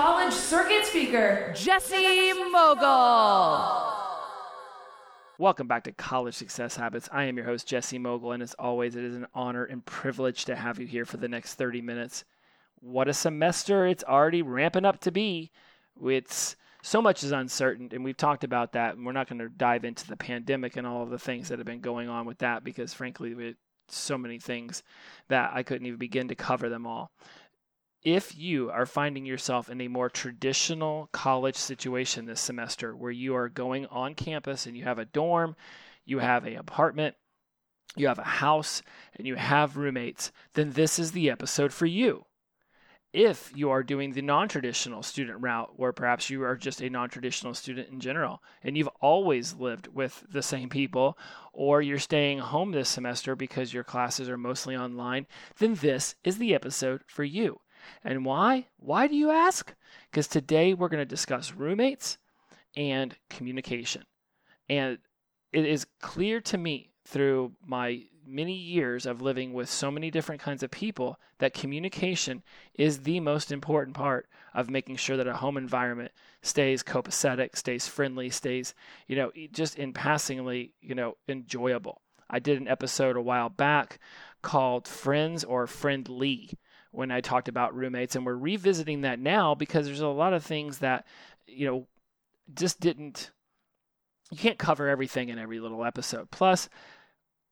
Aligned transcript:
college 0.00 0.32
circuit 0.32 0.86
speaker, 0.86 1.52
Jesse 1.54 2.32
Mogul. 2.50 3.60
Welcome 5.36 5.66
back 5.68 5.84
to 5.84 5.92
College 5.92 6.34
Success 6.34 6.74
Habits. 6.74 7.10
I 7.12 7.24
am 7.24 7.36
your 7.36 7.44
host, 7.44 7.66
Jesse 7.66 7.98
Mogul, 7.98 8.32
and 8.32 8.42
as 8.42 8.54
always, 8.58 8.96
it 8.96 9.04
is 9.04 9.14
an 9.14 9.26
honor 9.34 9.64
and 9.64 9.84
privilege 9.84 10.46
to 10.46 10.56
have 10.56 10.78
you 10.78 10.86
here 10.86 11.04
for 11.04 11.18
the 11.18 11.28
next 11.28 11.56
30 11.56 11.82
minutes. 11.82 12.24
What 12.80 13.08
a 13.08 13.12
semester 13.12 13.86
it's 13.86 14.02
already 14.02 14.40
ramping 14.40 14.86
up 14.86 15.00
to 15.00 15.10
be. 15.10 15.50
It's 16.02 16.56
so 16.80 17.02
much 17.02 17.22
is 17.22 17.32
uncertain, 17.32 17.90
and 17.92 18.02
we've 18.02 18.16
talked 18.16 18.42
about 18.42 18.72
that, 18.72 18.96
and 18.96 19.04
we're 19.04 19.12
not 19.12 19.28
going 19.28 19.40
to 19.40 19.50
dive 19.50 19.84
into 19.84 20.08
the 20.08 20.16
pandemic 20.16 20.78
and 20.78 20.86
all 20.86 21.02
of 21.02 21.10
the 21.10 21.18
things 21.18 21.50
that 21.50 21.58
have 21.58 21.66
been 21.66 21.82
going 21.82 22.08
on 22.08 22.24
with 22.24 22.38
that 22.38 22.64
because, 22.64 22.94
frankly, 22.94 23.32
it's 23.32 23.58
so 23.88 24.16
many 24.16 24.38
things 24.38 24.82
that 25.28 25.50
I 25.52 25.62
couldn't 25.62 25.86
even 25.86 25.98
begin 25.98 26.28
to 26.28 26.34
cover 26.34 26.70
them 26.70 26.86
all 26.86 27.10
if 28.02 28.36
you 28.36 28.70
are 28.70 28.86
finding 28.86 29.26
yourself 29.26 29.68
in 29.68 29.80
a 29.80 29.88
more 29.88 30.08
traditional 30.08 31.08
college 31.12 31.56
situation 31.56 32.24
this 32.24 32.40
semester 32.40 32.96
where 32.96 33.10
you 33.10 33.36
are 33.36 33.48
going 33.48 33.86
on 33.86 34.14
campus 34.14 34.66
and 34.66 34.76
you 34.76 34.84
have 34.84 34.98
a 34.98 35.04
dorm, 35.04 35.54
you 36.06 36.18
have 36.18 36.46
an 36.46 36.56
apartment, 36.56 37.14
you 37.96 38.08
have 38.08 38.18
a 38.18 38.24
house, 38.24 38.82
and 39.16 39.26
you 39.26 39.34
have 39.34 39.76
roommates, 39.76 40.32
then 40.54 40.70
this 40.70 40.98
is 40.98 41.12
the 41.12 41.28
episode 41.28 41.72
for 41.72 41.86
you. 41.86 42.24
If 43.12 43.52
you 43.56 43.70
are 43.70 43.82
doing 43.82 44.12
the 44.12 44.22
non 44.22 44.48
traditional 44.48 45.02
student 45.02 45.42
route, 45.42 45.70
or 45.76 45.92
perhaps 45.92 46.30
you 46.30 46.44
are 46.44 46.56
just 46.56 46.80
a 46.80 46.88
non 46.88 47.10
traditional 47.10 47.54
student 47.54 47.88
in 47.88 47.98
general, 47.98 48.40
and 48.62 48.78
you've 48.78 48.88
always 49.00 49.54
lived 49.54 49.88
with 49.88 50.24
the 50.30 50.42
same 50.42 50.68
people, 50.68 51.18
or 51.52 51.82
you're 51.82 51.98
staying 51.98 52.38
home 52.38 52.70
this 52.70 52.88
semester 52.88 53.34
because 53.34 53.74
your 53.74 53.82
classes 53.82 54.28
are 54.28 54.38
mostly 54.38 54.76
online, 54.76 55.26
then 55.58 55.74
this 55.74 56.14
is 56.22 56.38
the 56.38 56.54
episode 56.54 57.02
for 57.08 57.24
you. 57.24 57.60
And 58.04 58.24
why? 58.24 58.66
Why 58.78 59.06
do 59.06 59.16
you 59.16 59.30
ask? 59.30 59.74
Because 60.10 60.26
today 60.26 60.74
we're 60.74 60.88
going 60.88 61.02
to 61.02 61.04
discuss 61.04 61.52
roommates 61.52 62.18
and 62.76 63.16
communication. 63.28 64.04
And 64.68 64.98
it 65.52 65.66
is 65.66 65.86
clear 66.00 66.40
to 66.42 66.58
me 66.58 66.90
through 67.04 67.52
my 67.66 68.04
many 68.26 68.54
years 68.54 69.06
of 69.06 69.20
living 69.20 69.52
with 69.52 69.68
so 69.68 69.90
many 69.90 70.10
different 70.10 70.40
kinds 70.40 70.62
of 70.62 70.70
people 70.70 71.18
that 71.38 71.54
communication 71.54 72.42
is 72.74 73.00
the 73.00 73.18
most 73.18 73.50
important 73.50 73.96
part 73.96 74.28
of 74.54 74.70
making 74.70 74.96
sure 74.96 75.16
that 75.16 75.26
a 75.26 75.34
home 75.34 75.56
environment 75.56 76.12
stays 76.42 76.82
copacetic, 76.82 77.56
stays 77.56 77.88
friendly, 77.88 78.30
stays, 78.30 78.74
you 79.08 79.16
know, 79.16 79.32
just 79.52 79.76
in 79.76 79.92
passingly, 79.92 80.72
you 80.80 80.94
know, 80.94 81.16
enjoyable. 81.28 82.00
I 82.28 82.38
did 82.38 82.60
an 82.60 82.68
episode 82.68 83.16
a 83.16 83.22
while 83.22 83.48
back 83.48 83.98
called 84.42 84.86
Friends 84.86 85.42
or 85.42 85.66
Friendly 85.66 86.50
when 86.90 87.10
I 87.10 87.20
talked 87.20 87.48
about 87.48 87.74
roommates, 87.74 88.16
and 88.16 88.26
we're 88.26 88.34
revisiting 88.34 89.02
that 89.02 89.18
now 89.18 89.54
because 89.54 89.86
there's 89.86 90.00
a 90.00 90.08
lot 90.08 90.32
of 90.32 90.44
things 90.44 90.78
that 90.78 91.06
you 91.46 91.66
know 91.66 91.86
just 92.54 92.80
didn't. 92.80 93.30
You 94.30 94.38
can't 94.38 94.58
cover 94.58 94.88
everything 94.88 95.28
in 95.28 95.38
every 95.38 95.58
little 95.58 95.84
episode. 95.84 96.30
Plus, 96.30 96.68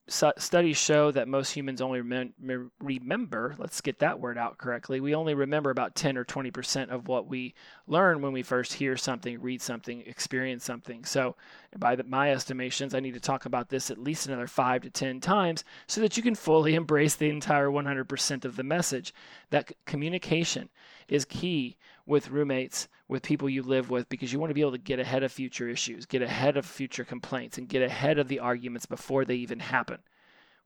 studies 0.08 0.76
show 0.76 1.10
that 1.10 1.28
most 1.28 1.50
humans 1.50 1.80
only 1.80 2.00
rem- 2.00 2.70
remember, 2.80 3.54
let's 3.58 3.80
get 3.80 3.98
that 3.98 4.20
word 4.20 4.38
out 4.38 4.58
correctly, 4.58 5.00
we 5.00 5.14
only 5.14 5.34
remember 5.34 5.70
about 5.70 5.94
10 5.94 6.16
or 6.16 6.24
20% 6.24 6.90
of 6.90 7.08
what 7.08 7.26
we 7.28 7.54
learn 7.86 8.22
when 8.22 8.32
we 8.32 8.42
first 8.42 8.74
hear 8.74 8.96
something, 8.96 9.40
read 9.40 9.60
something, 9.60 10.02
experience 10.06 10.64
something. 10.64 11.04
So, 11.04 11.36
by 11.76 11.96
the, 11.96 12.04
my 12.04 12.32
estimations, 12.32 12.94
I 12.94 13.00
need 13.00 13.14
to 13.14 13.20
talk 13.20 13.44
about 13.44 13.68
this 13.68 13.90
at 13.90 13.98
least 13.98 14.26
another 14.26 14.46
5 14.46 14.82
to 14.82 14.90
10 14.90 15.20
times 15.20 15.64
so 15.86 16.00
that 16.00 16.16
you 16.16 16.22
can 16.22 16.34
fully 16.34 16.74
embrace 16.76 17.14
the 17.14 17.28
entire 17.28 17.68
100% 17.68 18.44
of 18.44 18.56
the 18.56 18.62
message. 18.62 19.12
That 19.50 19.72
communication 19.84 20.70
is 21.08 21.24
key 21.24 21.76
with 22.06 22.30
roommates, 22.30 22.88
with 23.08 23.22
people 23.22 23.48
you 23.48 23.62
live 23.62 23.90
with, 23.90 24.08
because 24.08 24.32
you 24.32 24.38
want 24.38 24.50
to 24.50 24.54
be 24.54 24.60
able 24.60 24.72
to 24.72 24.78
get 24.78 25.00
ahead 25.00 25.22
of 25.22 25.32
future 25.32 25.68
issues, 25.68 26.06
get 26.06 26.22
ahead 26.22 26.56
of 26.56 26.66
future 26.66 27.04
complaints, 27.04 27.58
and 27.58 27.68
get 27.68 27.82
ahead 27.82 28.18
of 28.18 28.28
the 28.28 28.38
arguments 28.38 28.86
before 28.86 29.24
they 29.24 29.36
even 29.36 29.60
happen. 29.60 29.98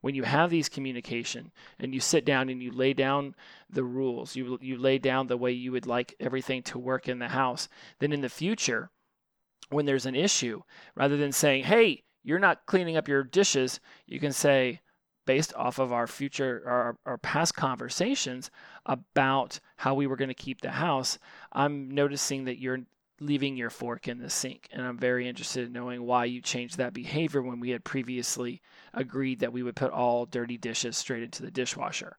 When 0.00 0.16
you 0.16 0.25
have 0.25 0.50
these 0.50 0.69
communication 0.69 1.53
and 1.78 1.94
you 1.94 2.00
sit 2.00 2.25
down 2.25 2.48
and 2.48 2.60
you 2.60 2.72
lay 2.72 2.92
down 2.92 3.36
the 3.70 3.84
rules, 3.84 4.34
you, 4.34 4.58
you 4.60 4.76
lay 4.76 4.98
down 4.98 5.28
the 5.28 5.36
way 5.36 5.53
you 5.53 5.70
would 5.70 5.86
like 5.86 6.16
everything 6.19 6.62
to 6.64 6.78
work 6.78 7.09
in 7.09 7.20
the 7.20 7.28
house, 7.28 7.69
then 8.00 8.12
in 8.12 8.20
the 8.20 8.28
future, 8.28 8.91
when 9.70 9.86
there's 9.86 10.06
an 10.06 10.16
issue, 10.16 10.62
rather 10.97 11.16
than 11.16 11.30
saying, 11.30 11.64
hey, 11.64 12.03
you're 12.24 12.41
not 12.41 12.66
cleaning 12.66 12.97
up 12.97 13.06
your 13.06 13.22
dishes, 13.22 13.78
you 14.06 14.19
can 14.19 14.32
say, 14.32 14.80
based 15.27 15.55
off 15.55 15.78
of 15.78 15.93
our 15.93 16.06
future 16.06 16.62
our, 16.66 16.97
our 17.06 17.19
past 17.19 17.55
conversations 17.55 18.50
about 18.87 19.60
how 19.77 19.94
we 19.94 20.06
were 20.06 20.16
going 20.16 20.28
to 20.28 20.34
keep 20.34 20.60
the 20.60 20.71
house 20.71 21.19
i'm 21.53 21.91
noticing 21.91 22.44
that 22.44 22.59
you're 22.59 22.81
leaving 23.21 23.56
your 23.56 23.71
fork 23.71 24.09
in 24.09 24.19
the 24.19 24.28
sink. 24.28 24.69
And 24.72 24.83
i'm 24.83 24.99
very 24.99 25.28
interested 25.28 25.66
in 25.66 25.72
knowing 25.72 26.03
why 26.05 26.25
you 26.25 26.41
changed 26.41 26.78
that 26.78 26.93
behavior 26.93 27.41
when 27.41 27.60
we 27.60 27.71
had 27.71 27.84
previously 27.84 28.60
agreed 28.94 29.41
that 29.41 29.53
we 29.53 29.62
would 29.62 29.77
put 29.77 29.93
all 29.93 30.27
dirty 30.27 30.59
dishes 30.59 30.97
straight 30.97 31.22
into 31.22 31.43
the 31.43 31.50
dishwasher 31.50 32.16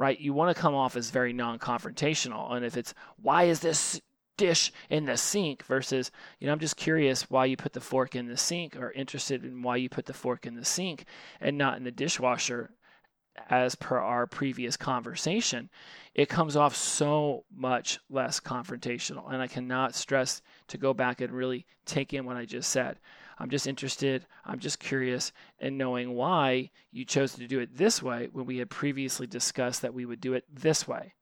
right? 0.00 0.18
You 0.18 0.32
want 0.32 0.54
to 0.54 0.60
come 0.60 0.74
off 0.74 0.96
as 0.96 1.10
very 1.10 1.34
non-confrontational. 1.34 2.52
And 2.52 2.64
if 2.64 2.78
it's 2.78 2.94
why 3.20 3.44
is 3.44 3.60
this 3.60 4.00
dish 4.40 4.72
in 4.88 5.04
the 5.04 5.18
sink 5.18 5.62
versus, 5.66 6.10
you 6.38 6.46
know, 6.46 6.52
I'm 6.54 6.58
just 6.58 6.78
curious 6.78 7.28
why 7.28 7.44
you 7.44 7.58
put 7.58 7.74
the 7.74 7.80
fork 7.80 8.16
in 8.16 8.26
the 8.26 8.38
sink 8.38 8.74
or 8.74 8.90
interested 8.92 9.44
in 9.44 9.60
why 9.60 9.76
you 9.76 9.90
put 9.90 10.06
the 10.06 10.14
fork 10.14 10.46
in 10.46 10.54
the 10.54 10.64
sink 10.64 11.04
and 11.42 11.58
not 11.58 11.76
in 11.76 11.84
the 11.84 11.90
dishwasher 11.90 12.70
as 13.50 13.74
per 13.74 13.98
our 13.98 14.26
previous 14.26 14.78
conversation, 14.78 15.68
it 16.14 16.30
comes 16.30 16.56
off 16.56 16.74
so 16.74 17.44
much 17.54 17.98
less 18.08 18.40
confrontational. 18.40 19.30
And 19.30 19.42
I 19.42 19.46
cannot 19.46 19.94
stress 19.94 20.40
to 20.68 20.78
go 20.78 20.94
back 20.94 21.20
and 21.20 21.32
really 21.32 21.66
take 21.84 22.14
in 22.14 22.24
what 22.24 22.38
I 22.38 22.46
just 22.46 22.70
said. 22.70 22.98
I'm 23.38 23.50
just 23.50 23.66
interested, 23.66 24.26
I'm 24.44 24.58
just 24.58 24.80
curious 24.80 25.32
in 25.58 25.76
knowing 25.76 26.14
why 26.14 26.70
you 26.92 27.04
chose 27.04 27.34
to 27.34 27.46
do 27.46 27.60
it 27.60 27.76
this 27.76 28.02
way 28.02 28.28
when 28.32 28.46
we 28.46 28.56
had 28.56 28.70
previously 28.70 29.26
discussed 29.26 29.82
that 29.82 29.94
we 29.94 30.06
would 30.06 30.20
do 30.20 30.32
it 30.32 30.44
this 30.50 30.88
way. 30.88 31.14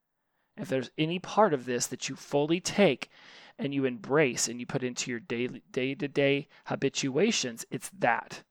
If 0.59 0.67
there's 0.67 0.91
any 0.97 1.19
part 1.19 1.53
of 1.53 1.65
this 1.65 1.87
that 1.87 2.09
you 2.09 2.15
fully 2.15 2.59
take 2.59 3.09
and 3.57 3.73
you 3.73 3.85
embrace 3.85 4.47
and 4.47 4.59
you 4.59 4.65
put 4.65 4.83
into 4.83 5.09
your 5.09 5.19
daily 5.19 5.63
day-to-day 5.71 6.47
habituations, 6.65 7.65
it's 7.71 7.89
that. 7.99 8.43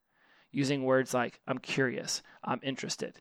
Using 0.50 0.84
words 0.84 1.12
like 1.12 1.41
I'm 1.46 1.58
curious, 1.58 2.22
I'm 2.42 2.60
interested, 2.62 3.20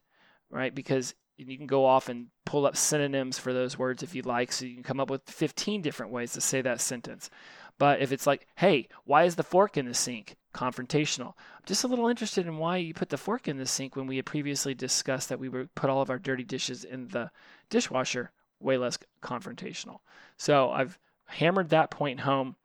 right? 0.49 0.73
Because 0.73 1.13
you 1.35 1.57
can 1.57 1.67
go 1.67 1.85
off 1.85 2.07
and 2.07 2.27
pull 2.45 2.65
up 2.65 2.77
synonyms 2.77 3.37
for 3.37 3.53
those 3.53 3.77
words 3.77 4.01
if 4.01 4.15
you'd 4.15 4.25
like, 4.25 4.51
so 4.51 4.65
you 4.65 4.73
can 4.73 4.83
come 4.83 4.99
up 4.99 5.09
with 5.09 5.29
15 5.29 5.81
different 5.81 6.11
ways 6.11 6.33
to 6.33 6.41
say 6.41 6.61
that 6.61 6.81
sentence. 6.81 7.29
But 7.77 8.01
if 8.01 8.11
it's 8.11 8.25
like, 8.25 8.47
hey, 8.55 8.87
why 9.03 9.25
is 9.25 9.35
the 9.35 9.43
fork 9.43 9.77
in 9.77 9.85
the 9.85 9.93
sink? 9.93 10.35
Confrontational. 10.53 11.33
I'm 11.55 11.65
just 11.65 11.83
a 11.83 11.87
little 11.87 12.07
interested 12.07 12.47
in 12.47 12.57
why 12.57 12.77
you 12.77 12.93
put 12.93 13.09
the 13.09 13.17
fork 13.17 13.47
in 13.47 13.57
the 13.57 13.67
sink 13.67 13.95
when 13.95 14.07
we 14.07 14.15
had 14.15 14.25
previously 14.25 14.73
discussed 14.73 15.29
that 15.29 15.39
we 15.39 15.49
would 15.49 15.75
put 15.75 15.89
all 15.89 16.01
of 16.01 16.09
our 16.09 16.17
dirty 16.17 16.43
dishes 16.43 16.83
in 16.83 17.09
the 17.09 17.29
dishwasher 17.69 18.31
way 18.59 18.77
less 18.77 18.97
confrontational. 19.21 19.99
So 20.37 20.69
I've 20.69 20.99
hammered 21.25 21.69
that 21.69 21.91
point 21.91 22.21
home. 22.21 22.55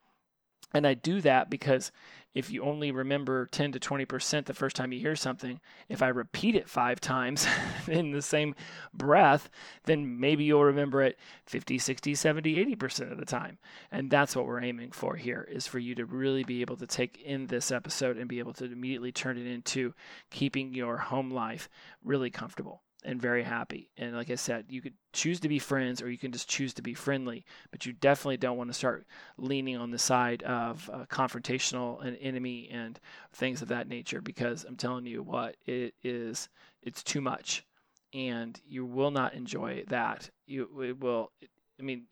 And 0.75 0.87
I 0.87 0.95
do 0.95 1.21
that 1.21 1.51
because 1.51 1.91
if 2.33 2.49
you 2.49 2.63
only 2.63 2.91
remember 2.91 3.45
10 3.45 3.73
to 3.73 3.79
20% 3.79 4.45
the 4.45 4.53
first 4.55 4.75
time 4.75 4.91
you 4.91 4.99
hear 4.99 5.15
something, 5.15 5.59
if 5.87 6.01
I 6.01 6.07
repeat 6.07 6.55
it 6.55 6.67
five 6.67 6.99
times 6.99 7.45
in 7.87 8.11
the 8.11 8.23
same 8.23 8.55
breath, 8.91 9.49
then 9.85 10.19
maybe 10.19 10.43
you'll 10.43 10.63
remember 10.63 11.03
it 11.03 11.19
50, 11.45 11.77
60, 11.77 12.15
70, 12.15 12.75
80% 12.75 13.11
of 13.11 13.19
the 13.19 13.25
time. 13.25 13.59
And 13.91 14.09
that's 14.09 14.35
what 14.35 14.47
we're 14.47 14.63
aiming 14.63 14.91
for 14.91 15.15
here 15.15 15.47
is 15.51 15.67
for 15.67 15.77
you 15.77 15.93
to 15.95 16.05
really 16.05 16.43
be 16.43 16.61
able 16.61 16.77
to 16.77 16.87
take 16.87 17.21
in 17.21 17.47
this 17.47 17.71
episode 17.71 18.17
and 18.17 18.27
be 18.27 18.39
able 18.39 18.53
to 18.53 18.65
immediately 18.65 19.11
turn 19.11 19.37
it 19.37 19.45
into 19.45 19.93
keeping 20.31 20.73
your 20.73 20.97
home 20.97 21.29
life 21.29 21.69
really 22.03 22.31
comfortable 22.31 22.81
and 23.05 23.21
very 23.21 23.43
happy. 23.43 23.89
And 23.97 24.15
like 24.15 24.29
I 24.29 24.35
said, 24.35 24.65
you 24.69 24.81
could 24.81 24.93
choose 25.11 25.39
to 25.41 25.49
be 25.49 25.59
friends 25.59 26.01
or 26.01 26.09
you 26.09 26.17
can 26.17 26.31
just 26.31 26.49
choose 26.49 26.73
to 26.75 26.81
be 26.81 26.93
friendly, 26.93 27.45
but 27.71 27.85
you 27.85 27.93
definitely 27.93 28.37
don't 28.37 28.57
want 28.57 28.69
to 28.69 28.73
start 28.73 29.05
leaning 29.37 29.77
on 29.77 29.91
the 29.91 29.99
side 29.99 30.43
of 30.43 30.89
uh, 30.91 31.05
confrontational 31.05 32.03
and 32.05 32.17
enemy 32.21 32.69
and 32.71 32.99
things 33.33 33.61
of 33.61 33.67
that 33.69 33.87
nature 33.87 34.21
because 34.21 34.63
I'm 34.63 34.75
telling 34.75 35.05
you 35.05 35.23
what, 35.23 35.57
it 35.65 35.93
is, 36.03 36.49
it's 36.81 37.03
too 37.03 37.21
much 37.21 37.65
and 38.13 38.59
you 38.67 38.85
will 38.85 39.11
not 39.11 39.33
enjoy 39.33 39.83
that. 39.87 40.29
You 40.45 40.81
it 40.81 40.99
will, 40.99 41.31
I 41.79 41.83
mean, 41.83 42.03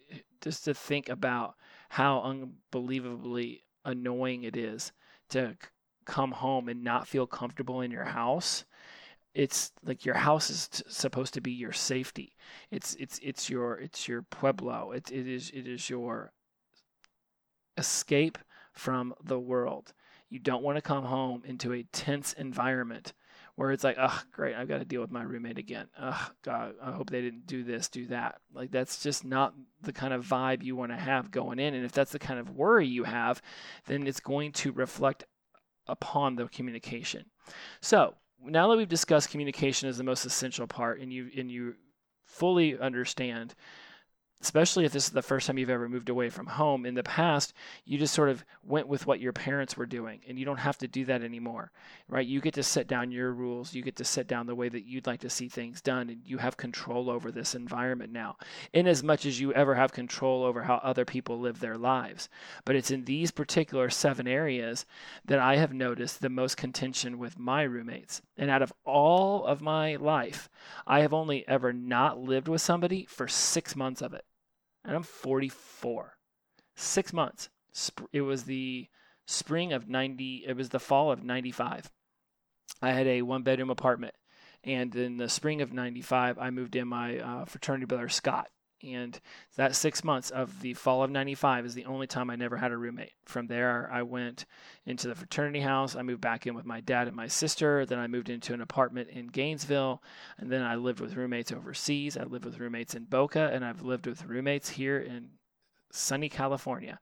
just 0.41 0.65
to 0.65 0.73
think 0.73 1.09
about 1.09 1.55
how 1.89 2.21
unbelievably 2.21 3.63
annoying 3.85 4.43
it 4.43 4.57
is 4.57 4.91
to 5.29 5.55
come 6.05 6.31
home 6.31 6.67
and 6.67 6.83
not 6.83 7.07
feel 7.07 7.27
comfortable 7.27 7.81
in 7.81 7.91
your 7.91 8.05
house 8.05 8.65
it's 9.33 9.71
like 9.83 10.05
your 10.05 10.15
house 10.15 10.49
is 10.49 10.67
t- 10.67 10.83
supposed 10.87 11.33
to 11.33 11.41
be 11.41 11.51
your 11.51 11.71
safety 11.71 12.35
it's 12.69 12.95
it's 12.95 13.19
it's 13.23 13.49
your 13.49 13.75
it's 13.75 14.07
your 14.07 14.21
pueblo 14.23 14.91
it, 14.91 15.11
it 15.11 15.27
is 15.27 15.49
it 15.51 15.67
is 15.67 15.89
your 15.89 16.31
escape 17.77 18.37
from 18.73 19.13
the 19.23 19.39
world 19.39 19.93
you 20.29 20.39
don't 20.39 20.63
want 20.63 20.77
to 20.77 20.81
come 20.81 21.05
home 21.05 21.43
into 21.45 21.73
a 21.73 21.83
tense 21.91 22.33
environment 22.33 23.13
where 23.55 23.71
it's 23.71 23.83
like, 23.83 23.97
oh, 23.99 24.21
great, 24.31 24.55
I've 24.55 24.67
got 24.67 24.79
to 24.79 24.85
deal 24.85 25.01
with 25.01 25.11
my 25.11 25.23
roommate 25.23 25.57
again. 25.57 25.87
Oh, 25.99 26.29
God, 26.43 26.75
I 26.81 26.91
hope 26.91 27.09
they 27.09 27.21
didn't 27.21 27.47
do 27.47 27.63
this, 27.63 27.89
do 27.89 28.07
that. 28.07 28.39
Like, 28.53 28.71
that's 28.71 29.03
just 29.03 29.25
not 29.25 29.53
the 29.81 29.93
kind 29.93 30.13
of 30.13 30.25
vibe 30.25 30.63
you 30.63 30.75
want 30.75 30.91
to 30.91 30.97
have 30.97 31.31
going 31.31 31.59
in. 31.59 31.73
And 31.73 31.85
if 31.85 31.91
that's 31.91 32.11
the 32.11 32.19
kind 32.19 32.39
of 32.39 32.55
worry 32.55 32.87
you 32.87 33.03
have, 33.03 33.41
then 33.87 34.07
it's 34.07 34.19
going 34.19 34.53
to 34.53 34.71
reflect 34.71 35.25
upon 35.87 36.35
the 36.35 36.47
communication. 36.47 37.25
So, 37.81 38.15
now 38.45 38.69
that 38.69 38.77
we've 38.77 38.89
discussed 38.89 39.29
communication 39.29 39.89
as 39.89 39.97
the 39.97 40.03
most 40.03 40.25
essential 40.25 40.67
part 40.67 40.99
and 40.99 41.11
you 41.11 41.29
and 41.37 41.49
you 41.51 41.75
fully 42.25 42.77
understand 42.79 43.53
especially 44.41 44.85
if 44.85 44.91
this 44.91 45.05
is 45.05 45.11
the 45.11 45.21
first 45.21 45.47
time 45.47 45.57
you've 45.57 45.69
ever 45.69 45.87
moved 45.87 46.09
away 46.09 46.29
from 46.29 46.47
home. 46.47 46.85
In 46.85 46.95
the 46.95 47.03
past, 47.03 47.53
you 47.85 47.97
just 47.97 48.13
sort 48.13 48.29
of 48.29 48.43
went 48.63 48.87
with 48.87 49.05
what 49.05 49.19
your 49.19 49.33
parents 49.33 49.77
were 49.77 49.85
doing, 49.85 50.21
and 50.27 50.39
you 50.39 50.45
don't 50.45 50.57
have 50.57 50.77
to 50.79 50.87
do 50.87 51.05
that 51.05 51.21
anymore, 51.21 51.71
right? 52.07 52.25
You 52.25 52.41
get 52.41 52.55
to 52.55 52.63
set 52.63 52.87
down 52.87 53.11
your 53.11 53.31
rules, 53.33 53.73
you 53.73 53.83
get 53.83 53.95
to 53.97 54.05
set 54.05 54.27
down 54.27 54.47
the 54.47 54.55
way 54.55 54.69
that 54.69 54.85
you'd 54.85 55.07
like 55.07 55.19
to 55.21 55.29
see 55.29 55.47
things 55.47 55.81
done, 55.81 56.09
and 56.09 56.21
you 56.25 56.39
have 56.39 56.57
control 56.57 57.09
over 57.09 57.31
this 57.31 57.53
environment 57.53 58.11
now, 58.11 58.37
in 58.73 58.87
as 58.87 59.03
much 59.03 59.25
as 59.25 59.39
you 59.39 59.53
ever 59.53 59.75
have 59.75 59.91
control 59.91 60.43
over 60.43 60.63
how 60.63 60.75
other 60.75 61.05
people 61.05 61.39
live 61.39 61.59
their 61.59 61.77
lives. 61.77 62.27
But 62.65 62.75
it's 62.75 62.91
in 62.91 63.05
these 63.05 63.31
particular 63.31 63.89
seven 63.89 64.27
areas 64.27 64.85
that 65.25 65.39
I 65.39 65.57
have 65.57 65.73
noticed 65.73 66.21
the 66.21 66.29
most 66.29 66.57
contention 66.57 67.19
with 67.19 67.37
my 67.37 67.63
roommates. 67.63 68.21
And 68.37 68.49
out 68.49 68.61
of 68.61 68.73
all 68.85 69.45
of 69.45 69.61
my 69.61 69.97
life, 69.97 70.49
I 70.87 71.01
have 71.01 71.13
only 71.13 71.47
ever 71.47 71.71
not 71.71 72.19
lived 72.19 72.47
with 72.47 72.61
somebody 72.61 73.05
for 73.05 73.27
six 73.27 73.75
months 73.75 74.01
of 74.01 74.13
it 74.13 74.25
and 74.85 74.95
I'm 74.95 75.03
44. 75.03 76.17
Six 76.75 77.13
months. 77.13 77.49
It 78.11 78.21
was 78.21 78.43
the 78.43 78.87
spring 79.25 79.73
of 79.73 79.87
90, 79.87 80.45
it 80.47 80.55
was 80.55 80.69
the 80.69 80.79
fall 80.79 81.11
of 81.11 81.23
95. 81.23 81.89
I 82.81 82.91
had 82.91 83.07
a 83.07 83.21
one 83.21 83.43
bedroom 83.43 83.69
apartment. 83.69 84.15
And 84.63 84.95
in 84.95 85.17
the 85.17 85.29
spring 85.29 85.61
of 85.61 85.73
95, 85.73 86.37
I 86.37 86.49
moved 86.51 86.75
in 86.75 86.87
my 86.87 87.17
uh, 87.17 87.45
fraternity 87.45 87.85
brother, 87.85 88.09
Scott. 88.09 88.49
And 88.83 89.19
that 89.55 89.75
six 89.75 90.03
months 90.03 90.29
of 90.29 90.61
the 90.61 90.73
fall 90.73 91.03
of 91.03 91.11
95 91.11 91.65
is 91.65 91.73
the 91.73 91.85
only 91.85 92.07
time 92.07 92.29
I 92.29 92.35
never 92.35 92.57
had 92.57 92.71
a 92.71 92.77
roommate. 92.77 93.13
From 93.25 93.47
there, 93.47 93.89
I 93.91 94.01
went 94.03 94.45
into 94.85 95.07
the 95.07 95.15
fraternity 95.15 95.61
house. 95.61 95.95
I 95.95 96.01
moved 96.01 96.21
back 96.21 96.47
in 96.47 96.55
with 96.55 96.65
my 96.65 96.81
dad 96.81 97.07
and 97.07 97.15
my 97.15 97.27
sister. 97.27 97.85
Then 97.85 97.99
I 97.99 98.07
moved 98.07 98.29
into 98.29 98.53
an 98.53 98.61
apartment 98.61 99.09
in 99.09 99.27
Gainesville. 99.27 100.01
And 100.37 100.51
then 100.51 100.63
I 100.63 100.75
lived 100.75 100.99
with 100.99 101.15
roommates 101.15 101.51
overseas. 101.51 102.17
I 102.17 102.23
lived 102.23 102.45
with 102.45 102.59
roommates 102.59 102.95
in 102.95 103.05
Boca. 103.05 103.49
And 103.53 103.63
I've 103.63 103.83
lived 103.83 104.07
with 104.07 104.25
roommates 104.25 104.69
here 104.69 104.99
in 104.99 105.29
sunny 105.91 106.29
California. 106.29 106.99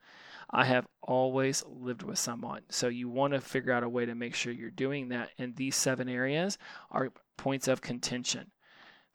I 0.51 0.65
have 0.65 0.87
always 1.01 1.63
lived 1.67 2.01
with 2.01 2.17
someone. 2.17 2.63
So 2.69 2.87
you 2.87 3.07
want 3.07 3.33
to 3.33 3.41
figure 3.41 3.71
out 3.71 3.83
a 3.83 3.89
way 3.89 4.05
to 4.05 4.15
make 4.15 4.33
sure 4.33 4.51
you're 4.51 4.71
doing 4.71 5.09
that. 5.09 5.29
And 5.37 5.55
these 5.55 5.75
seven 5.75 6.09
areas 6.09 6.57
are 6.91 7.11
points 7.37 7.67
of 7.67 7.81
contention 7.81 8.51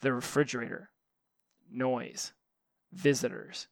the 0.00 0.12
refrigerator, 0.12 0.90
noise, 1.70 2.34
visitors, 2.94 3.69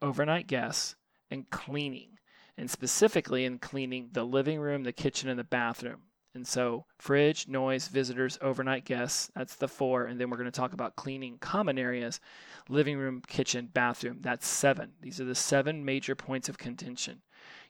overnight 0.00 0.46
guests, 0.46 0.96
and 1.30 1.50
cleaning. 1.50 2.18
And 2.58 2.70
specifically 2.70 3.44
in 3.44 3.58
cleaning 3.58 4.10
the 4.12 4.24
living 4.24 4.60
room, 4.60 4.84
the 4.84 4.92
kitchen, 4.92 5.28
and 5.28 5.38
the 5.38 5.44
bathroom. 5.44 6.02
And 6.34 6.46
so, 6.46 6.84
fridge, 6.98 7.48
noise, 7.48 7.88
visitors, 7.88 8.38
overnight 8.42 8.84
guests, 8.84 9.30
that's 9.34 9.56
the 9.56 9.68
four. 9.68 10.04
And 10.04 10.20
then 10.20 10.28
we're 10.28 10.36
going 10.36 10.50
to 10.50 10.50
talk 10.50 10.74
about 10.74 10.96
cleaning 10.96 11.38
common 11.38 11.78
areas, 11.78 12.20
living 12.68 12.98
room, 12.98 13.22
kitchen, 13.26 13.70
bathroom. 13.72 14.18
That's 14.20 14.46
seven. 14.46 14.92
These 15.00 15.20
are 15.20 15.24
the 15.24 15.34
seven 15.34 15.84
major 15.84 16.14
points 16.14 16.48
of 16.48 16.58
contention 16.58 17.22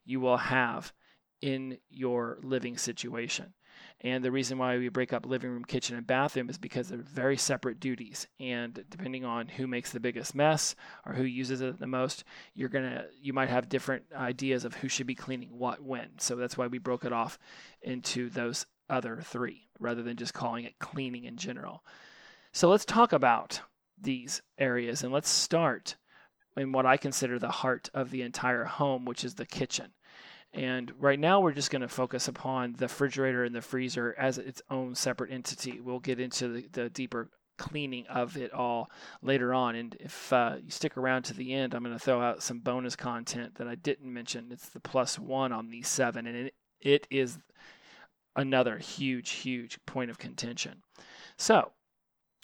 you 0.04 0.20
will 0.20 0.36
have 0.36 0.92
in 1.40 1.78
your 1.90 2.38
living 2.42 2.76
situation. 2.78 3.54
And 4.02 4.22
the 4.22 4.30
reason 4.30 4.58
why 4.58 4.76
we 4.76 4.88
break 4.90 5.12
up 5.12 5.24
living 5.24 5.50
room, 5.50 5.64
kitchen, 5.64 5.96
and 5.96 6.06
bathroom 6.06 6.50
is 6.50 6.58
because 6.58 6.88
they're 6.88 6.98
very 6.98 7.36
separate 7.36 7.80
duties. 7.80 8.26
And 8.38 8.84
depending 8.90 9.24
on 9.24 9.48
who 9.48 9.66
makes 9.66 9.90
the 9.90 10.00
biggest 10.00 10.34
mess 10.34 10.76
or 11.06 11.14
who 11.14 11.24
uses 11.24 11.62
it 11.62 11.80
the 11.80 11.86
most, 11.86 12.24
you're 12.54 12.68
gonna 12.68 13.06
you 13.20 13.32
might 13.32 13.48
have 13.48 13.68
different 13.68 14.04
ideas 14.14 14.64
of 14.64 14.74
who 14.74 14.88
should 14.88 15.06
be 15.06 15.14
cleaning 15.14 15.58
what 15.58 15.82
when. 15.82 16.18
So 16.18 16.36
that's 16.36 16.58
why 16.58 16.66
we 16.66 16.78
broke 16.78 17.04
it 17.04 17.12
off 17.12 17.38
into 17.80 18.28
those 18.28 18.66
other 18.88 19.20
three 19.22 19.68
rather 19.80 20.02
than 20.02 20.16
just 20.16 20.34
calling 20.34 20.64
it 20.64 20.78
cleaning 20.78 21.24
in 21.24 21.36
general. 21.36 21.82
So 22.52 22.68
let's 22.68 22.84
talk 22.84 23.12
about 23.12 23.60
these 24.00 24.42
areas 24.58 25.02
and 25.02 25.12
let's 25.12 25.28
start 25.28 25.96
in 26.56 26.72
what 26.72 26.86
I 26.86 26.96
consider 26.96 27.38
the 27.38 27.48
heart 27.48 27.90
of 27.92 28.10
the 28.10 28.22
entire 28.22 28.64
home, 28.64 29.04
which 29.04 29.24
is 29.24 29.34
the 29.34 29.46
kitchen. 29.46 29.92
And 30.56 30.90
right 30.98 31.20
now, 31.20 31.40
we're 31.40 31.52
just 31.52 31.70
going 31.70 31.82
to 31.82 31.88
focus 31.88 32.28
upon 32.28 32.72
the 32.78 32.86
refrigerator 32.86 33.44
and 33.44 33.54
the 33.54 33.60
freezer 33.60 34.14
as 34.18 34.38
its 34.38 34.62
own 34.70 34.94
separate 34.94 35.30
entity. 35.30 35.80
We'll 35.80 36.00
get 36.00 36.18
into 36.18 36.48
the, 36.48 36.68
the 36.72 36.88
deeper 36.88 37.28
cleaning 37.58 38.06
of 38.06 38.38
it 38.38 38.52
all 38.52 38.90
later 39.22 39.52
on. 39.52 39.74
And 39.76 39.94
if 40.00 40.32
uh, 40.32 40.56
you 40.62 40.70
stick 40.70 40.96
around 40.96 41.24
to 41.24 41.34
the 41.34 41.52
end, 41.52 41.74
I'm 41.74 41.82
going 41.82 41.94
to 41.94 42.02
throw 42.02 42.22
out 42.22 42.42
some 42.42 42.60
bonus 42.60 42.96
content 42.96 43.56
that 43.56 43.68
I 43.68 43.74
didn't 43.74 44.12
mention. 44.12 44.48
It's 44.50 44.70
the 44.70 44.80
plus 44.80 45.18
one 45.18 45.52
on 45.52 45.68
these 45.68 45.88
seven, 45.88 46.26
and 46.26 46.36
it, 46.46 46.54
it 46.80 47.06
is 47.10 47.38
another 48.34 48.78
huge, 48.78 49.30
huge 49.30 49.78
point 49.84 50.10
of 50.10 50.18
contention. 50.18 50.82
So, 51.36 51.72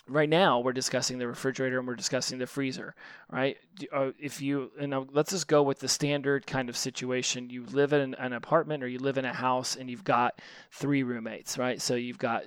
right 0.09 0.29
now 0.29 0.59
we're 0.59 0.73
discussing 0.73 1.19
the 1.19 1.27
refrigerator 1.27 1.79
and 1.79 1.87
we're 1.87 1.95
discussing 1.95 2.39
the 2.39 2.47
freezer 2.47 2.95
right? 3.31 3.57
Uh, 3.93 4.11
if 4.19 4.43
you 4.43 4.71
and 4.79 4.95
let's 5.13 5.31
just 5.31 5.49
go 5.49 5.63
with 5.63 5.79
the 5.79 5.89
standard 5.89 6.47
kind 6.47 6.69
of 6.69 6.77
situation. 6.77 7.51
You 7.51 7.65
live 7.67 7.93
in 7.93 8.15
an 8.15 8.33
apartment 8.33 8.83
or 8.83 8.89
you 8.89 8.99
live 8.99 9.19
in 9.19 9.25
a 9.25 9.33
house 9.33 9.77
and 9.77 9.89
you've 9.91 10.05
got 10.05 10.41
three 10.71 11.03
roommates 11.03 11.57
right? 11.59 11.81
So 11.81 11.95
you've 11.95 12.19
got 12.19 12.45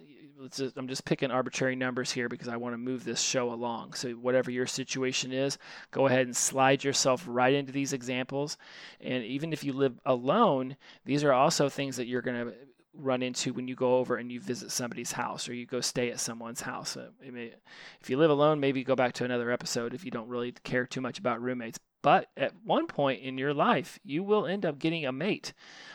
just, 0.52 0.78
i'm 0.78 0.88
just 0.88 1.06
picking 1.06 1.32
arbitrary 1.32 1.78
numbers 1.78 2.12
here 2.12 2.28
because 2.28 2.50
i 2.50 2.58
want 2.58 2.74
to 2.74 2.78
move 2.78 3.04
this 3.06 3.22
show 3.22 3.54
along. 3.54 3.94
So 3.94 4.12
whatever 4.12 4.52
your 4.52 4.68
situation 4.68 5.32
is 5.32 5.58
go 5.92 6.08
ahead 6.08 6.26
and 6.26 6.36
slide 6.36 6.84
yourself 6.84 7.24
right 7.28 7.54
into 7.54 7.72
these 7.72 7.94
examples. 7.94 8.58
And 9.00 9.24
even 9.24 9.54
if 9.54 9.64
you 9.64 9.74
live 9.74 10.00
alone 10.06 10.76
these 11.06 11.24
are 11.24 11.34
also 11.34 11.70
things 11.70 11.98
that 11.98 12.08
you're 12.08 12.22
going 12.22 12.48
to 12.48 12.54
run 12.98 13.22
into 13.22 13.54
when 13.54 13.68
you 13.68 13.76
go 13.76 13.98
over 13.98 14.16
and 14.16 14.32
you 14.32 14.40
visit 14.40 14.72
somebody's 14.72 15.14
house 15.14 15.48
or 15.48 15.54
you 15.54 15.66
go 15.66 15.82
stay 15.82 16.12
at 16.12 16.20
someone's 16.20 16.62
house. 16.62 16.98
Uh, 16.98 17.10
may, 17.32 17.54
if 18.02 18.10
you 18.10 18.18
live 18.18 18.32
alone, 18.32 18.60
maybe 18.60 18.84
go 18.84 18.96
back 18.96 19.14
to 19.14 19.26
another 19.26 19.52
episode 19.52 19.94
if 19.94 20.06
you 20.06 20.12
don't 20.12 20.30
really 20.30 20.52
care 20.64 20.86
too 20.86 21.02
much 21.02 21.20
about 21.20 21.42
roommates. 21.42 21.80
But 22.02 22.30
at 22.38 22.54
one 22.64 22.86
point 22.86 23.24
in 23.24 23.40
your 23.40 23.54
life, 23.54 23.98
you 24.04 24.22
will 24.22 24.46
end 24.46 24.64
up 24.64 24.78
getting 24.78 25.08
a 25.08 25.12
mate, 25.12 25.54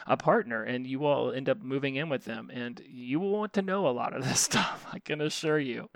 a 0.08 0.16
partner, 0.16 0.64
and 0.64 0.84
you 0.84 0.98
will 0.98 1.30
end 1.30 1.48
up 1.48 1.62
moving 1.62 1.94
in 1.94 2.08
with 2.08 2.24
them. 2.24 2.50
And 2.52 2.82
you 2.84 3.20
will 3.20 3.30
want 3.30 3.52
to 3.52 3.62
know 3.62 3.86
a 3.86 3.90
lot 3.90 4.16
of 4.16 4.24
this 4.28 4.40
stuff, 4.40 4.86
I 4.92 4.98
can 4.98 5.20
assure 5.20 5.60
you. 5.60 5.88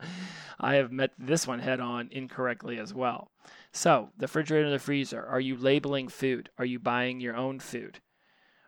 I 0.61 0.77
have 0.77 0.93
met 0.93 1.11
this 1.19 1.49
one 1.49 1.59
head 1.59 1.81
on 1.81 2.11
incorrectly 2.13 2.79
as 2.79 2.95
well. 2.95 3.33
So, 3.73 4.11
the 4.17 4.27
refrigerator 4.27 4.67
and 4.67 4.75
the 4.75 4.79
freezer 4.79 5.27
are 5.27 5.41
you 5.41 5.57
labeling 5.57 6.07
food? 6.07 6.49
Are 6.59 6.65
you 6.65 6.79
buying 6.79 7.21
your 7.21 7.35
own 7.35 7.59
food? 7.59 7.99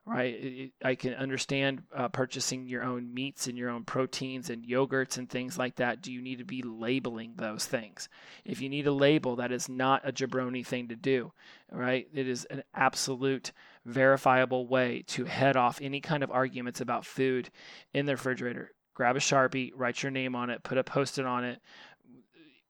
Right? 0.06 0.72
I 0.84 0.94
can 0.94 1.14
understand 1.14 1.82
uh, 1.94 2.08
purchasing 2.08 2.68
your 2.68 2.84
own 2.84 3.12
meats 3.12 3.48
and 3.48 3.58
your 3.58 3.70
own 3.70 3.82
proteins 3.82 4.50
and 4.50 4.64
yogurts 4.64 5.18
and 5.18 5.28
things 5.28 5.58
like 5.58 5.76
that. 5.76 6.00
Do 6.00 6.12
you 6.12 6.22
need 6.22 6.38
to 6.38 6.44
be 6.44 6.62
labeling 6.62 7.34
those 7.36 7.66
things? 7.66 8.08
If 8.44 8.60
you 8.60 8.68
need 8.68 8.86
a 8.86 8.92
label, 8.92 9.36
that 9.36 9.50
is 9.50 9.68
not 9.68 10.08
a 10.08 10.12
jabroni 10.12 10.64
thing 10.64 10.88
to 10.88 10.96
do, 10.96 11.32
right? 11.72 12.06
It 12.14 12.28
is 12.28 12.44
an 12.44 12.62
absolute 12.72 13.50
verifiable 13.84 14.68
way 14.68 15.02
to 15.08 15.24
head 15.24 15.56
off 15.56 15.80
any 15.82 16.00
kind 16.00 16.22
of 16.22 16.30
arguments 16.30 16.80
about 16.80 17.04
food 17.04 17.50
in 17.92 18.06
the 18.06 18.12
refrigerator. 18.12 18.70
Grab 18.94 19.16
a 19.16 19.18
Sharpie, 19.18 19.72
write 19.74 20.02
your 20.02 20.12
name 20.12 20.36
on 20.36 20.50
it, 20.50 20.62
put 20.62 20.78
a 20.78 20.84
post 20.84 21.18
it 21.18 21.26
on 21.26 21.44
it, 21.44 21.60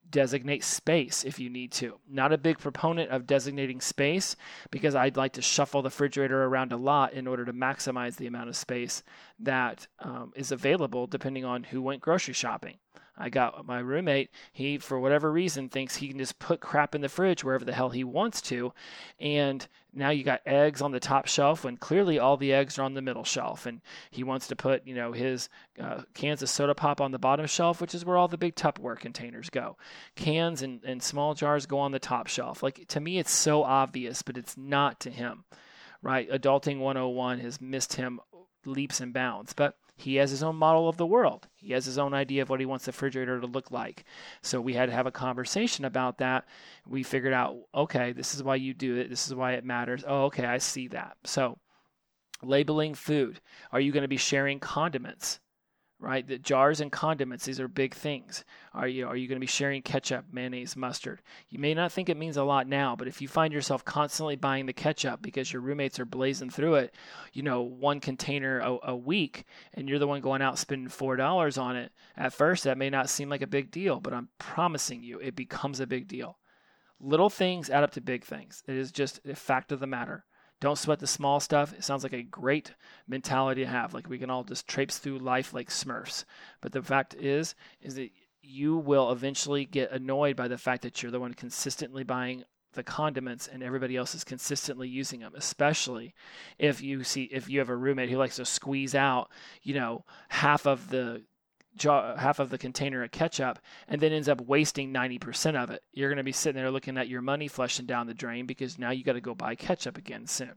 designate 0.09 0.63
space 0.63 1.23
if 1.23 1.39
you 1.39 1.49
need 1.49 1.71
to. 1.73 1.99
Not 2.09 2.33
a 2.33 2.37
big 2.37 2.59
proponent 2.59 3.11
of 3.11 3.27
designating 3.27 3.81
space 3.81 4.35
because 4.71 4.95
I'd 4.95 5.17
like 5.17 5.33
to 5.33 5.41
shuffle 5.41 5.81
the 5.81 5.89
refrigerator 5.89 6.43
around 6.43 6.71
a 6.71 6.77
lot 6.77 7.13
in 7.13 7.27
order 7.27 7.45
to 7.45 7.53
maximize 7.53 8.15
the 8.15 8.27
amount 8.27 8.49
of 8.49 8.55
space 8.55 9.03
that 9.39 9.87
um, 9.99 10.33
is 10.35 10.51
available 10.51 11.07
depending 11.07 11.45
on 11.45 11.63
who 11.63 11.81
went 11.81 12.01
grocery 12.01 12.33
shopping. 12.33 12.77
I 13.17 13.29
got 13.29 13.65
my 13.65 13.79
roommate, 13.79 14.29
he, 14.51 14.77
for 14.77 14.99
whatever 14.99 15.31
reason, 15.31 15.69
thinks 15.69 15.95
he 15.95 16.09
can 16.09 16.19
just 16.19 16.37
put 16.37 16.59
crap 16.59 16.93
in 16.93 17.01
the 17.01 17.09
fridge 17.09 17.43
wherever 17.43 17.65
the 17.65 17.73
hell 17.73 17.89
he 17.89 18.03
wants 18.03 18.41
to. 18.43 18.73
And 19.19 19.67
now 19.91 20.11
you 20.11 20.23
got 20.23 20.41
eggs 20.45 20.81
on 20.81 20.91
the 20.91 20.99
top 20.99 21.25
shelf 21.25 21.63
when 21.63 21.77
clearly 21.77 22.19
all 22.19 22.37
the 22.37 22.53
eggs 22.53 22.77
are 22.77 22.83
on 22.83 22.93
the 22.93 23.01
middle 23.01 23.23
shelf. 23.23 23.65
And 23.65 23.81
he 24.11 24.23
wants 24.23 24.47
to 24.47 24.55
put, 24.55 24.85
you 24.85 24.93
know, 24.93 25.13
his 25.13 25.49
uh, 25.81 26.03
cans 26.13 26.43
of 26.43 26.49
soda 26.49 26.75
pop 26.75 27.01
on 27.01 27.11
the 27.11 27.17
bottom 27.17 27.47
shelf, 27.47 27.81
which 27.81 27.95
is 27.95 28.05
where 28.05 28.17
all 28.17 28.27
the 28.27 28.37
big 28.37 28.55
Tupperware 28.55 28.99
containers 28.99 29.49
go. 29.49 29.77
Cans 30.15 30.61
and, 30.61 30.83
and 30.83 31.01
small 31.01 31.33
jars 31.33 31.65
go 31.65 31.79
on 31.79 31.91
the 31.91 31.99
top 31.99 32.27
shelf. 32.27 32.61
Like, 32.61 32.87
to 32.89 32.99
me, 32.99 33.17
it's 33.17 33.31
so 33.31 33.63
obvious, 33.63 34.21
but 34.21 34.37
it's 34.37 34.55
not 34.55 34.99
to 34.99 35.09
him, 35.09 35.43
right? 36.03 36.29
Adulting 36.29 36.79
101 36.79 37.39
has 37.39 37.59
missed 37.59 37.93
him 37.93 38.19
leaps 38.63 39.01
and 39.01 39.11
bounds. 39.11 39.53
But 39.53 39.75
he 39.97 40.15
has 40.15 40.29
his 40.29 40.43
own 40.43 40.55
model 40.55 40.87
of 40.87 40.97
the 40.97 41.05
world. 41.05 41.47
He 41.55 41.73
has 41.73 41.85
his 41.85 41.97
own 41.97 42.13
idea 42.13 42.43
of 42.43 42.49
what 42.49 42.59
he 42.59 42.67
wants 42.67 42.85
the 42.85 42.89
refrigerator 42.91 43.41
to 43.41 43.47
look 43.47 43.71
like. 43.71 44.05
So 44.43 44.61
we 44.61 44.73
had 44.73 44.89
to 44.89 44.95
have 44.95 45.07
a 45.07 45.11
conversation 45.11 45.85
about 45.85 46.19
that. 46.19 46.45
We 46.87 47.01
figured 47.01 47.33
out, 47.33 47.57
okay, 47.73 48.11
this 48.11 48.35
is 48.35 48.43
why 48.43 48.55
you 48.55 48.75
do 48.75 48.97
it. 48.97 49.09
This 49.09 49.27
is 49.27 49.33
why 49.33 49.53
it 49.53 49.65
matters. 49.65 50.03
Oh, 50.07 50.25
okay, 50.25 50.45
I 50.45 50.59
see 50.59 50.87
that. 50.89 51.17
So 51.25 51.57
labeling 52.43 52.93
food. 52.93 53.41
Are 53.71 53.79
you 53.79 53.91
going 53.91 54.03
to 54.03 54.07
be 54.07 54.17
sharing 54.17 54.59
condiments? 54.59 55.39
Right? 55.99 56.27
The 56.27 56.37
jars 56.37 56.79
and 56.79 56.91
condiments, 56.91 57.45
these 57.45 57.59
are 57.59 57.67
big 57.67 57.93
things. 57.93 58.45
Are 58.73 58.87
you 58.87 59.07
are 59.07 59.15
you 59.15 59.27
going 59.27 59.37
to 59.37 59.41
be 59.41 59.47
sharing 59.47 59.81
ketchup, 59.81 60.25
mayonnaise, 60.31 60.75
mustard? 60.75 61.21
You 61.49 61.59
may 61.59 61.73
not 61.73 61.91
think 61.91 62.09
it 62.09 62.17
means 62.17 62.37
a 62.37 62.43
lot 62.43 62.67
now, 62.67 62.95
but 62.95 63.07
if 63.07 63.21
you 63.21 63.27
find 63.27 63.51
yourself 63.51 63.83
constantly 63.83 64.35
buying 64.35 64.67
the 64.67 64.73
ketchup 64.73 65.21
because 65.21 65.51
your 65.51 65.61
roommates 65.61 65.99
are 65.99 66.05
blazing 66.05 66.49
through 66.49 66.75
it, 66.75 66.93
you 67.33 67.41
know, 67.41 67.61
one 67.61 67.99
container 67.99 68.59
a, 68.59 68.77
a 68.83 68.95
week, 68.95 69.45
and 69.73 69.89
you're 69.89 69.99
the 69.99 70.07
one 70.07 70.21
going 70.21 70.41
out 70.41 70.59
spending 70.59 70.89
four 70.89 71.15
dollars 71.15 71.57
on 71.57 71.75
it, 71.75 71.91
at 72.15 72.33
first 72.33 72.63
that 72.63 72.77
may 72.77 72.89
not 72.89 73.09
seem 73.09 73.29
like 73.29 73.41
a 73.41 73.47
big 73.47 73.71
deal, 73.71 73.99
but 73.99 74.13
I'm 74.13 74.29
promising 74.37 75.01
you, 75.01 75.19
it 75.19 75.35
becomes 75.35 75.79
a 75.79 75.87
big 75.87 76.07
deal. 76.07 76.37
Little 76.99 77.29
things 77.29 77.69
add 77.69 77.83
up 77.83 77.91
to 77.91 78.01
big 78.01 78.23
things. 78.23 78.63
It 78.67 78.75
is 78.75 78.91
just 78.91 79.19
a 79.25 79.35
fact 79.35 79.71
of 79.71 79.79
the 79.79 79.87
matter. 79.87 80.25
Don't 80.59 80.77
sweat 80.77 80.99
the 80.99 81.07
small 81.07 81.39
stuff. 81.39 81.73
It 81.73 81.83
sounds 81.83 82.03
like 82.03 82.13
a 82.13 82.23
great 82.23 82.73
mentality 83.07 83.61
to 83.61 83.67
have. 83.67 83.93
Like 83.93 84.09
we 84.09 84.17
can 84.17 84.29
all 84.29 84.43
just 84.43 84.67
traipse 84.67 84.97
through 84.97 85.19
life 85.19 85.53
like 85.53 85.69
Smurfs. 85.69 86.25
But 86.61 86.71
the 86.71 86.81
fact 86.81 87.13
is, 87.13 87.53
is 87.81 87.95
that 87.95 88.09
you 88.41 88.77
will 88.77 89.11
eventually 89.11 89.65
get 89.65 89.91
annoyed 89.91 90.35
by 90.35 90.47
the 90.47 90.57
fact 90.57 90.81
that 90.83 91.01
you're 91.01 91.11
the 91.11 91.19
one 91.19 91.33
consistently 91.33 92.03
buying 92.03 92.43
the 92.73 92.83
condiments 92.83 93.47
and 93.47 93.63
everybody 93.63 93.95
else 93.95 94.13
is 94.13 94.23
consistently 94.23 94.87
using 94.87 95.21
them 95.21 95.33
especially 95.35 96.13
if 96.59 96.79
you 96.79 97.03
see 97.03 97.23
if 97.23 97.49
you 97.49 97.57
have 97.57 97.69
a 97.69 97.75
roommate 97.75 98.09
who 98.09 98.17
likes 98.17 98.35
to 98.35 98.45
squeeze 98.45 98.93
out 98.93 99.31
you 99.63 99.73
know 99.73 100.05
half 100.29 100.67
of 100.67 100.89
the 100.89 101.23
half 101.83 102.39
of 102.39 102.49
the 102.49 102.57
container 102.57 103.03
of 103.03 103.11
ketchup 103.11 103.59
and 103.87 104.01
then 104.01 104.11
ends 104.11 104.29
up 104.29 104.41
wasting 104.41 104.93
90% 104.93 105.61
of 105.61 105.69
it. 105.69 105.83
You're 105.93 106.09
going 106.09 106.17
to 106.17 106.23
be 106.23 106.31
sitting 106.31 106.61
there 106.61 106.71
looking 106.71 106.97
at 106.97 107.07
your 107.07 107.21
money 107.21 107.47
flushing 107.47 107.85
down 107.85 108.07
the 108.07 108.13
drain 108.13 108.45
because 108.45 108.79
now 108.79 108.91
you 108.91 109.03
got 109.03 109.13
to 109.13 109.21
go 109.21 109.35
buy 109.35 109.55
ketchup 109.55 109.97
again 109.97 110.27
soon. 110.27 110.53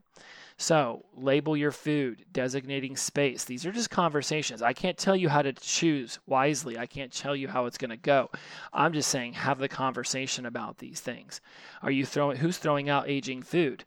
So, 0.57 1.07
label 1.15 1.57
your 1.57 1.73
food, 1.73 2.27
designating 2.33 2.95
space. 2.95 3.45
These 3.45 3.65
are 3.65 3.73
just 3.73 3.89
conversations. 3.89 4.61
I 4.61 4.75
can't 4.75 4.99
tell 4.99 5.17
you 5.17 5.31
how 5.31 5.41
to 5.41 5.55
choose 5.55 6.19
wisely. 6.27 6.77
I 6.77 6.85
can't 6.85 7.11
tell 7.11 7.35
you 7.35 7.49
how 7.49 7.65
it's 7.65 7.79
going 7.79 7.91
to 7.91 7.97
go. 7.97 8.31
I'm 8.71 8.93
just 8.93 9.09
saying 9.09 9.33
have 9.33 9.59
the 9.59 9.69
conversation 9.69 10.45
about 10.45 10.77
these 10.77 11.01
things. 11.01 11.41
Are 11.81 11.91
you 11.91 12.05
throwing 12.05 12.37
who's 12.37 12.59
throwing 12.59 12.91
out 12.91 13.09
aging 13.09 13.43
food? 13.43 13.87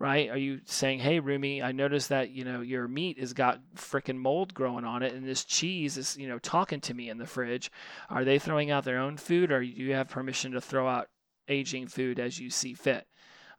Right? 0.00 0.30
Are 0.30 0.38
you 0.38 0.62
saying, 0.64 1.00
"Hey, 1.00 1.20
roomie, 1.20 1.62
I 1.62 1.72
noticed 1.72 2.08
that 2.08 2.30
you 2.30 2.42
know 2.42 2.62
your 2.62 2.88
meat 2.88 3.20
has 3.20 3.34
got 3.34 3.60
freaking 3.76 4.16
mold 4.16 4.54
growing 4.54 4.86
on 4.86 5.02
it, 5.02 5.12
and 5.12 5.26
this 5.26 5.44
cheese 5.44 5.98
is 5.98 6.16
you 6.16 6.26
know 6.26 6.38
talking 6.38 6.80
to 6.80 6.94
me 6.94 7.10
in 7.10 7.18
the 7.18 7.26
fridge"? 7.26 7.70
Are 8.08 8.24
they 8.24 8.38
throwing 8.38 8.70
out 8.70 8.84
their 8.84 8.98
own 8.98 9.18
food, 9.18 9.52
or 9.52 9.60
do 9.60 9.66
you 9.66 9.92
have 9.92 10.08
permission 10.08 10.52
to 10.52 10.60
throw 10.62 10.88
out 10.88 11.10
aging 11.48 11.88
food 11.88 12.18
as 12.18 12.40
you 12.40 12.48
see 12.48 12.72
fit? 12.72 13.06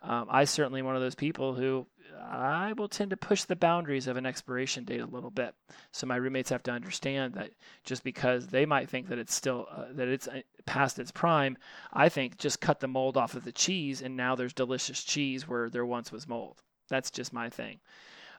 Um, 0.01 0.27
I 0.29 0.45
certainly 0.45 0.81
one 0.81 0.95
of 0.95 1.01
those 1.01 1.15
people 1.15 1.53
who 1.53 1.85
I 2.19 2.73
will 2.73 2.87
tend 2.87 3.11
to 3.11 3.17
push 3.17 3.43
the 3.43 3.55
boundaries 3.55 4.07
of 4.07 4.17
an 4.17 4.25
expiration 4.25 4.83
date 4.83 5.01
a 5.01 5.05
little 5.05 5.29
bit. 5.29 5.53
So 5.91 6.07
my 6.07 6.15
roommates 6.15 6.49
have 6.49 6.63
to 6.63 6.71
understand 6.71 7.33
that 7.35 7.51
just 7.83 8.03
because 8.03 8.47
they 8.47 8.65
might 8.65 8.89
think 8.89 9.09
that 9.09 9.19
it's 9.19 9.33
still 9.33 9.67
uh, 9.71 9.85
that 9.93 10.07
it's 10.07 10.27
uh, 10.27 10.41
past 10.65 10.99
its 10.99 11.11
prime, 11.11 11.57
I 11.93 12.09
think 12.09 12.37
just 12.37 12.61
cut 12.61 12.79
the 12.79 12.87
mold 12.87 13.17
off 13.17 13.35
of 13.35 13.43
the 13.43 13.51
cheese 13.51 14.01
and 14.01 14.15
now 14.15 14.35
there's 14.35 14.53
delicious 14.53 15.03
cheese 15.03 15.47
where 15.47 15.69
there 15.69 15.85
once 15.85 16.11
was 16.11 16.27
mold. 16.27 16.61
That's 16.89 17.11
just 17.11 17.33
my 17.33 17.49
thing. 17.49 17.79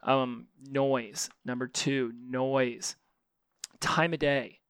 Um, 0.02 0.47
noise 0.69 1.31
number 1.45 1.66
two, 1.66 2.12
noise. 2.19 2.97
Time 3.81 4.12
of 4.12 4.19
day. 4.21 4.61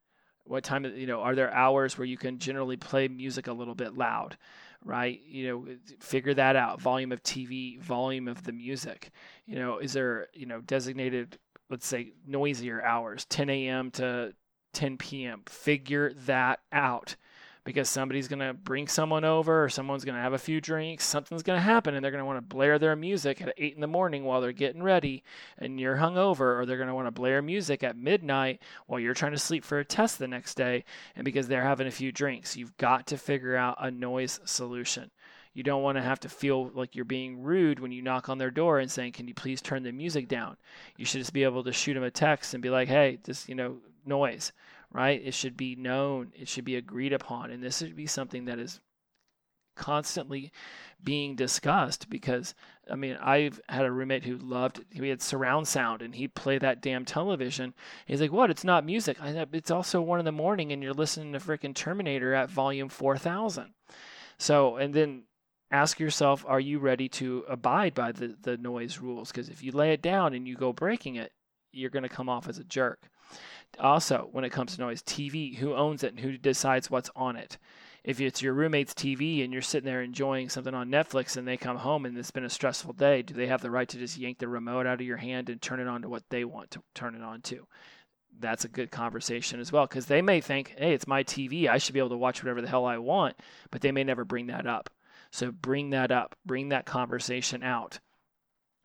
What 0.44 0.64
time? 0.64 0.84
You 0.84 1.06
know, 1.06 1.20
are 1.20 1.34
there 1.34 1.52
hours 1.52 1.96
where 1.96 2.06
you 2.06 2.16
can 2.16 2.38
generally 2.38 2.76
play 2.76 3.08
music 3.08 3.46
a 3.46 3.52
little 3.52 3.74
bit 3.74 3.96
loud? 3.96 4.36
Right? 4.84 5.20
You 5.26 5.48
know, 5.48 5.66
figure 6.00 6.34
that 6.34 6.56
out. 6.56 6.80
Volume 6.80 7.12
of 7.12 7.22
TV, 7.22 7.80
volume 7.80 8.28
of 8.28 8.42
the 8.44 8.52
music. 8.52 9.10
You 9.46 9.56
know, 9.56 9.78
is 9.78 9.92
there, 9.92 10.28
you 10.34 10.46
know, 10.46 10.60
designated, 10.60 11.38
let's 11.70 11.86
say, 11.86 12.12
noisier 12.26 12.82
hours, 12.82 13.24
10 13.26 13.50
a.m. 13.50 13.90
to 13.92 14.34
10 14.72 14.98
p.m. 14.98 15.42
Figure 15.46 16.12
that 16.26 16.60
out 16.72 17.16
because 17.64 17.88
somebody's 17.88 18.28
going 18.28 18.40
to 18.40 18.54
bring 18.54 18.88
someone 18.88 19.24
over 19.24 19.64
or 19.64 19.68
someone's 19.68 20.04
going 20.04 20.16
to 20.16 20.22
have 20.22 20.32
a 20.32 20.38
few 20.38 20.60
drinks. 20.60 21.04
Something's 21.04 21.42
going 21.42 21.58
to 21.58 21.62
happen 21.62 21.94
and 21.94 22.04
they're 22.04 22.10
going 22.10 22.20
to 22.20 22.26
want 22.26 22.38
to 22.38 22.54
blare 22.54 22.78
their 22.78 22.96
music 22.96 23.40
at 23.40 23.54
8 23.56 23.74
in 23.74 23.80
the 23.80 23.86
morning 23.86 24.24
while 24.24 24.40
they're 24.40 24.52
getting 24.52 24.82
ready 24.82 25.22
and 25.58 25.78
you're 25.78 25.96
hungover, 25.96 26.58
or 26.58 26.66
they're 26.66 26.76
going 26.76 26.88
to 26.88 26.94
want 26.94 27.06
to 27.06 27.12
blare 27.12 27.40
music 27.40 27.84
at 27.84 27.96
midnight 27.96 28.60
while 28.86 28.98
you're 28.98 29.14
trying 29.14 29.32
to 29.32 29.38
sleep 29.38 29.64
for 29.64 29.78
a 29.78 29.84
test 29.84 30.18
the 30.18 30.26
next 30.26 30.56
day 30.56 30.84
and 31.14 31.24
because 31.24 31.46
they're 31.48 31.62
having 31.62 31.86
a 31.86 31.92
few 31.92 32.10
drinks. 32.10 32.56
You've 32.56 32.76
got 32.76 33.06
to 33.08 33.16
figure 33.16 33.56
out 33.56 33.76
a 33.80 33.90
noise 33.90 34.40
solution. 34.44 35.10
You 35.54 35.62
don't 35.62 35.82
want 35.82 35.98
to 35.98 36.02
have 36.02 36.20
to 36.20 36.28
feel 36.28 36.70
like 36.74 36.96
you're 36.96 37.04
being 37.04 37.42
rude 37.42 37.78
when 37.78 37.92
you 37.92 38.00
knock 38.00 38.28
on 38.28 38.38
their 38.38 38.50
door 38.50 38.78
and 38.78 38.90
saying, 38.90 39.12
"Can 39.12 39.28
you 39.28 39.34
please 39.34 39.60
turn 39.60 39.82
the 39.82 39.92
music 39.92 40.26
down?" 40.26 40.56
You 40.96 41.04
should 41.04 41.20
just 41.20 41.34
be 41.34 41.44
able 41.44 41.62
to 41.64 41.72
shoot 41.72 41.92
them 41.92 42.02
a 42.02 42.10
text 42.10 42.54
and 42.54 42.62
be 42.62 42.70
like, 42.70 42.88
"Hey, 42.88 43.18
just 43.22 43.50
you 43.50 43.54
know, 43.54 43.76
noise." 44.06 44.52
Right? 44.92 45.20
It 45.24 45.34
should 45.34 45.56
be 45.56 45.74
known, 45.76 46.32
it 46.34 46.48
should 46.48 46.64
be 46.64 46.76
agreed 46.76 47.12
upon, 47.12 47.50
and 47.50 47.62
this 47.62 47.78
should 47.78 47.96
be 47.96 48.06
something 48.06 48.44
that 48.46 48.58
is 48.58 48.80
constantly 49.74 50.52
being 51.02 51.34
discussed 51.34 52.08
because 52.10 52.54
I 52.90 52.94
mean 52.94 53.16
I've 53.16 53.60
had 53.68 53.86
a 53.86 53.90
roommate 53.90 54.24
who 54.24 54.36
loved 54.36 54.84
he 54.90 55.08
had 55.08 55.22
surround 55.22 55.66
sound 55.66 56.02
and 56.02 56.14
he'd 56.14 56.34
play 56.34 56.58
that 56.58 56.82
damn 56.82 57.04
television. 57.04 57.74
He's 58.06 58.20
like, 58.20 58.32
"What? 58.32 58.50
It's 58.50 58.64
not 58.64 58.84
music. 58.84 59.16
I, 59.20 59.46
it's 59.52 59.70
also 59.70 60.00
one 60.00 60.18
in 60.18 60.24
the 60.24 60.32
morning 60.32 60.72
and 60.72 60.82
you're 60.82 60.92
listening 60.92 61.32
to 61.32 61.38
freaking 61.38 61.74
Terminator 61.74 62.34
at 62.34 62.50
volume 62.50 62.88
4000." 62.88 63.72
So, 64.38 64.76
and 64.76 64.94
then 64.94 65.24
ask 65.70 65.98
yourself, 65.98 66.44
are 66.46 66.60
you 66.60 66.78
ready 66.78 67.08
to 67.08 67.44
abide 67.48 67.94
by 67.94 68.12
the 68.12 68.36
the 68.40 68.56
noise 68.56 68.98
rules? 68.98 69.30
Because 69.32 69.48
if 69.48 69.62
you 69.62 69.72
lay 69.72 69.92
it 69.92 70.02
down 70.02 70.34
and 70.34 70.46
you 70.46 70.54
go 70.54 70.72
breaking 70.72 71.16
it, 71.16 71.32
you're 71.72 71.90
going 71.90 72.02
to 72.02 72.08
come 72.08 72.28
off 72.28 72.48
as 72.48 72.58
a 72.58 72.64
jerk. 72.64 73.00
Also, 73.78 74.28
when 74.32 74.44
it 74.44 74.50
comes 74.50 74.74
to 74.74 74.80
noise, 74.80 75.02
TV, 75.02 75.56
who 75.56 75.74
owns 75.74 76.04
it 76.04 76.12
and 76.12 76.20
who 76.20 76.36
decides 76.36 76.90
what's 76.90 77.10
on 77.16 77.36
it? 77.36 77.58
If 78.04 78.20
it's 78.20 78.42
your 78.42 78.52
roommate's 78.52 78.94
TV 78.94 79.44
and 79.44 79.52
you're 79.52 79.62
sitting 79.62 79.86
there 79.86 80.02
enjoying 80.02 80.48
something 80.48 80.74
on 80.74 80.90
Netflix 80.90 81.36
and 81.36 81.46
they 81.46 81.56
come 81.56 81.76
home 81.76 82.04
and 82.04 82.18
it's 82.18 82.32
been 82.32 82.44
a 82.44 82.50
stressful 82.50 82.94
day, 82.94 83.22
do 83.22 83.32
they 83.32 83.46
have 83.46 83.60
the 83.60 83.70
right 83.70 83.88
to 83.88 83.98
just 83.98 84.18
yank 84.18 84.38
the 84.38 84.48
remote 84.48 84.86
out 84.86 85.00
of 85.00 85.06
your 85.06 85.18
hand 85.18 85.48
and 85.48 85.62
turn 85.62 85.78
it 85.78 85.86
on 85.86 86.02
to 86.02 86.08
what 86.08 86.24
they 86.28 86.44
want 86.44 86.72
to 86.72 86.82
turn 86.94 87.14
it 87.14 87.22
on 87.22 87.42
to? 87.42 87.66
That's 88.40 88.64
a 88.64 88.68
good 88.68 88.90
conversation 88.90 89.60
as 89.60 89.70
well 89.70 89.86
because 89.86 90.06
they 90.06 90.20
may 90.20 90.40
think, 90.40 90.74
hey, 90.76 90.94
it's 90.94 91.06
my 91.06 91.22
TV. 91.22 91.68
I 91.68 91.78
should 91.78 91.92
be 91.92 92.00
able 92.00 92.08
to 92.10 92.16
watch 92.16 92.42
whatever 92.42 92.60
the 92.60 92.68
hell 92.68 92.86
I 92.86 92.98
want, 92.98 93.36
but 93.70 93.82
they 93.82 93.92
may 93.92 94.02
never 94.02 94.24
bring 94.24 94.48
that 94.48 94.66
up. 94.66 94.90
So 95.30 95.52
bring 95.52 95.90
that 95.90 96.10
up, 96.10 96.34
bring 96.44 96.70
that 96.70 96.86
conversation 96.86 97.62
out, 97.62 98.00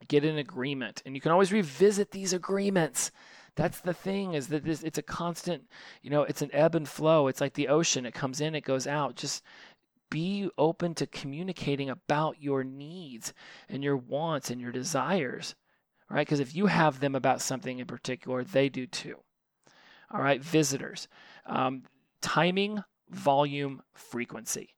get 0.08 0.26
an 0.26 0.38
agreement. 0.38 1.02
And 1.06 1.16
you 1.16 1.22
can 1.22 1.32
always 1.32 1.52
revisit 1.52 2.12
these 2.12 2.34
agreements 2.34 3.12
that's 3.58 3.82
the 3.82 3.94
thing 3.94 4.34
is 4.34 4.48
that 4.48 4.64
this 4.64 4.84
it's 4.84 4.98
a 4.98 5.04
constant 5.04 5.64
you 6.02 6.10
know 6.10 6.24
it's 6.24 6.42
an 6.42 6.50
ebb 6.54 6.76
and 6.76 6.88
flow. 6.88 7.28
It's 7.28 7.42
like 7.42 7.54
the 7.54 7.68
ocean. 7.68 8.06
It 8.06 8.14
comes 8.14 8.40
in 8.40 8.56
it 8.56 8.64
goes 8.64 8.88
out. 8.88 9.16
Just 9.16 9.44
be 10.10 10.50
open 10.58 10.96
to 10.96 11.08
communicating 11.08 11.90
about 11.90 12.42
your 12.42 12.64
needs 12.64 13.34
and 13.68 13.84
your 13.84 13.98
wants 13.98 14.50
and 14.50 14.62
your 14.62 14.72
desires 14.72 15.56
right? 16.10 16.26
Because 16.26 16.40
if 16.40 16.56
you 16.56 16.68
have 16.68 17.02
them 17.02 17.16
about 17.16 17.42
something 17.42 17.80
in 17.80 17.86
particular 17.86 18.44
they 18.44 18.70
do 18.70 18.88
too. 18.88 19.18
All 20.12 20.22
right 20.22 20.42
visitors. 20.42 21.10
Um, 21.46 21.84
timing 22.22 22.82
volume 23.10 23.82
frequency 23.94 24.70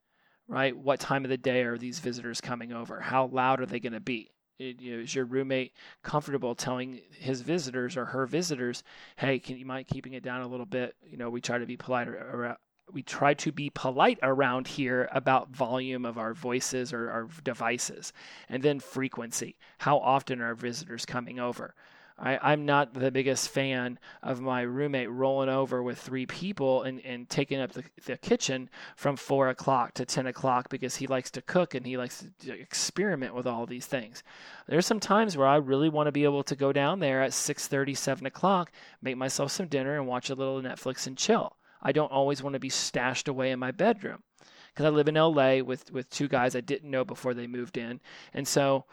right? 0.50 0.76
What 0.76 1.00
time 1.00 1.24
of 1.24 1.30
the 1.30 1.38
day 1.38 1.62
are 1.62 1.78
these 1.78 2.00
visitors 2.00 2.42
coming 2.42 2.74
over? 2.74 3.00
How 3.00 3.28
loud 3.28 3.62
are 3.62 3.68
they 3.68 3.80
going 3.80 3.94
to 3.94 4.00
be 4.00 4.32
you 4.60 4.96
know, 4.96 5.02
is 5.02 5.16
your 5.16 5.26
roommate 5.26 5.74
comfortable 6.04 6.54
telling 6.54 7.02
his 7.12 7.42
visitors 7.42 7.98
or 7.98 8.06
her 8.06 8.26
visitors, 8.26 8.84
"Hey, 9.18 9.40
can 9.40 9.58
you 9.58 9.66
mind 9.66 9.88
keeping 9.88 10.14
it 10.14 10.24
down 10.24 10.42
a 10.42 10.48
little 10.48 10.66
bit?" 10.66 10.96
You 11.04 11.18
know, 11.18 11.30
we 11.30 11.42
try 11.42 11.58
to 11.58 11.66
be 11.66 11.78
polite 11.78 12.08
around. 12.08 12.58
We 12.92 13.04
try 13.04 13.36
to 13.36 13.52
be 13.52 13.70
polite 13.70 14.18
around 14.24 14.68
here 14.68 15.08
about 15.12 15.50
volume 15.52 16.06
of 16.06 16.18
our 16.18 16.34
voices 16.34 16.92
or 16.92 17.12
our 17.12 17.28
devices, 17.44 18.14
and 18.50 18.64
then 18.64 18.80
frequency. 18.80 19.58
How 19.78 20.00
often 20.00 20.42
are 20.42 20.56
visitors 20.56 21.06
coming 21.06 21.40
over? 21.40 21.76
I, 22.22 22.54
am 22.54 22.66
not 22.66 22.94
the 22.94 23.12
biggest 23.12 23.50
fan 23.50 23.98
of 24.22 24.42
my 24.42 24.62
roommate 24.62 25.10
rolling 25.10 25.50
over 25.50 25.82
with 25.82 26.00
three 26.00 26.26
people 26.26 26.84
and, 26.84 27.00
and 27.06 27.30
taking 27.30 27.60
up 27.60 27.72
the, 27.72 27.84
the 28.06 28.18
kitchen 28.18 28.70
from 28.96 29.16
four 29.16 29.50
o'clock 29.50 29.94
to 29.96 30.06
10 30.06 30.28
o'clock 30.28 30.70
because 30.70 30.98
he 30.98 31.08
likes 31.08 31.32
to 31.32 31.42
cook 31.42 31.76
and 31.76 31.86
he 31.86 31.98
likes 31.98 32.26
to 32.40 32.60
experiment 32.60 33.34
with 33.34 33.48
all 33.48 33.66
these 33.66 33.86
things. 33.86 34.24
There's 34.68 34.86
some 34.86 35.00
times 35.00 35.38
where 35.38 35.48
I 35.48 35.56
really 35.56 35.90
want 35.90 36.08
to 36.08 36.12
be 36.12 36.26
able 36.26 36.44
to 36.44 36.56
go 36.56 36.74
down 36.74 37.00
there 37.00 37.22
at 37.22 37.32
6:30, 37.32 37.96
7 37.96 38.26
o'clock, 38.26 38.72
make 39.02 39.18
myself 39.18 39.52
some 39.52 39.68
dinner 39.68 39.98
and 39.98 40.08
watch 40.08 40.30
a 40.30 40.36
little 40.36 40.62
Netflix 40.62 41.08
and 41.08 41.18
chill. 41.18 41.56
I 41.82 41.94
don't 41.94 42.12
always 42.12 42.44
want 42.44 42.54
to 42.54 42.60
be 42.60 42.70
stashed 42.70 43.30
away 43.30 43.52
in 43.52 43.60
my 43.60 43.72
bedroom 43.72 44.24
because 44.70 44.86
I 44.86 44.90
live 44.90 45.08
in 45.08 45.16
LA 45.16 45.60
with 45.60 45.92
with 45.92 46.10
two 46.10 46.28
guys 46.28 46.56
I 46.56 46.62
didn't 46.62 46.92
know 46.92 47.06
before 47.06 47.34
they 47.34 47.48
moved 47.48 47.78
in, 47.78 48.00
and 48.34 48.48
so 48.48 48.86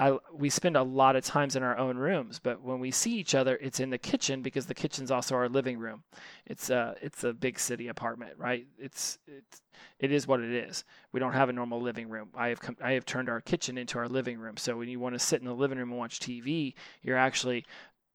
I, 0.00 0.16
we 0.32 0.48
spend 0.48 0.78
a 0.78 0.82
lot 0.82 1.14
of 1.14 1.24
times 1.24 1.56
in 1.56 1.62
our 1.62 1.76
own 1.76 1.98
rooms, 1.98 2.38
but 2.38 2.62
when 2.62 2.80
we 2.80 2.90
see 2.90 3.18
each 3.18 3.34
other, 3.34 3.58
it's 3.60 3.80
in 3.80 3.90
the 3.90 3.98
kitchen 3.98 4.40
because 4.40 4.64
the 4.64 4.74
kitchen's 4.74 5.10
also 5.10 5.34
our 5.34 5.46
living 5.46 5.78
room. 5.78 6.04
It's 6.46 6.70
a 6.70 6.96
it's 7.02 7.22
a 7.22 7.34
big 7.34 7.58
city 7.58 7.88
apartment, 7.88 8.32
right? 8.38 8.66
It's 8.78 9.18
it's 9.26 9.60
it 9.98 10.10
is 10.10 10.26
what 10.26 10.40
it 10.40 10.52
is. 10.52 10.84
We 11.12 11.20
don't 11.20 11.34
have 11.34 11.50
a 11.50 11.52
normal 11.52 11.82
living 11.82 12.08
room. 12.08 12.30
I 12.34 12.48
have 12.48 12.60
come, 12.60 12.78
I 12.82 12.92
have 12.92 13.04
turned 13.04 13.28
our 13.28 13.42
kitchen 13.42 13.76
into 13.76 13.98
our 13.98 14.08
living 14.08 14.38
room. 14.38 14.56
So 14.56 14.74
when 14.74 14.88
you 14.88 14.98
want 14.98 15.16
to 15.16 15.18
sit 15.18 15.42
in 15.42 15.46
the 15.46 15.54
living 15.54 15.76
room 15.76 15.90
and 15.90 15.98
watch 15.98 16.18
TV, 16.18 16.72
you're 17.02 17.18
actually 17.18 17.66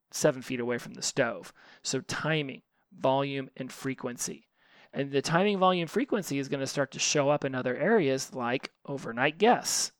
seven 0.09 0.41
feet 0.41 0.59
away 0.59 0.79
from 0.79 0.95
the 0.95 1.03
stove. 1.03 1.53
So 1.83 2.01
timing, 2.01 2.63
volume, 2.99 3.51
and 3.57 3.71
frequency. 3.71 4.47
And 4.91 5.11
the 5.11 5.21
timing, 5.21 5.59
volume, 5.59 5.87
frequency 5.87 6.39
is 6.39 6.49
going 6.49 6.61
to 6.61 6.67
start 6.67 6.89
to 6.91 6.99
show 6.99 7.29
up 7.29 7.45
in 7.45 7.53
other 7.53 7.77
areas 7.77 8.33
like 8.33 8.71
overnight 8.87 9.37
guests 9.37 9.91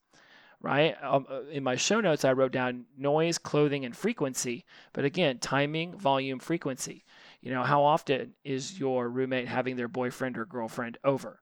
right? 0.66 0.96
Um, 1.04 1.28
uh, 1.30 1.44
in 1.44 1.64
my 1.64 1.76
show 1.76 2.02
notes, 2.02 2.26
I 2.26 2.34
wrote 2.34 2.52
down 2.52 2.86
noise, 2.98 3.38
clothing, 3.38 3.86
and 3.86 3.96
frequency. 3.96 4.66
But 4.94 5.06
again, 5.06 5.38
timing, 5.38 5.96
volume, 5.96 6.40
frequency. 6.40 7.06
You 7.40 7.52
know, 7.52 7.62
how 7.62 7.84
often 7.84 8.34
is 8.44 8.80
your 8.80 9.08
roommate 9.08 9.48
having 9.48 9.76
their 9.76 9.88
boyfriend 9.88 10.40
or 10.40 10.46
girlfriend 10.46 10.98
over? 11.04 11.40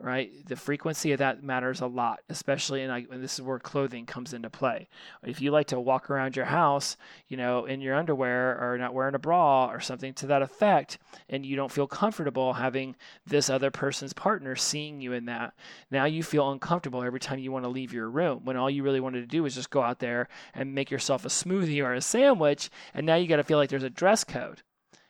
Right? 0.00 0.30
The 0.46 0.56
frequency 0.56 1.12
of 1.12 1.18
that 1.18 1.42
matters 1.42 1.80
a 1.80 1.86
lot, 1.86 2.20
especially 2.28 2.82
in 2.82 2.88
like, 2.88 3.08
and 3.10 3.22
this 3.22 3.34
is 3.34 3.42
where 3.42 3.58
clothing 3.58 4.06
comes 4.06 4.32
into 4.32 4.50
play. 4.50 4.88
If 5.22 5.40
you 5.40 5.50
like 5.50 5.68
to 5.68 5.80
walk 5.80 6.10
around 6.10 6.36
your 6.36 6.44
house, 6.46 6.96
you 7.28 7.36
know, 7.36 7.64
in 7.64 7.80
your 7.80 7.96
underwear 7.96 8.58
or 8.60 8.78
not 8.78 8.94
wearing 8.94 9.14
a 9.14 9.18
bra 9.18 9.70
or 9.70 9.80
something 9.80 10.14
to 10.14 10.26
that 10.28 10.42
effect, 10.42 10.98
and 11.28 11.44
you 11.44 11.56
don't 11.56 11.72
feel 11.72 11.86
comfortable 11.86 12.52
having 12.54 12.96
this 13.26 13.50
other 13.50 13.70
person's 13.70 14.12
partner 14.12 14.54
seeing 14.56 15.00
you 15.00 15.12
in 15.12 15.26
that, 15.26 15.54
now 15.90 16.04
you 16.04 16.22
feel 16.22 16.50
uncomfortable 16.50 17.02
every 17.02 17.20
time 17.20 17.38
you 17.38 17.52
want 17.52 17.64
to 17.64 17.70
leave 17.70 17.92
your 17.92 18.08
room 18.08 18.40
when 18.44 18.56
all 18.56 18.70
you 18.70 18.82
really 18.82 19.00
wanted 19.00 19.20
to 19.20 19.26
do 19.26 19.42
was 19.42 19.54
just 19.54 19.70
go 19.70 19.82
out 19.82 19.98
there 19.98 20.28
and 20.54 20.74
make 20.74 20.90
yourself 20.90 21.24
a 21.24 21.28
smoothie 21.28 21.82
or 21.82 21.94
a 21.94 22.00
sandwich, 22.00 22.70
and 22.94 23.06
now 23.06 23.16
you 23.16 23.26
got 23.26 23.36
to 23.36 23.44
feel 23.44 23.58
like 23.58 23.70
there's 23.70 23.82
a 23.82 23.90
dress 23.90 24.24
code. 24.24 24.62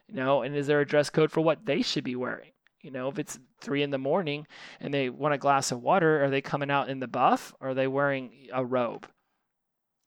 You 0.08 0.16
know, 0.16 0.40
and 0.40 0.56
is 0.56 0.66
there 0.66 0.80
a 0.80 0.86
dress 0.86 1.10
code 1.10 1.30
for 1.30 1.42
what 1.42 1.66
they 1.66 1.82
should 1.82 2.04
be 2.04 2.16
wearing? 2.16 2.52
You 2.80 2.90
know, 2.90 3.08
if 3.08 3.18
it's 3.18 3.38
three 3.60 3.82
in 3.82 3.90
the 3.90 3.98
morning 3.98 4.46
and 4.80 4.94
they 4.94 5.10
want 5.10 5.34
a 5.34 5.38
glass 5.38 5.72
of 5.72 5.82
water, 5.82 6.24
are 6.24 6.30
they 6.30 6.40
coming 6.40 6.70
out 6.70 6.88
in 6.88 7.00
the 7.00 7.08
buff 7.08 7.52
or 7.60 7.70
are 7.70 7.74
they 7.74 7.88
wearing 7.88 8.48
a 8.52 8.64
robe? 8.64 9.08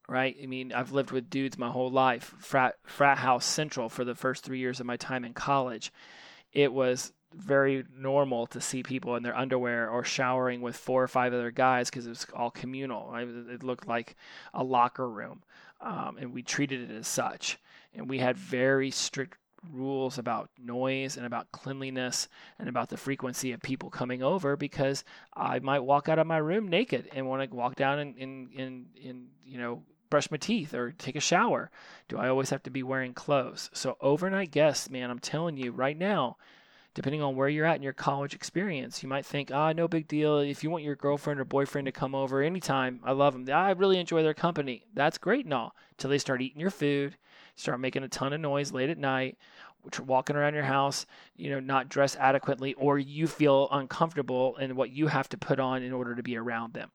Right? 0.07 0.35
I 0.41 0.45
mean, 0.45 0.73
I've 0.73 0.91
lived 0.91 1.11
with 1.11 1.29
dudes 1.29 1.57
my 1.57 1.69
whole 1.69 1.91
life, 1.91 2.33
frat, 2.39 2.75
frat 2.83 3.17
house 3.19 3.45
central 3.45 3.89
for 3.89 4.03
the 4.03 4.15
first 4.15 4.43
three 4.43 4.59
years 4.59 4.79
of 4.79 4.85
my 4.85 4.97
time 4.97 5.23
in 5.23 5.33
college. 5.33 5.91
It 6.51 6.73
was 6.73 7.13
very 7.33 7.85
normal 7.95 8.45
to 8.47 8.59
see 8.59 8.83
people 8.83 9.15
in 9.15 9.23
their 9.23 9.37
underwear 9.37 9.89
or 9.89 10.03
showering 10.03 10.61
with 10.61 10.75
four 10.75 11.03
or 11.03 11.07
five 11.07 11.33
other 11.33 11.51
guys 11.51 11.89
because 11.89 12.05
it 12.05 12.09
was 12.09 12.27
all 12.33 12.51
communal. 12.51 13.13
It 13.15 13.63
looked 13.63 13.87
like 13.87 14.15
a 14.53 14.63
locker 14.63 15.09
room, 15.09 15.43
um, 15.79 16.17
and 16.19 16.33
we 16.33 16.43
treated 16.43 16.91
it 16.91 16.93
as 16.93 17.07
such. 17.07 17.57
And 17.93 18.09
we 18.09 18.19
had 18.19 18.37
very 18.37 18.91
strict 18.91 19.37
rules 19.69 20.17
about 20.17 20.49
noise 20.57 21.17
and 21.17 21.25
about 21.25 21.51
cleanliness 21.51 22.27
and 22.57 22.67
about 22.67 22.89
the 22.89 22.97
frequency 22.97 23.51
of 23.51 23.61
people 23.61 23.89
coming 23.89 24.23
over 24.23 24.55
because 24.55 25.03
I 25.35 25.59
might 25.59 25.79
walk 25.81 26.09
out 26.09 26.19
of 26.19 26.27
my 26.27 26.37
room 26.37 26.67
naked 26.67 27.09
and 27.13 27.27
want 27.27 27.49
to 27.49 27.55
walk 27.55 27.75
down 27.75 27.99
and, 27.99 28.15
and, 28.17 28.49
and, 28.57 28.85
and 29.05 29.27
you 29.45 29.57
know 29.57 29.83
brush 30.09 30.29
my 30.29 30.37
teeth 30.37 30.73
or 30.73 30.91
take 30.91 31.15
a 31.15 31.21
shower. 31.21 31.71
Do 32.07 32.17
I 32.17 32.27
always 32.27 32.49
have 32.49 32.63
to 32.63 32.69
be 32.69 32.83
wearing 32.83 33.13
clothes? 33.13 33.69
So 33.73 33.97
overnight 34.01 34.51
guests, 34.51 34.89
man, 34.89 35.09
I'm 35.09 35.19
telling 35.19 35.57
you 35.57 35.71
right 35.71 35.97
now, 35.97 36.37
depending 36.93 37.21
on 37.21 37.35
where 37.35 37.47
you're 37.47 37.65
at 37.65 37.77
in 37.77 37.81
your 37.81 37.93
college 37.93 38.35
experience, 38.35 39.01
you 39.01 39.09
might 39.09 39.25
think, 39.25 39.51
ah, 39.51 39.71
no 39.71 39.87
big 39.87 40.07
deal. 40.07 40.39
If 40.39 40.63
you 40.63 40.69
want 40.69 40.83
your 40.83 40.95
girlfriend 40.95 41.39
or 41.39 41.45
boyfriend 41.45 41.85
to 41.85 41.91
come 41.91 42.13
over 42.13 42.41
anytime, 42.41 42.99
I 43.03 43.13
love 43.13 43.33
them. 43.33 43.55
I 43.55 43.71
really 43.71 43.99
enjoy 43.99 44.21
their 44.21 44.33
company. 44.33 44.83
That's 44.93 45.17
great 45.17 45.45
and 45.45 45.53
all. 45.53 45.75
Till 45.97 46.09
they 46.09 46.17
start 46.17 46.41
eating 46.41 46.59
your 46.59 46.71
food, 46.71 47.15
start 47.61 47.79
making 47.79 48.03
a 48.03 48.09
ton 48.09 48.33
of 48.33 48.41
noise 48.41 48.71
late 48.71 48.89
at 48.89 48.97
night, 48.97 49.37
walking 50.05 50.35
around 50.35 50.53
your 50.53 50.63
house, 50.63 51.05
you 51.35 51.49
know, 51.49 51.59
not 51.59 51.89
dressed 51.89 52.17
adequately, 52.19 52.73
or 52.75 52.99
you 52.99 53.27
feel 53.27 53.67
uncomfortable 53.71 54.57
in 54.57 54.75
what 54.75 54.91
you 54.91 55.07
have 55.07 55.29
to 55.29 55.37
put 55.37 55.59
on 55.59 55.83
in 55.83 55.93
order 55.93 56.15
to 56.15 56.23
be 56.23 56.37
around 56.37 56.73
them. 56.73 56.91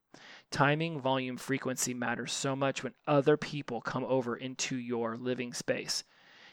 Timing, 0.51 1.01
volume, 1.01 1.37
frequency 1.37 1.95
matters 1.95 2.33
so 2.33 2.55
much 2.55 2.83
when 2.83 2.95
other 3.07 3.37
people 3.37 3.81
come 3.81 4.05
over 4.05 4.37
into 4.37 4.77
your 4.77 5.17
living 5.17 5.53
space. 5.53 6.05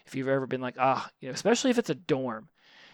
If 0.06 0.16
you've 0.16 0.28
ever 0.28 0.48
been 0.48 0.62
like, 0.62 0.76
ah, 0.80 1.10
you 1.20 1.28
know, 1.28 1.34
especially 1.34 1.72
if 1.72 1.78
it's 1.78 1.90
a 1.90 1.96
dorm. 1.96 2.50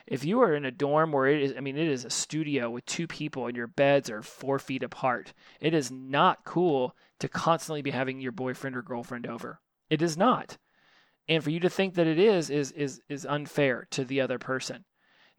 If 0.06 0.26
you 0.26 0.42
are 0.42 0.56
in 0.56 0.66
a 0.66 0.72
dorm 0.72 1.12
where 1.12 1.28
it 1.28 1.42
is, 1.42 1.54
I 1.56 1.60
mean, 1.60 1.78
it 1.78 1.88
is 1.88 2.04
a 2.04 2.10
studio 2.10 2.70
with 2.70 2.86
two 2.86 3.08
people 3.08 3.46
and 3.48 3.56
your 3.56 3.68
beds 3.68 4.10
are 4.10 4.24
four 4.24 4.58
feet 4.58 4.84
apart, 4.84 5.34
it 5.60 5.74
is 5.74 5.92
not 5.92 6.46
cool 6.46 6.96
to 7.20 7.30
constantly 7.30 7.82
be 7.82 7.92
having 7.92 8.20
your 8.20 8.32
boyfriend 8.32 8.76
or 8.76 8.82
girlfriend 8.82 9.28
over. 9.28 9.60
It 9.90 10.02
is 10.02 10.18
not 10.18 10.58
and 11.30 11.44
for 11.44 11.52
you 11.52 11.60
to 11.62 11.70
think 11.70 11.94
that 11.94 12.08
it 12.08 12.20
is 12.20 12.50
is 12.50 12.72
is 12.72 13.02
is 13.08 13.26
unfair 13.26 13.88
to 13.92 14.04
the 14.04 14.20
other 14.20 14.40
person. 14.40 14.84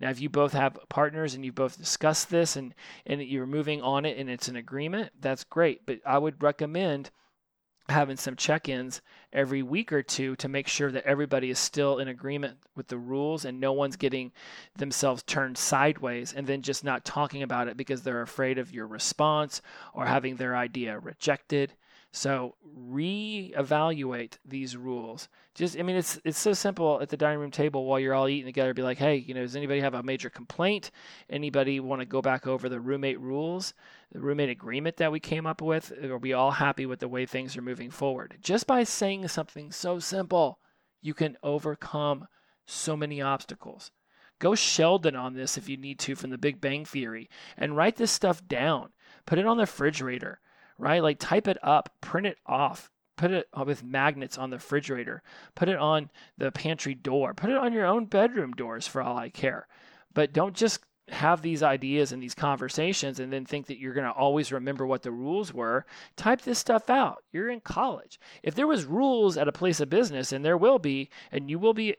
Now 0.00 0.08
if 0.08 0.20
you 0.20 0.30
both 0.30 0.54
have 0.54 0.78
partners 0.88 1.34
and 1.34 1.44
you 1.44 1.52
both 1.52 1.76
discussed 1.76 2.30
this 2.30 2.56
and 2.56 2.74
and 3.04 3.20
you're 3.20 3.46
moving 3.46 3.82
on 3.82 4.06
it 4.06 4.16
and 4.16 4.30
it's 4.30 4.48
an 4.48 4.56
agreement 4.56 5.12
that's 5.20 5.44
great. 5.44 5.84
But 5.84 5.98
i 6.06 6.16
would 6.16 6.42
recommend 6.42 7.10
having 7.88 8.16
some 8.16 8.36
check-ins 8.36 9.02
every 9.32 9.64
week 9.64 9.92
or 9.92 10.00
two 10.00 10.36
to 10.36 10.48
make 10.48 10.68
sure 10.68 10.92
that 10.92 11.04
everybody 11.04 11.50
is 11.50 11.58
still 11.58 11.98
in 11.98 12.06
agreement 12.06 12.56
with 12.76 12.86
the 12.86 12.96
rules 12.96 13.44
and 13.44 13.58
no 13.58 13.72
one's 13.72 13.96
getting 13.96 14.30
themselves 14.76 15.24
turned 15.24 15.58
sideways 15.58 16.32
and 16.32 16.46
then 16.46 16.62
just 16.62 16.84
not 16.84 17.04
talking 17.04 17.42
about 17.42 17.66
it 17.66 17.76
because 17.76 18.02
they're 18.02 18.22
afraid 18.22 18.58
of 18.58 18.72
your 18.72 18.86
response 18.86 19.60
or 19.92 20.06
having 20.06 20.36
their 20.36 20.56
idea 20.56 20.96
rejected 21.00 21.72
so 22.12 22.56
reevaluate 22.76 24.38
these 24.44 24.76
rules. 24.76 25.28
Just, 25.54 25.78
I 25.78 25.82
mean, 25.82 25.96
it's 25.96 26.18
it's 26.24 26.38
so 26.38 26.52
simple 26.52 27.00
at 27.00 27.08
the 27.08 27.16
dining 27.16 27.38
room 27.38 27.52
table 27.52 27.84
while 27.84 28.00
you're 28.00 28.14
all 28.14 28.28
eating 28.28 28.46
together. 28.46 28.74
Be 28.74 28.82
like, 28.82 28.98
hey, 28.98 29.16
you 29.16 29.32
know, 29.32 29.42
does 29.42 29.54
anybody 29.54 29.80
have 29.80 29.94
a 29.94 30.02
major 30.02 30.28
complaint? 30.28 30.90
Anybody 31.28 31.78
want 31.78 32.00
to 32.00 32.06
go 32.06 32.20
back 32.20 32.46
over 32.46 32.68
the 32.68 32.80
roommate 32.80 33.20
rules, 33.20 33.74
the 34.10 34.20
roommate 34.20 34.50
agreement 34.50 34.96
that 34.96 35.12
we 35.12 35.20
came 35.20 35.46
up 35.46 35.62
with? 35.62 35.92
Are 36.02 36.18
we 36.18 36.32
all 36.32 36.50
happy 36.50 36.84
with 36.84 36.98
the 36.98 37.08
way 37.08 37.26
things 37.26 37.56
are 37.56 37.62
moving 37.62 37.90
forward? 37.90 38.38
Just 38.40 38.66
by 38.66 38.82
saying 38.82 39.28
something 39.28 39.70
so 39.70 40.00
simple, 40.00 40.58
you 41.00 41.14
can 41.14 41.36
overcome 41.44 42.26
so 42.66 42.96
many 42.96 43.22
obstacles. 43.22 43.92
Go 44.40 44.54
Sheldon 44.54 45.14
on 45.14 45.34
this 45.34 45.56
if 45.56 45.68
you 45.68 45.76
need 45.76 45.98
to 46.00 46.16
from 46.16 46.30
the 46.30 46.38
Big 46.38 46.60
Bang 46.60 46.84
Theory 46.84 47.28
and 47.56 47.76
write 47.76 47.96
this 47.96 48.10
stuff 48.10 48.46
down. 48.48 48.90
Put 49.26 49.38
it 49.38 49.46
on 49.46 49.58
the 49.58 49.64
refrigerator 49.64 50.40
right? 50.80 51.02
Like 51.02 51.18
type 51.18 51.48
it 51.48 51.58
up, 51.62 51.94
print 52.00 52.26
it 52.26 52.38
off, 52.46 52.90
put 53.16 53.30
it 53.30 53.48
with 53.66 53.84
magnets 53.84 54.38
on 54.38 54.50
the 54.50 54.56
refrigerator, 54.56 55.22
put 55.54 55.68
it 55.68 55.76
on 55.76 56.10
the 56.38 56.50
pantry 56.50 56.94
door, 56.94 57.34
put 57.34 57.50
it 57.50 57.56
on 57.56 57.72
your 57.72 57.86
own 57.86 58.06
bedroom 58.06 58.52
doors 58.52 58.86
for 58.86 59.02
all 59.02 59.16
I 59.16 59.28
care. 59.28 59.66
But 60.12 60.32
don't 60.32 60.56
just 60.56 60.80
have 61.10 61.42
these 61.42 61.62
ideas 61.62 62.12
and 62.12 62.22
these 62.22 62.34
conversations 62.34 63.20
and 63.20 63.32
then 63.32 63.44
think 63.44 63.66
that 63.66 63.78
you're 63.78 63.94
going 63.94 64.06
to 64.06 64.12
always 64.12 64.52
remember 64.52 64.86
what 64.86 65.02
the 65.02 65.10
rules 65.10 65.52
were 65.52 65.84
type 66.16 66.42
this 66.42 66.58
stuff 66.58 66.88
out 66.88 67.24
you're 67.32 67.50
in 67.50 67.60
college 67.60 68.20
if 68.42 68.54
there 68.54 68.66
was 68.66 68.84
rules 68.84 69.36
at 69.36 69.48
a 69.48 69.52
place 69.52 69.80
of 69.80 69.90
business 69.90 70.32
and 70.32 70.44
there 70.44 70.56
will 70.56 70.78
be 70.78 71.10
and 71.32 71.50
you 71.50 71.58
will 71.58 71.74
be 71.74 71.96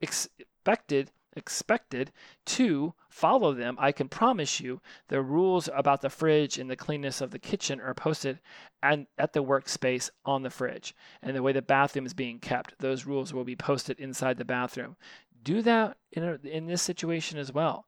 expected 0.00 1.10
expected 1.36 2.12
to 2.44 2.94
follow 3.08 3.52
them, 3.52 3.76
I 3.78 3.92
can 3.92 4.08
promise 4.08 4.60
you 4.60 4.80
the 5.08 5.22
rules 5.22 5.68
about 5.74 6.00
the 6.00 6.10
fridge 6.10 6.58
and 6.58 6.70
the 6.70 6.76
cleanness 6.76 7.20
of 7.20 7.30
the 7.30 7.38
kitchen 7.38 7.80
are 7.80 7.94
posted 7.94 8.40
and 8.82 9.06
at 9.18 9.32
the 9.32 9.42
workspace 9.42 10.10
on 10.24 10.42
the 10.42 10.50
fridge. 10.50 10.94
And 11.22 11.36
the 11.36 11.42
way 11.42 11.52
the 11.52 11.62
bathroom 11.62 12.06
is 12.06 12.14
being 12.14 12.38
kept, 12.38 12.78
those 12.78 13.06
rules 13.06 13.32
will 13.32 13.44
be 13.44 13.56
posted 13.56 13.98
inside 13.98 14.38
the 14.38 14.44
bathroom. 14.44 14.96
Do 15.42 15.62
that 15.62 15.96
in, 16.12 16.22
a, 16.22 16.38
in 16.44 16.66
this 16.66 16.82
situation 16.82 17.38
as 17.38 17.52
well 17.52 17.86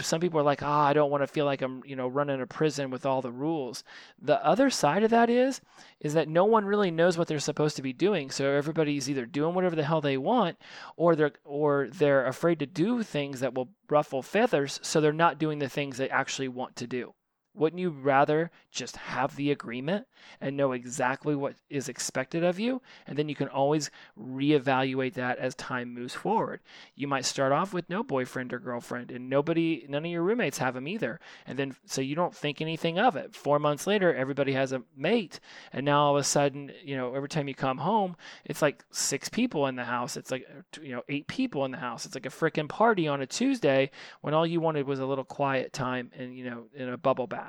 some 0.00 0.20
people 0.20 0.38
are 0.38 0.44
like, 0.44 0.62
ah, 0.62 0.84
oh, 0.84 0.86
I 0.86 0.92
don't 0.92 1.10
want 1.10 1.22
to 1.22 1.26
feel 1.26 1.46
like 1.46 1.62
I'm, 1.62 1.82
you 1.84 1.96
know, 1.96 2.06
running 2.06 2.40
a 2.40 2.46
prison 2.46 2.90
with 2.90 3.06
all 3.06 3.22
the 3.22 3.32
rules. 3.32 3.82
The 4.20 4.44
other 4.44 4.68
side 4.70 5.02
of 5.02 5.10
that 5.10 5.30
is, 5.30 5.60
is 6.00 6.14
that 6.14 6.28
no 6.28 6.44
one 6.44 6.64
really 6.66 6.90
knows 6.90 7.16
what 7.16 7.28
they're 7.28 7.38
supposed 7.38 7.76
to 7.76 7.82
be 7.82 7.92
doing. 7.92 8.30
So 8.30 8.50
everybody's 8.50 9.08
either 9.08 9.26
doing 9.26 9.54
whatever 9.54 9.74
the 9.74 9.84
hell 9.84 10.00
they 10.00 10.18
want, 10.18 10.58
or 10.96 11.16
they're, 11.16 11.32
or 11.44 11.88
they're 11.90 12.26
afraid 12.26 12.58
to 12.58 12.66
do 12.66 13.02
things 13.02 13.40
that 13.40 13.54
will 13.54 13.70
ruffle 13.88 14.22
feathers. 14.22 14.78
So 14.82 15.00
they're 15.00 15.12
not 15.12 15.38
doing 15.38 15.58
the 15.58 15.68
things 15.68 15.96
they 15.96 16.10
actually 16.10 16.48
want 16.48 16.76
to 16.76 16.86
do. 16.86 17.14
Wouldn't 17.56 17.80
you 17.80 17.90
rather 17.90 18.50
just 18.70 18.96
have 18.96 19.34
the 19.34 19.50
agreement 19.50 20.06
and 20.42 20.56
know 20.56 20.72
exactly 20.72 21.34
what 21.34 21.54
is 21.70 21.88
expected 21.88 22.44
of 22.44 22.60
you? 22.60 22.82
And 23.06 23.16
then 23.16 23.30
you 23.30 23.34
can 23.34 23.48
always 23.48 23.90
reevaluate 24.20 25.14
that 25.14 25.38
as 25.38 25.54
time 25.54 25.94
moves 25.94 26.12
forward. 26.12 26.60
You 26.94 27.08
might 27.08 27.24
start 27.24 27.52
off 27.52 27.72
with 27.72 27.88
no 27.88 28.02
boyfriend 28.02 28.52
or 28.52 28.58
girlfriend, 28.58 29.10
and 29.10 29.30
nobody, 29.30 29.86
none 29.88 30.04
of 30.04 30.10
your 30.10 30.22
roommates 30.22 30.58
have 30.58 30.74
them 30.74 30.86
either. 30.86 31.18
And 31.46 31.58
then, 31.58 31.74
so 31.86 32.02
you 32.02 32.14
don't 32.14 32.34
think 32.34 32.60
anything 32.60 32.98
of 32.98 33.16
it. 33.16 33.34
Four 33.34 33.58
months 33.58 33.86
later, 33.86 34.14
everybody 34.14 34.52
has 34.52 34.72
a 34.72 34.82
mate. 34.94 35.40
And 35.72 35.86
now 35.86 36.04
all 36.04 36.16
of 36.16 36.20
a 36.20 36.24
sudden, 36.24 36.72
you 36.84 36.96
know, 36.96 37.14
every 37.14 37.30
time 37.30 37.48
you 37.48 37.54
come 37.54 37.78
home, 37.78 38.16
it's 38.44 38.60
like 38.60 38.84
six 38.90 39.30
people 39.30 39.66
in 39.66 39.76
the 39.76 39.84
house. 39.84 40.18
It's 40.18 40.30
like, 40.30 40.46
you 40.82 40.92
know, 40.92 41.02
eight 41.08 41.26
people 41.26 41.64
in 41.64 41.70
the 41.70 41.78
house. 41.78 42.04
It's 42.04 42.14
like 42.14 42.26
a 42.26 42.28
freaking 42.28 42.68
party 42.68 43.08
on 43.08 43.22
a 43.22 43.26
Tuesday 43.26 43.90
when 44.20 44.34
all 44.34 44.46
you 44.46 44.60
wanted 44.60 44.86
was 44.86 45.00
a 45.00 45.06
little 45.06 45.24
quiet 45.24 45.72
time 45.72 46.10
and, 46.18 46.36
you 46.36 46.44
know, 46.50 46.64
in 46.74 46.90
a 46.90 46.98
bubble 46.98 47.26
bath. 47.26 47.45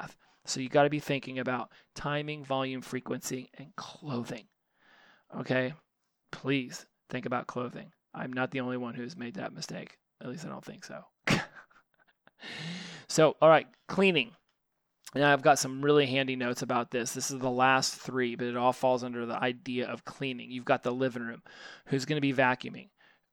So 0.48 0.62
you 0.62 0.70
got 0.70 0.84
to 0.84 0.90
be 0.90 1.00
thinking 1.00 1.40
about 1.40 1.72
timing, 1.94 2.46
volume, 2.46 2.82
frequency, 2.82 3.50
and 3.58 3.76
clothing. 3.76 4.46
Okay? 5.38 5.74
Please 6.32 6.86
think 7.10 7.26
about 7.26 7.48
clothing. 7.48 7.92
I'm 8.14 8.32
not 8.32 8.52
the 8.52 8.62
only 8.62 8.78
one 8.78 8.96
who's 8.96 9.18
made 9.18 9.36
that 9.36 9.54
mistake. 9.54 9.98
At 10.22 10.30
least 10.30 10.46
I 10.46 10.50
don't 10.50 10.64
think 10.64 10.86
so. 10.86 11.04
so, 13.08 13.36
all 13.42 13.50
right, 13.50 13.68
cleaning. 13.88 14.32
Now, 15.16 15.34
I've 15.34 15.42
got 15.42 15.60
some 15.60 15.84
really 15.84 16.06
handy 16.06 16.36
notes 16.36 16.62
about 16.62 16.92
this. 16.92 17.14
This 17.14 17.30
is 17.30 17.40
the 17.40 17.50
last 17.50 17.96
three, 17.96 18.36
but 18.36 18.48
it 18.48 18.58
all 18.58 18.74
falls 18.74 19.04
under 19.04 19.26
the 19.26 19.42
idea 19.42 19.88
of 19.88 20.06
cleaning. 20.06 20.50
You've 20.50 20.66
got 20.66 20.84
the 20.84 20.92
living 20.92 21.24
room. 21.24 21.42
Who's 21.88 22.06
going 22.06 22.18
to 22.18 22.22
be 22.22 22.34
vacuuming? 22.34 22.90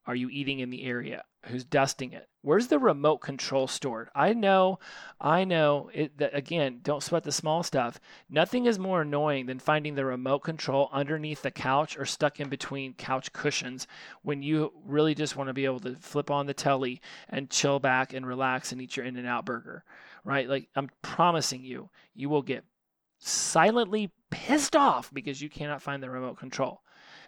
Are 0.07 0.15
you 0.15 0.29
eating 0.29 0.61
in 0.61 0.71
the 0.71 0.85
area? 0.85 1.25
Who's 1.47 1.65
dusting 1.65 2.13
it? 2.13 2.29
Where's 2.43 2.69
the 2.69 2.79
remote 2.79 3.19
control 3.19 3.67
stored? 3.67 4.09
I 4.15 4.33
know, 4.33 4.79
I 5.21 5.45
know. 5.45 5.91
It, 5.93 6.19
that, 6.19 6.35
again, 6.35 6.81
don't 6.83 7.03
sweat 7.03 7.25
the 7.25 7.33
small 7.33 7.63
stuff. 7.63 8.01
Nothing 8.29 8.67
is 8.67 8.79
more 8.79 9.03
annoying 9.03 9.47
than 9.47 9.59
finding 9.59 9.95
the 9.95 10.05
remote 10.05 10.41
control 10.41 10.91
underneath 10.93 11.43
the 11.43 11.51
couch 11.51 11.99
or 11.99 12.05
stuck 12.05 12.41
in 12.41 12.49
between 12.49 12.95
couch 12.95 13.33
cushions 13.33 13.87
when 14.23 14.43
you 14.43 14.73
really 14.85 15.15
just 15.15 15.37
want 15.37 15.49
to 15.49 15.55
be 15.55 15.65
able 15.65 15.81
to 15.81 15.97
flip 15.97 16.31
on 16.31 16.47
the 16.47 16.55
telly 16.55 17.01
and 17.29 17.51
chill 17.51 17.79
back 17.79 18.13
and 18.13 18.27
relax 18.27 18.73
and 18.73 18.81
eat 18.81 18.97
your 18.97 19.07
In-N-Out 19.07 19.45
burger, 19.45 19.85
right? 20.23 20.49
Like 20.49 20.69
I'm 20.77 20.91
promising 21.03 21.65
you, 21.65 21.91
you 22.15 22.29
will 22.29 22.43
get 22.43 22.65
silently 23.19 24.11
pissed 24.31 24.77
off 24.77 25.13
because 25.13 25.41
you 25.41 25.49
cannot 25.49 25.83
find 25.83 26.03
the 26.03 26.11
remote 26.11 26.39
control. 26.39 26.83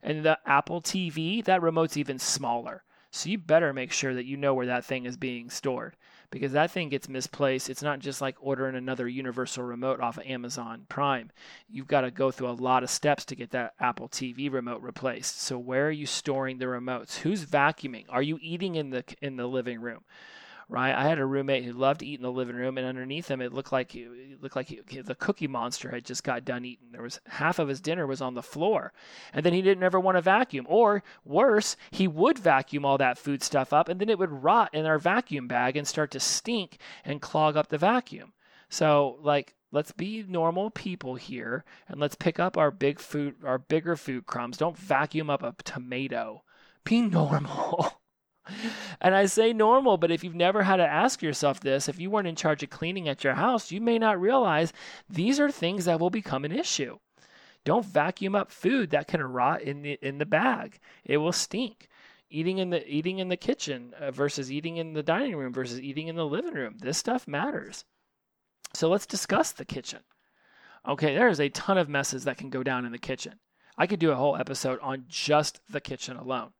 And 0.06 0.24
the 0.24 0.38
Apple 0.46 0.80
TV, 0.80 1.44
that 1.44 1.62
remote's 1.62 1.96
even 1.96 2.20
smaller. 2.20 2.84
So 3.10 3.28
you 3.28 3.38
better 3.38 3.72
make 3.72 3.90
sure 3.90 4.14
that 4.14 4.24
you 4.24 4.36
know 4.36 4.54
where 4.54 4.66
that 4.66 4.84
thing 4.84 5.04
is 5.04 5.16
being 5.16 5.50
stored 5.50 5.96
because 6.30 6.52
that 6.52 6.70
thing 6.70 6.90
gets 6.90 7.08
misplaced. 7.08 7.68
It's 7.68 7.82
not 7.82 7.98
just 7.98 8.20
like 8.20 8.36
ordering 8.38 8.76
another 8.76 9.08
universal 9.08 9.64
remote 9.64 10.00
off 10.00 10.16
of 10.16 10.24
Amazon 10.24 10.86
Prime. 10.88 11.32
You've 11.68 11.88
got 11.88 12.02
to 12.02 12.12
go 12.12 12.30
through 12.30 12.50
a 12.50 12.52
lot 12.52 12.84
of 12.84 12.90
steps 12.90 13.24
to 13.24 13.34
get 13.34 13.50
that 13.50 13.72
Apple 13.80 14.08
TV 14.08 14.52
remote 14.52 14.80
replaced. 14.80 15.40
So 15.40 15.58
where 15.58 15.88
are 15.88 15.92
you 15.92 16.06
storing 16.06 16.58
the 16.58 16.66
remotes? 16.66 17.16
Who's 17.16 17.44
vacuuming? 17.44 18.04
Are 18.08 18.22
you 18.22 18.38
eating 18.40 18.76
in 18.76 18.90
the 18.90 19.02
in 19.20 19.36
the 19.36 19.48
living 19.48 19.80
room? 19.80 20.04
Right? 20.68 20.94
I 20.94 21.08
had 21.08 21.18
a 21.18 21.26
roommate 21.26 21.64
who 21.64 21.72
loved 21.72 22.00
to 22.00 22.06
eat 22.06 22.18
in 22.18 22.22
the 22.22 22.32
living 22.32 22.56
room, 22.56 22.76
and 22.76 22.86
underneath 22.86 23.28
him, 23.28 23.40
it 23.40 23.52
looked 23.52 23.72
like 23.72 23.94
it 23.94 24.42
looked 24.42 24.56
like 24.56 24.68
he, 24.68 25.00
the 25.00 25.14
Cookie 25.14 25.46
Monster 25.46 25.90
had 25.90 26.04
just 26.04 26.24
got 26.24 26.44
done 26.44 26.64
eating. 26.64 26.88
There 26.90 27.02
was 27.02 27.20
half 27.26 27.58
of 27.58 27.68
his 27.68 27.80
dinner 27.80 28.06
was 28.06 28.20
on 28.20 28.34
the 28.34 28.42
floor, 28.42 28.92
and 29.32 29.44
then 29.44 29.52
he 29.52 29.62
didn't 29.62 29.84
ever 29.84 30.00
want 30.00 30.16
to 30.16 30.22
vacuum. 30.22 30.66
Or 30.68 31.02
worse, 31.24 31.76
he 31.90 32.08
would 32.08 32.38
vacuum 32.38 32.84
all 32.84 32.98
that 32.98 33.18
food 33.18 33.42
stuff 33.42 33.72
up, 33.72 33.88
and 33.88 34.00
then 34.00 34.08
it 34.08 34.18
would 34.18 34.42
rot 34.42 34.70
in 34.72 34.86
our 34.86 34.98
vacuum 34.98 35.46
bag 35.46 35.76
and 35.76 35.86
start 35.86 36.10
to 36.12 36.20
stink 36.20 36.78
and 37.04 37.22
clog 37.22 37.56
up 37.56 37.68
the 37.68 37.78
vacuum. 37.78 38.32
So, 38.68 39.18
like, 39.22 39.54
let's 39.70 39.92
be 39.92 40.24
normal 40.26 40.70
people 40.70 41.14
here, 41.14 41.64
and 41.88 42.00
let's 42.00 42.16
pick 42.16 42.40
up 42.40 42.56
our 42.56 42.72
big 42.72 42.98
food, 42.98 43.36
our 43.44 43.58
bigger 43.58 43.94
food 43.94 44.26
crumbs. 44.26 44.56
Don't 44.56 44.76
vacuum 44.76 45.30
up 45.30 45.42
a 45.44 45.54
tomato. 45.62 46.42
Be 46.84 47.00
normal. 47.02 48.00
And 49.00 49.14
I 49.14 49.26
say 49.26 49.52
normal, 49.52 49.98
but 49.98 50.10
if 50.10 50.24
you've 50.24 50.34
never 50.34 50.62
had 50.62 50.76
to 50.76 50.86
ask 50.86 51.22
yourself 51.22 51.60
this, 51.60 51.88
if 51.88 52.00
you 52.00 52.10
weren't 52.10 52.28
in 52.28 52.36
charge 52.36 52.62
of 52.62 52.70
cleaning 52.70 53.08
at 53.08 53.22
your 53.22 53.34
house, 53.34 53.70
you 53.70 53.80
may 53.80 53.98
not 53.98 54.20
realize 54.20 54.72
these 55.08 55.38
are 55.38 55.50
things 55.50 55.84
that 55.84 56.00
will 56.00 56.10
become 56.10 56.44
an 56.44 56.52
issue. 56.52 56.98
Don't 57.64 57.84
vacuum 57.84 58.34
up 58.34 58.50
food 58.50 58.90
that 58.90 59.08
can 59.08 59.20
rot 59.22 59.60
in 59.60 59.82
the 59.82 59.98
in 60.00 60.18
the 60.18 60.24
bag. 60.24 60.78
It 61.04 61.18
will 61.18 61.32
stink. 61.32 61.88
Eating 62.30 62.58
in 62.58 62.70
the 62.70 62.88
eating 62.88 63.18
in 63.18 63.28
the 63.28 63.36
kitchen 63.36 63.92
uh, 64.00 64.10
versus 64.10 64.50
eating 64.50 64.76
in 64.76 64.94
the 64.94 65.02
dining 65.02 65.36
room 65.36 65.52
versus 65.52 65.80
eating 65.80 66.08
in 66.08 66.16
the 66.16 66.26
living 66.26 66.54
room. 66.54 66.76
This 66.78 66.98
stuff 66.98 67.26
matters. 67.26 67.84
So 68.72 68.88
let's 68.88 69.06
discuss 69.06 69.52
the 69.52 69.64
kitchen. 69.64 70.00
Okay, 70.86 71.14
there's 71.14 71.40
a 71.40 71.48
ton 71.48 71.78
of 71.78 71.88
messes 71.88 72.24
that 72.24 72.38
can 72.38 72.50
go 72.50 72.62
down 72.62 72.86
in 72.86 72.92
the 72.92 72.98
kitchen. 72.98 73.40
I 73.76 73.86
could 73.86 73.98
do 73.98 74.12
a 74.12 74.16
whole 74.16 74.36
episode 74.36 74.78
on 74.80 75.04
just 75.08 75.60
the 75.68 75.80
kitchen 75.80 76.16
alone. 76.16 76.52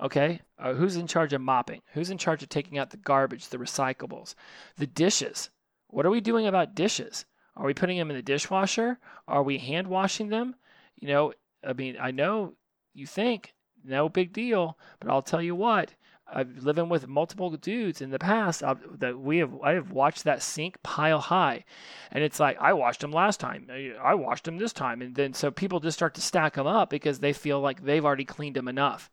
Okay, 0.00 0.42
uh, 0.58 0.74
who's 0.74 0.96
in 0.96 1.06
charge 1.06 1.32
of 1.32 1.40
mopping? 1.40 1.80
Who's 1.94 2.10
in 2.10 2.18
charge 2.18 2.42
of 2.42 2.50
taking 2.50 2.76
out 2.76 2.90
the 2.90 2.98
garbage, 2.98 3.48
the 3.48 3.56
recyclables, 3.56 4.34
the 4.76 4.86
dishes? 4.86 5.50
What 5.88 6.04
are 6.04 6.10
we 6.10 6.20
doing 6.20 6.46
about 6.46 6.74
dishes? 6.74 7.24
Are 7.56 7.64
we 7.64 7.72
putting 7.72 7.96
them 7.96 8.10
in 8.10 8.16
the 8.16 8.22
dishwasher? 8.22 8.98
Are 9.26 9.42
we 9.42 9.56
hand 9.56 9.88
washing 9.88 10.28
them? 10.28 10.56
You 10.96 11.08
know, 11.08 11.32
I 11.66 11.72
mean, 11.72 11.96
I 11.98 12.10
know 12.10 12.54
you 12.92 13.06
think 13.06 13.54
no 13.82 14.08
big 14.08 14.32
deal, 14.32 14.76
but 15.00 15.10
I'll 15.10 15.22
tell 15.22 15.40
you 15.40 15.54
what. 15.54 15.94
I've 16.28 16.64
living 16.64 16.88
with 16.88 17.06
multiple 17.06 17.50
dudes 17.50 18.00
in 18.00 18.10
the 18.10 18.18
past 18.18 18.64
I've, 18.64 18.82
uh, 18.82 18.88
that 18.98 19.18
we 19.18 19.38
have 19.38 19.52
I 19.62 19.74
have 19.74 19.92
watched 19.92 20.24
that 20.24 20.42
sink 20.42 20.82
pile 20.82 21.20
high, 21.20 21.64
and 22.10 22.24
it's 22.24 22.40
like 22.40 22.58
I 22.60 22.72
washed 22.72 23.00
them 23.00 23.12
last 23.12 23.38
time, 23.38 23.68
I 23.70 24.14
washed 24.14 24.44
them 24.44 24.58
this 24.58 24.72
time, 24.72 25.02
and 25.02 25.14
then 25.14 25.34
so 25.34 25.52
people 25.52 25.78
just 25.78 25.96
start 25.96 26.14
to 26.14 26.20
stack 26.20 26.54
them 26.54 26.66
up 26.66 26.90
because 26.90 27.20
they 27.20 27.32
feel 27.32 27.60
like 27.60 27.84
they've 27.84 28.04
already 28.04 28.24
cleaned 28.24 28.56
them 28.56 28.66
enough. 28.66 29.08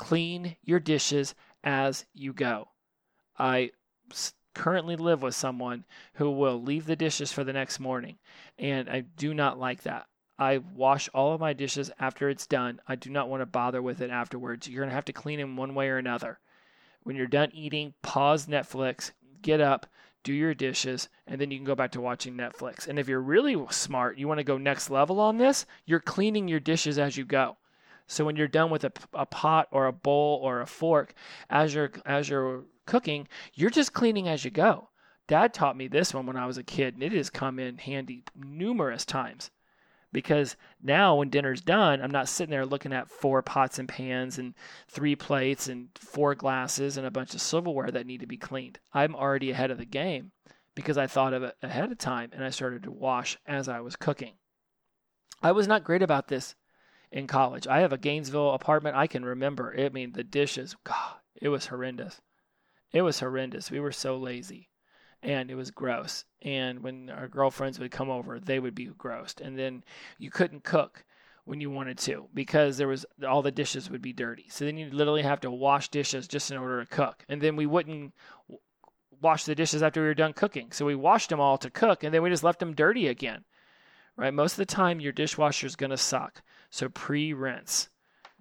Clean 0.00 0.56
your 0.64 0.80
dishes 0.80 1.34
as 1.62 2.06
you 2.14 2.32
go. 2.32 2.68
I 3.38 3.72
currently 4.54 4.96
live 4.96 5.20
with 5.20 5.34
someone 5.34 5.84
who 6.14 6.30
will 6.30 6.60
leave 6.60 6.86
the 6.86 6.96
dishes 6.96 7.32
for 7.32 7.44
the 7.44 7.52
next 7.52 7.78
morning, 7.78 8.16
and 8.58 8.88
I 8.88 9.00
do 9.00 9.34
not 9.34 9.58
like 9.58 9.82
that. 9.82 10.06
I 10.38 10.62
wash 10.74 11.10
all 11.12 11.34
of 11.34 11.40
my 11.40 11.52
dishes 11.52 11.90
after 12.00 12.30
it's 12.30 12.46
done. 12.46 12.80
I 12.88 12.96
do 12.96 13.10
not 13.10 13.28
want 13.28 13.42
to 13.42 13.46
bother 13.46 13.82
with 13.82 14.00
it 14.00 14.08
afterwards. 14.08 14.66
You're 14.66 14.80
going 14.80 14.88
to 14.88 14.94
have 14.94 15.04
to 15.04 15.12
clean 15.12 15.38
them 15.38 15.58
one 15.58 15.74
way 15.74 15.90
or 15.90 15.98
another. 15.98 16.38
When 17.02 17.14
you're 17.14 17.26
done 17.26 17.50
eating, 17.52 17.92
pause 18.00 18.46
Netflix, 18.46 19.10
get 19.42 19.60
up, 19.60 19.86
do 20.24 20.32
your 20.32 20.54
dishes, 20.54 21.10
and 21.26 21.38
then 21.38 21.50
you 21.50 21.58
can 21.58 21.66
go 21.66 21.74
back 21.74 21.92
to 21.92 22.00
watching 22.00 22.38
Netflix. 22.38 22.88
And 22.88 22.98
if 22.98 23.06
you're 23.06 23.20
really 23.20 23.54
smart, 23.68 24.16
you 24.16 24.26
want 24.26 24.38
to 24.38 24.44
go 24.44 24.56
next 24.56 24.88
level 24.88 25.20
on 25.20 25.36
this, 25.36 25.66
you're 25.84 26.00
cleaning 26.00 26.48
your 26.48 26.58
dishes 26.58 26.98
as 26.98 27.18
you 27.18 27.26
go. 27.26 27.58
So 28.10 28.24
when 28.24 28.34
you're 28.34 28.48
done 28.48 28.70
with 28.70 28.82
a, 28.82 28.92
a 29.14 29.24
pot 29.24 29.68
or 29.70 29.86
a 29.86 29.92
bowl 29.92 30.40
or 30.42 30.60
a 30.60 30.66
fork, 30.66 31.14
as 31.48 31.72
you're 31.72 31.92
as 32.04 32.28
you're 32.28 32.64
cooking, 32.84 33.28
you're 33.54 33.70
just 33.70 33.92
cleaning 33.92 34.26
as 34.26 34.44
you 34.44 34.50
go. 34.50 34.88
Dad 35.28 35.54
taught 35.54 35.76
me 35.76 35.86
this 35.86 36.12
one 36.12 36.26
when 36.26 36.36
I 36.36 36.46
was 36.46 36.58
a 36.58 36.64
kid, 36.64 36.94
and 36.94 37.04
it 37.04 37.12
has 37.12 37.30
come 37.30 37.60
in 37.60 37.78
handy 37.78 38.24
numerous 38.34 39.04
times. 39.04 39.52
Because 40.12 40.56
now, 40.82 41.14
when 41.14 41.30
dinner's 41.30 41.60
done, 41.60 42.02
I'm 42.02 42.10
not 42.10 42.28
sitting 42.28 42.50
there 42.50 42.66
looking 42.66 42.92
at 42.92 43.08
four 43.08 43.42
pots 43.42 43.78
and 43.78 43.88
pans 43.88 44.38
and 44.38 44.54
three 44.88 45.14
plates 45.14 45.68
and 45.68 45.90
four 45.94 46.34
glasses 46.34 46.96
and 46.96 47.06
a 47.06 47.12
bunch 47.12 47.32
of 47.34 47.40
silverware 47.40 47.92
that 47.92 48.06
need 48.06 48.20
to 48.20 48.26
be 48.26 48.36
cleaned. 48.36 48.80
I'm 48.92 49.14
already 49.14 49.52
ahead 49.52 49.70
of 49.70 49.78
the 49.78 49.84
game 49.84 50.32
because 50.74 50.98
I 50.98 51.06
thought 51.06 51.32
of 51.32 51.44
it 51.44 51.54
ahead 51.62 51.92
of 51.92 51.98
time 51.98 52.30
and 52.32 52.42
I 52.42 52.50
started 52.50 52.82
to 52.82 52.90
wash 52.90 53.38
as 53.46 53.68
I 53.68 53.78
was 53.78 53.94
cooking. 53.94 54.32
I 55.44 55.52
was 55.52 55.68
not 55.68 55.84
great 55.84 56.02
about 56.02 56.26
this 56.26 56.56
in 57.12 57.26
college. 57.26 57.66
I 57.66 57.80
have 57.80 57.92
a 57.92 57.98
Gainesville 57.98 58.52
apartment. 58.52 58.96
I 58.96 59.06
can 59.06 59.24
remember. 59.24 59.74
I 59.78 59.88
mean, 59.88 60.12
the 60.12 60.24
dishes, 60.24 60.76
God, 60.84 61.16
it 61.40 61.48
was 61.48 61.66
horrendous. 61.66 62.20
It 62.92 63.02
was 63.02 63.20
horrendous. 63.20 63.70
We 63.70 63.80
were 63.80 63.92
so 63.92 64.16
lazy 64.16 64.68
and 65.22 65.50
it 65.50 65.54
was 65.54 65.70
gross. 65.70 66.24
And 66.42 66.82
when 66.82 67.10
our 67.10 67.28
girlfriends 67.28 67.78
would 67.78 67.90
come 67.90 68.10
over, 68.10 68.40
they 68.40 68.58
would 68.58 68.74
be 68.74 68.86
grossed. 68.86 69.40
And 69.40 69.58
then 69.58 69.84
you 70.18 70.30
couldn't 70.30 70.64
cook 70.64 71.04
when 71.44 71.60
you 71.60 71.70
wanted 71.70 71.98
to 71.98 72.28
because 72.32 72.76
there 72.76 72.88
was 72.88 73.04
all 73.26 73.42
the 73.42 73.50
dishes 73.50 73.90
would 73.90 74.02
be 74.02 74.12
dirty. 74.12 74.46
So 74.48 74.64
then 74.64 74.76
you 74.76 74.90
literally 74.90 75.22
have 75.22 75.40
to 75.40 75.50
wash 75.50 75.88
dishes 75.88 76.28
just 76.28 76.50
in 76.50 76.56
order 76.56 76.84
to 76.84 76.90
cook. 76.90 77.24
And 77.28 77.40
then 77.40 77.56
we 77.56 77.66
wouldn't 77.66 78.14
wash 79.20 79.44
the 79.44 79.54
dishes 79.54 79.82
after 79.82 80.00
we 80.00 80.06
were 80.06 80.14
done 80.14 80.32
cooking. 80.32 80.72
So 80.72 80.86
we 80.86 80.94
washed 80.94 81.28
them 81.28 81.40
all 81.40 81.58
to 81.58 81.70
cook 81.70 82.02
and 82.02 82.14
then 82.14 82.22
we 82.22 82.30
just 82.30 82.44
left 82.44 82.60
them 82.60 82.74
dirty 82.74 83.08
again. 83.08 83.44
Right? 84.16 84.34
Most 84.34 84.52
of 84.52 84.58
the 84.58 84.66
time 84.66 85.00
your 85.00 85.12
dishwasher 85.12 85.66
is 85.66 85.76
going 85.76 85.90
to 85.90 85.96
suck. 85.96 86.42
So 86.70 86.88
pre 86.88 87.32
rinse. 87.32 87.88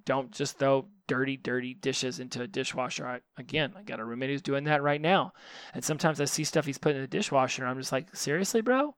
Don't 0.05 0.31
just 0.31 0.57
throw 0.57 0.87
dirty, 1.07 1.37
dirty 1.37 1.73
dishes 1.73 2.19
into 2.19 2.41
a 2.41 2.47
dishwasher. 2.47 3.05
I, 3.05 3.19
again, 3.37 3.73
I 3.75 3.83
got 3.83 3.99
a 3.99 4.05
roommate 4.05 4.29
who's 4.29 4.41
doing 4.41 4.63
that 4.65 4.81
right 4.81 5.01
now. 5.01 5.33
And 5.73 5.83
sometimes 5.83 6.21
I 6.21 6.25
see 6.25 6.43
stuff 6.43 6.65
he's 6.65 6.77
putting 6.77 6.97
in 6.97 7.03
the 7.03 7.07
dishwasher 7.07 7.63
and 7.63 7.69
I'm 7.69 7.79
just 7.79 7.91
like, 7.91 8.15
seriously, 8.15 8.61
bro? 8.61 8.95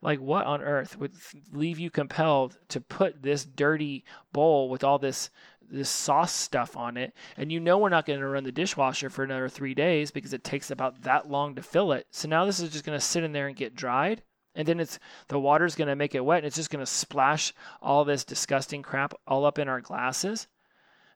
Like, 0.00 0.20
what 0.20 0.46
on 0.46 0.62
earth 0.62 0.96
would 0.98 1.14
leave 1.52 1.80
you 1.80 1.90
compelled 1.90 2.56
to 2.68 2.80
put 2.80 3.22
this 3.22 3.44
dirty 3.44 4.04
bowl 4.32 4.68
with 4.68 4.84
all 4.84 4.98
this 4.98 5.30
this 5.70 5.90
sauce 5.90 6.32
stuff 6.32 6.78
on 6.78 6.96
it, 6.96 7.12
and 7.36 7.52
you 7.52 7.60
know 7.60 7.76
we're 7.76 7.90
not 7.90 8.06
going 8.06 8.20
to 8.20 8.26
run 8.26 8.44
the 8.44 8.50
dishwasher 8.52 9.10
for 9.10 9.22
another 9.22 9.50
three 9.50 9.74
days 9.74 10.10
because 10.10 10.32
it 10.32 10.42
takes 10.42 10.70
about 10.70 11.02
that 11.02 11.28
long 11.28 11.54
to 11.54 11.62
fill 11.62 11.92
it. 11.92 12.06
So 12.10 12.26
now 12.26 12.46
this 12.46 12.58
is 12.58 12.70
just 12.70 12.86
going 12.86 12.98
to 12.98 13.04
sit 13.04 13.22
in 13.22 13.32
there 13.32 13.48
and 13.48 13.56
get 13.56 13.74
dried 13.74 14.22
and 14.58 14.66
then 14.66 14.80
it's 14.80 14.98
the 15.28 15.38
water's 15.38 15.76
going 15.76 15.86
to 15.86 15.94
make 15.94 16.16
it 16.16 16.24
wet 16.24 16.38
and 16.38 16.46
it's 16.46 16.56
just 16.56 16.70
going 16.70 16.84
to 16.84 16.90
splash 16.90 17.54
all 17.80 18.04
this 18.04 18.24
disgusting 18.24 18.82
crap 18.82 19.14
all 19.24 19.46
up 19.46 19.58
in 19.58 19.68
our 19.68 19.80
glasses. 19.80 20.48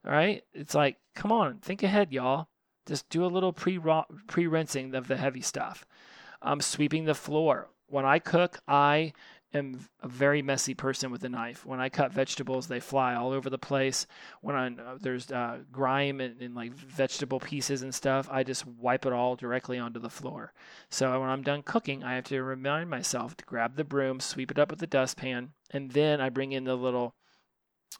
All 0.06 0.12
right? 0.12 0.44
It's 0.54 0.76
like, 0.76 0.98
come 1.16 1.32
on, 1.32 1.58
think 1.58 1.82
ahead, 1.82 2.12
y'all. 2.12 2.46
Just 2.86 3.08
do 3.10 3.24
a 3.24 3.26
little 3.26 3.52
pre 3.52 3.80
pre 4.28 4.46
rinsing 4.46 4.94
of 4.94 5.08
the 5.08 5.16
heavy 5.16 5.40
stuff. 5.40 5.84
Um, 6.40 6.60
sweeping 6.60 7.04
the 7.04 7.14
floor. 7.14 7.68
When 7.88 8.04
I 8.04 8.20
cook, 8.20 8.60
I 8.66 9.12
am 9.54 9.78
a 10.02 10.08
very 10.08 10.42
messy 10.42 10.74
person 10.74 11.10
with 11.10 11.24
a 11.24 11.28
knife. 11.28 11.66
When 11.66 11.80
I 11.80 11.88
cut 11.88 12.12
vegetables, 12.12 12.66
they 12.66 12.80
fly 12.80 13.14
all 13.14 13.32
over 13.32 13.50
the 13.50 13.58
place. 13.58 14.06
When 14.40 14.56
I, 14.56 14.68
uh, 14.68 14.98
there's 15.00 15.30
uh, 15.30 15.58
grime 15.70 16.20
and, 16.20 16.40
and, 16.40 16.54
like 16.54 16.72
vegetable 16.72 17.40
pieces 17.40 17.82
and 17.82 17.94
stuff, 17.94 18.28
I 18.30 18.42
just 18.42 18.66
wipe 18.66 19.06
it 19.06 19.12
all 19.12 19.36
directly 19.36 19.78
onto 19.78 20.00
the 20.00 20.10
floor. 20.10 20.52
So 20.90 21.20
when 21.20 21.28
I'm 21.28 21.42
done 21.42 21.62
cooking, 21.62 22.02
I 22.02 22.14
have 22.14 22.24
to 22.24 22.42
remind 22.42 22.90
myself 22.90 23.36
to 23.36 23.44
grab 23.44 23.76
the 23.76 23.84
broom, 23.84 24.20
sweep 24.20 24.50
it 24.50 24.58
up 24.58 24.70
with 24.70 24.80
the 24.80 24.86
dustpan, 24.86 25.52
and 25.70 25.90
then 25.90 26.20
I 26.20 26.28
bring 26.28 26.52
in 26.52 26.64
the 26.64 26.76
little 26.76 27.14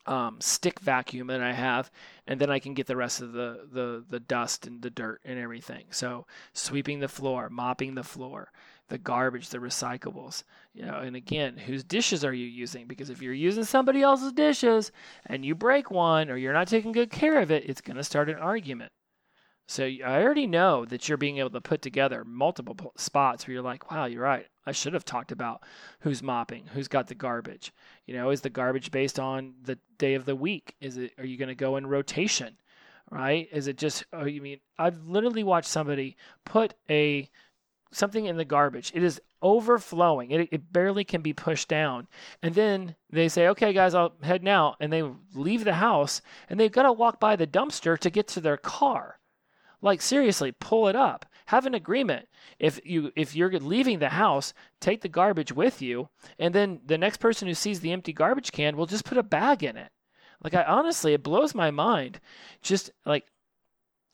um, 0.06 0.40
stick 0.40 0.80
vacuum 0.80 1.28
that 1.28 1.42
I 1.42 1.52
have, 1.52 1.90
and 2.26 2.40
then 2.40 2.50
I 2.50 2.58
can 2.58 2.74
get 2.74 2.86
the 2.86 2.96
rest 2.96 3.20
of 3.20 3.32
the, 3.32 3.66
the 3.70 4.04
the 4.08 4.20
dust 4.20 4.66
and 4.66 4.82
the 4.82 4.90
dirt 4.90 5.20
and 5.24 5.38
everything. 5.38 5.86
So 5.90 6.26
sweeping 6.52 7.00
the 7.00 7.08
floor, 7.08 7.48
mopping 7.50 7.94
the 7.94 8.02
floor, 8.02 8.50
the 8.92 8.98
garbage, 8.98 9.48
the 9.48 9.56
recyclables, 9.56 10.44
you 10.74 10.84
know. 10.84 10.98
And 10.98 11.16
again, 11.16 11.56
whose 11.56 11.82
dishes 11.82 12.26
are 12.26 12.34
you 12.34 12.44
using? 12.44 12.86
Because 12.86 13.08
if 13.08 13.22
you're 13.22 13.32
using 13.32 13.64
somebody 13.64 14.02
else's 14.02 14.32
dishes 14.32 14.92
and 15.24 15.46
you 15.46 15.54
break 15.54 15.90
one 15.90 16.28
or 16.28 16.36
you're 16.36 16.52
not 16.52 16.68
taking 16.68 16.92
good 16.92 17.10
care 17.10 17.40
of 17.40 17.50
it, 17.50 17.64
it's 17.66 17.80
going 17.80 17.96
to 17.96 18.04
start 18.04 18.28
an 18.28 18.36
argument. 18.36 18.92
So 19.66 19.84
I 19.84 20.22
already 20.22 20.46
know 20.46 20.84
that 20.84 21.08
you're 21.08 21.16
being 21.16 21.38
able 21.38 21.48
to 21.50 21.60
put 21.62 21.80
together 21.80 22.22
multiple 22.22 22.92
spots 22.98 23.46
where 23.46 23.54
you're 23.54 23.62
like, 23.62 23.90
wow, 23.90 24.04
you're 24.04 24.24
right. 24.24 24.46
I 24.66 24.72
should 24.72 24.92
have 24.92 25.06
talked 25.06 25.32
about 25.32 25.62
who's 26.00 26.22
mopping, 26.22 26.66
who's 26.66 26.88
got 26.88 27.06
the 27.06 27.14
garbage. 27.14 27.72
You 28.04 28.12
know, 28.12 28.28
is 28.28 28.42
the 28.42 28.50
garbage 28.50 28.90
based 28.90 29.18
on 29.18 29.54
the 29.62 29.78
day 29.96 30.12
of 30.12 30.26
the 30.26 30.36
week? 30.36 30.74
Is 30.82 30.98
it 30.98 31.12
are 31.16 31.24
you 31.24 31.38
going 31.38 31.48
to 31.48 31.54
go 31.54 31.76
in 31.76 31.86
rotation? 31.86 32.58
Right? 33.10 33.48
Is 33.50 33.68
it 33.68 33.78
just 33.78 34.04
oh 34.12 34.26
you 34.26 34.42
mean 34.42 34.60
I've 34.78 35.06
literally 35.06 35.44
watched 35.44 35.70
somebody 35.70 36.18
put 36.44 36.74
a 36.90 37.30
something 37.92 38.26
in 38.26 38.36
the 38.36 38.44
garbage. 38.44 38.90
It 38.94 39.02
is 39.02 39.20
overflowing. 39.40 40.30
It, 40.30 40.48
it 40.50 40.72
barely 40.72 41.04
can 41.04 41.22
be 41.22 41.32
pushed 41.32 41.68
down. 41.68 42.08
And 42.42 42.54
then 42.54 42.96
they 43.10 43.28
say, 43.28 43.48
okay, 43.48 43.72
guys, 43.72 43.94
I'll 43.94 44.14
head 44.22 44.42
now. 44.42 44.76
And 44.80 44.92
they 44.92 45.02
leave 45.34 45.64
the 45.64 45.74
house 45.74 46.22
and 46.48 46.58
they've 46.58 46.72
got 46.72 46.84
to 46.84 46.92
walk 46.92 47.20
by 47.20 47.36
the 47.36 47.46
dumpster 47.46 47.98
to 47.98 48.10
get 48.10 48.28
to 48.28 48.40
their 48.40 48.56
car. 48.56 49.18
Like 49.80 50.00
seriously, 50.00 50.52
pull 50.52 50.88
it 50.88 50.96
up. 50.96 51.26
Have 51.46 51.66
an 51.66 51.74
agreement. 51.74 52.28
If 52.58 52.80
you 52.84 53.12
if 53.16 53.34
you're 53.34 53.50
leaving 53.58 53.98
the 53.98 54.10
house, 54.10 54.54
take 54.78 55.00
the 55.00 55.08
garbage 55.08 55.50
with 55.52 55.82
you, 55.82 56.08
and 56.38 56.54
then 56.54 56.80
the 56.86 56.96
next 56.96 57.16
person 57.16 57.48
who 57.48 57.54
sees 57.54 57.80
the 57.80 57.90
empty 57.90 58.12
garbage 58.12 58.52
can 58.52 58.76
will 58.76 58.86
just 58.86 59.04
put 59.04 59.18
a 59.18 59.24
bag 59.24 59.64
in 59.64 59.76
it. 59.76 59.90
Like 60.42 60.54
I 60.54 60.62
honestly, 60.62 61.14
it 61.14 61.24
blows 61.24 61.52
my 61.52 61.72
mind. 61.72 62.20
Just 62.62 62.92
like 63.04 63.26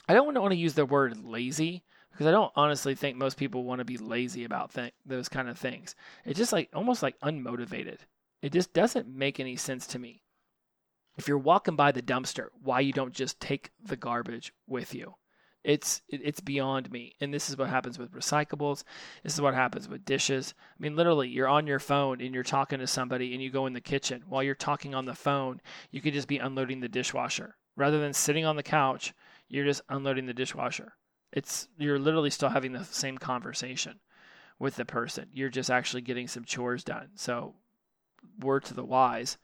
I 0.08 0.14
don't 0.14 0.34
want 0.34 0.52
to 0.52 0.56
use 0.56 0.72
the 0.72 0.86
word 0.86 1.22
lazy 1.22 1.84
because 2.18 2.26
I 2.26 2.32
don't 2.32 2.50
honestly 2.56 2.96
think 2.96 3.16
most 3.16 3.36
people 3.36 3.62
want 3.62 3.78
to 3.78 3.84
be 3.84 3.96
lazy 3.96 4.42
about 4.42 4.74
th- 4.74 4.92
those 5.06 5.28
kind 5.28 5.48
of 5.48 5.56
things. 5.56 5.94
It's 6.24 6.36
just 6.36 6.52
like 6.52 6.68
almost 6.74 7.00
like 7.00 7.16
unmotivated. 7.20 7.98
It 8.42 8.50
just 8.50 8.72
doesn't 8.72 9.06
make 9.06 9.38
any 9.38 9.54
sense 9.54 9.86
to 9.86 10.00
me. 10.00 10.24
If 11.16 11.28
you're 11.28 11.38
walking 11.38 11.76
by 11.76 11.92
the 11.92 12.02
dumpster, 12.02 12.48
why 12.60 12.80
you 12.80 12.92
don't 12.92 13.14
just 13.14 13.38
take 13.38 13.70
the 13.80 13.94
garbage 13.94 14.52
with 14.66 14.96
you? 14.96 15.14
It's 15.62 16.02
it's 16.08 16.40
beyond 16.40 16.90
me. 16.90 17.14
And 17.20 17.32
this 17.32 17.48
is 17.48 17.56
what 17.56 17.68
happens 17.68 18.00
with 18.00 18.10
recyclables. 18.10 18.82
This 19.22 19.34
is 19.34 19.40
what 19.40 19.54
happens 19.54 19.88
with 19.88 20.04
dishes. 20.04 20.54
I 20.58 20.82
mean, 20.82 20.96
literally, 20.96 21.28
you're 21.28 21.46
on 21.46 21.68
your 21.68 21.78
phone 21.78 22.20
and 22.20 22.34
you're 22.34 22.42
talking 22.42 22.80
to 22.80 22.88
somebody, 22.88 23.32
and 23.32 23.40
you 23.40 23.50
go 23.50 23.66
in 23.66 23.74
the 23.74 23.80
kitchen 23.80 24.24
while 24.26 24.42
you're 24.42 24.56
talking 24.56 24.92
on 24.92 25.04
the 25.04 25.14
phone. 25.14 25.60
You 25.92 26.00
could 26.00 26.14
just 26.14 26.26
be 26.26 26.38
unloading 26.38 26.80
the 26.80 26.88
dishwasher 26.88 27.54
rather 27.76 28.00
than 28.00 28.12
sitting 28.12 28.44
on 28.44 28.56
the 28.56 28.64
couch. 28.64 29.14
You're 29.48 29.66
just 29.66 29.82
unloading 29.88 30.26
the 30.26 30.34
dishwasher. 30.34 30.94
It's 31.32 31.68
you're 31.78 31.98
literally 31.98 32.30
still 32.30 32.48
having 32.48 32.72
the 32.72 32.84
same 32.84 33.18
conversation 33.18 34.00
with 34.58 34.76
the 34.76 34.84
person. 34.84 35.28
You're 35.32 35.50
just 35.50 35.70
actually 35.70 36.02
getting 36.02 36.28
some 36.28 36.44
chores 36.44 36.84
done. 36.84 37.10
So, 37.14 37.54
word 38.40 38.64
to 38.64 38.74
the 38.74 38.84
wise, 38.84 39.38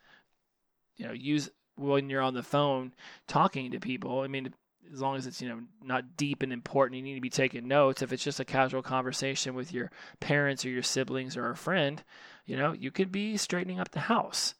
you 0.96 1.06
know, 1.06 1.12
use 1.12 1.50
when 1.76 2.08
you're 2.08 2.22
on 2.22 2.34
the 2.34 2.42
phone 2.42 2.94
talking 3.26 3.70
to 3.72 3.80
people. 3.80 4.20
I 4.20 4.28
mean, 4.28 4.54
as 4.92 5.00
long 5.00 5.16
as 5.16 5.26
it's 5.26 5.40
you 5.40 5.48
know 5.48 5.60
not 5.82 6.16
deep 6.16 6.42
and 6.42 6.52
important 6.52 6.96
you 6.96 7.02
need 7.02 7.14
to 7.14 7.20
be 7.20 7.30
taking 7.30 7.66
notes 7.66 8.02
if 8.02 8.12
it's 8.12 8.22
just 8.22 8.40
a 8.40 8.44
casual 8.44 8.82
conversation 8.82 9.54
with 9.54 9.72
your 9.72 9.90
parents 10.20 10.64
or 10.64 10.68
your 10.68 10.82
siblings 10.82 11.36
or 11.36 11.50
a 11.50 11.56
friend 11.56 12.02
you 12.44 12.56
know 12.56 12.72
you 12.72 12.90
could 12.90 13.10
be 13.10 13.36
straightening 13.36 13.80
up 13.80 13.90
the 13.90 14.00
house 14.00 14.54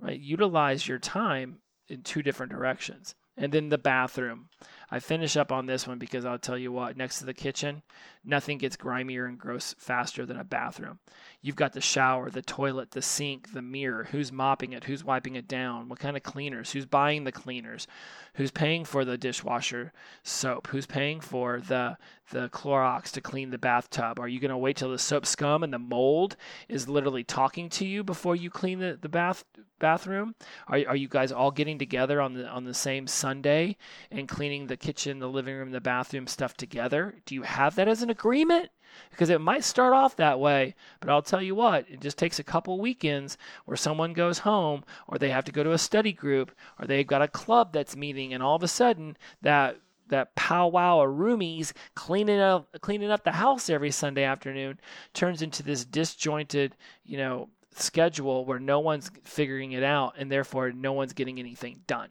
right 0.00 0.20
utilize 0.20 0.86
your 0.86 0.98
time 0.98 1.58
in 1.88 2.02
two 2.02 2.22
different 2.22 2.52
directions 2.52 3.14
and 3.36 3.52
then 3.52 3.68
the 3.68 3.78
bathroom 3.78 4.48
I 4.94 5.00
finish 5.00 5.36
up 5.36 5.50
on 5.50 5.66
this 5.66 5.88
one 5.88 5.98
because 5.98 6.24
I'll 6.24 6.38
tell 6.38 6.56
you 6.56 6.70
what, 6.70 6.96
next 6.96 7.18
to 7.18 7.24
the 7.24 7.34
kitchen, 7.34 7.82
nothing 8.24 8.58
gets 8.58 8.76
grimier 8.76 9.26
and 9.26 9.36
gross 9.36 9.74
faster 9.76 10.24
than 10.24 10.38
a 10.38 10.44
bathroom. 10.44 11.00
You've 11.42 11.56
got 11.56 11.72
the 11.72 11.80
shower, 11.80 12.30
the 12.30 12.42
toilet, 12.42 12.92
the 12.92 13.02
sink, 13.02 13.52
the 13.52 13.60
mirror. 13.60 14.04
Who's 14.12 14.30
mopping 14.30 14.72
it? 14.72 14.84
Who's 14.84 15.02
wiping 15.02 15.34
it 15.34 15.48
down? 15.48 15.88
What 15.88 15.98
kind 15.98 16.16
of 16.16 16.22
cleaners? 16.22 16.70
Who's 16.70 16.86
buying 16.86 17.24
the 17.24 17.32
cleaners? 17.32 17.88
Who's 18.34 18.52
paying 18.52 18.84
for 18.84 19.04
the 19.04 19.18
dishwasher 19.18 19.92
soap? 20.22 20.68
Who's 20.68 20.86
paying 20.86 21.20
for 21.20 21.60
the 21.60 21.96
the 22.30 22.48
Clorox 22.48 23.10
to 23.12 23.20
clean 23.20 23.50
the 23.50 23.58
bathtub? 23.58 24.18
Are 24.18 24.28
you 24.28 24.40
going 24.40 24.50
to 24.50 24.56
wait 24.56 24.76
till 24.76 24.90
the 24.90 24.98
soap 24.98 25.26
scum 25.26 25.62
and 25.62 25.72
the 25.72 25.78
mold 25.78 26.36
is 26.68 26.88
literally 26.88 27.22
talking 27.22 27.68
to 27.70 27.86
you 27.86 28.02
before 28.02 28.34
you 28.34 28.48
clean 28.48 28.78
the, 28.78 28.98
the 29.00 29.10
bath 29.10 29.44
bathroom? 29.78 30.34
Are, 30.66 30.80
are 30.88 30.96
you 30.96 31.08
guys 31.08 31.32
all 31.32 31.50
getting 31.50 31.78
together 31.78 32.20
on 32.20 32.34
the 32.34 32.46
on 32.48 32.64
the 32.64 32.74
same 32.74 33.06
Sunday 33.06 33.76
and 34.10 34.26
cleaning 34.26 34.66
the 34.66 34.76
kitchen, 34.84 35.18
the 35.18 35.28
living 35.28 35.56
room, 35.56 35.70
the 35.70 35.80
bathroom 35.80 36.26
stuff 36.26 36.54
together? 36.56 37.14
Do 37.24 37.34
you 37.34 37.42
have 37.42 37.74
that 37.76 37.88
as 37.88 38.02
an 38.02 38.10
agreement? 38.10 38.68
Because 39.10 39.30
it 39.30 39.40
might 39.40 39.64
start 39.64 39.94
off 39.94 40.14
that 40.16 40.38
way, 40.38 40.74
but 41.00 41.08
I'll 41.08 41.22
tell 41.22 41.40
you 41.40 41.54
what, 41.54 41.88
it 41.88 42.00
just 42.00 42.18
takes 42.18 42.38
a 42.38 42.44
couple 42.44 42.78
weekends 42.78 43.38
where 43.64 43.78
someone 43.78 44.12
goes 44.12 44.40
home 44.40 44.84
or 45.08 45.16
they 45.16 45.30
have 45.30 45.46
to 45.46 45.52
go 45.52 45.64
to 45.64 45.72
a 45.72 45.78
study 45.78 46.12
group 46.12 46.52
or 46.78 46.86
they've 46.86 47.06
got 47.06 47.22
a 47.22 47.28
club 47.28 47.72
that's 47.72 47.96
meeting 47.96 48.34
and 48.34 48.42
all 48.42 48.54
of 48.54 48.62
a 48.62 48.68
sudden 48.68 49.16
that 49.40 49.78
that 50.08 50.34
powwow 50.34 51.00
of 51.00 51.16
roomies 51.16 51.72
cleaning 51.94 52.38
up 52.38 52.68
cleaning 52.82 53.10
up 53.10 53.24
the 53.24 53.32
house 53.32 53.70
every 53.70 53.90
Sunday 53.90 54.22
afternoon 54.22 54.78
turns 55.14 55.40
into 55.40 55.62
this 55.62 55.86
disjointed, 55.86 56.76
you 57.04 57.16
know, 57.16 57.48
schedule 57.70 58.44
where 58.44 58.60
no 58.60 58.80
one's 58.80 59.10
figuring 59.24 59.72
it 59.72 59.82
out 59.82 60.14
and 60.18 60.30
therefore 60.30 60.72
no 60.72 60.92
one's 60.92 61.14
getting 61.14 61.38
anything 61.38 61.80
done 61.86 62.10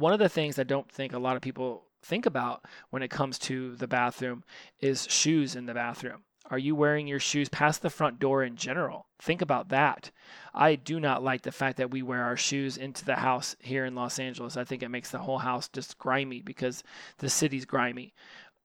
one 0.00 0.12
of 0.12 0.18
the 0.18 0.28
things 0.28 0.58
I 0.58 0.64
don't 0.64 0.90
think 0.90 1.12
a 1.12 1.18
lot 1.18 1.36
of 1.36 1.42
people 1.42 1.84
think 2.02 2.26
about 2.26 2.64
when 2.88 3.02
it 3.02 3.10
comes 3.10 3.38
to 3.40 3.76
the 3.76 3.86
bathroom 3.86 4.42
is 4.80 5.06
shoes 5.10 5.54
in 5.54 5.66
the 5.66 5.74
bathroom. 5.74 6.22
Are 6.50 6.58
you 6.58 6.74
wearing 6.74 7.06
your 7.06 7.20
shoes 7.20 7.48
past 7.48 7.80
the 7.80 7.90
front 7.90 8.18
door 8.18 8.42
in 8.42 8.56
general? 8.56 9.06
Think 9.20 9.40
about 9.40 9.68
that. 9.68 10.10
I 10.52 10.74
do 10.74 10.98
not 10.98 11.22
like 11.22 11.42
the 11.42 11.52
fact 11.52 11.76
that 11.76 11.92
we 11.92 12.02
wear 12.02 12.24
our 12.24 12.36
shoes 12.36 12.76
into 12.76 13.04
the 13.04 13.16
house 13.16 13.54
here 13.60 13.84
in 13.84 13.94
Los 13.94 14.18
Angeles. 14.18 14.56
I 14.56 14.64
think 14.64 14.82
it 14.82 14.88
makes 14.88 15.10
the 15.10 15.18
whole 15.18 15.38
house 15.38 15.68
just 15.68 15.98
grimy 15.98 16.42
because 16.42 16.82
the 17.18 17.30
city's 17.30 17.66
grimy. 17.66 18.14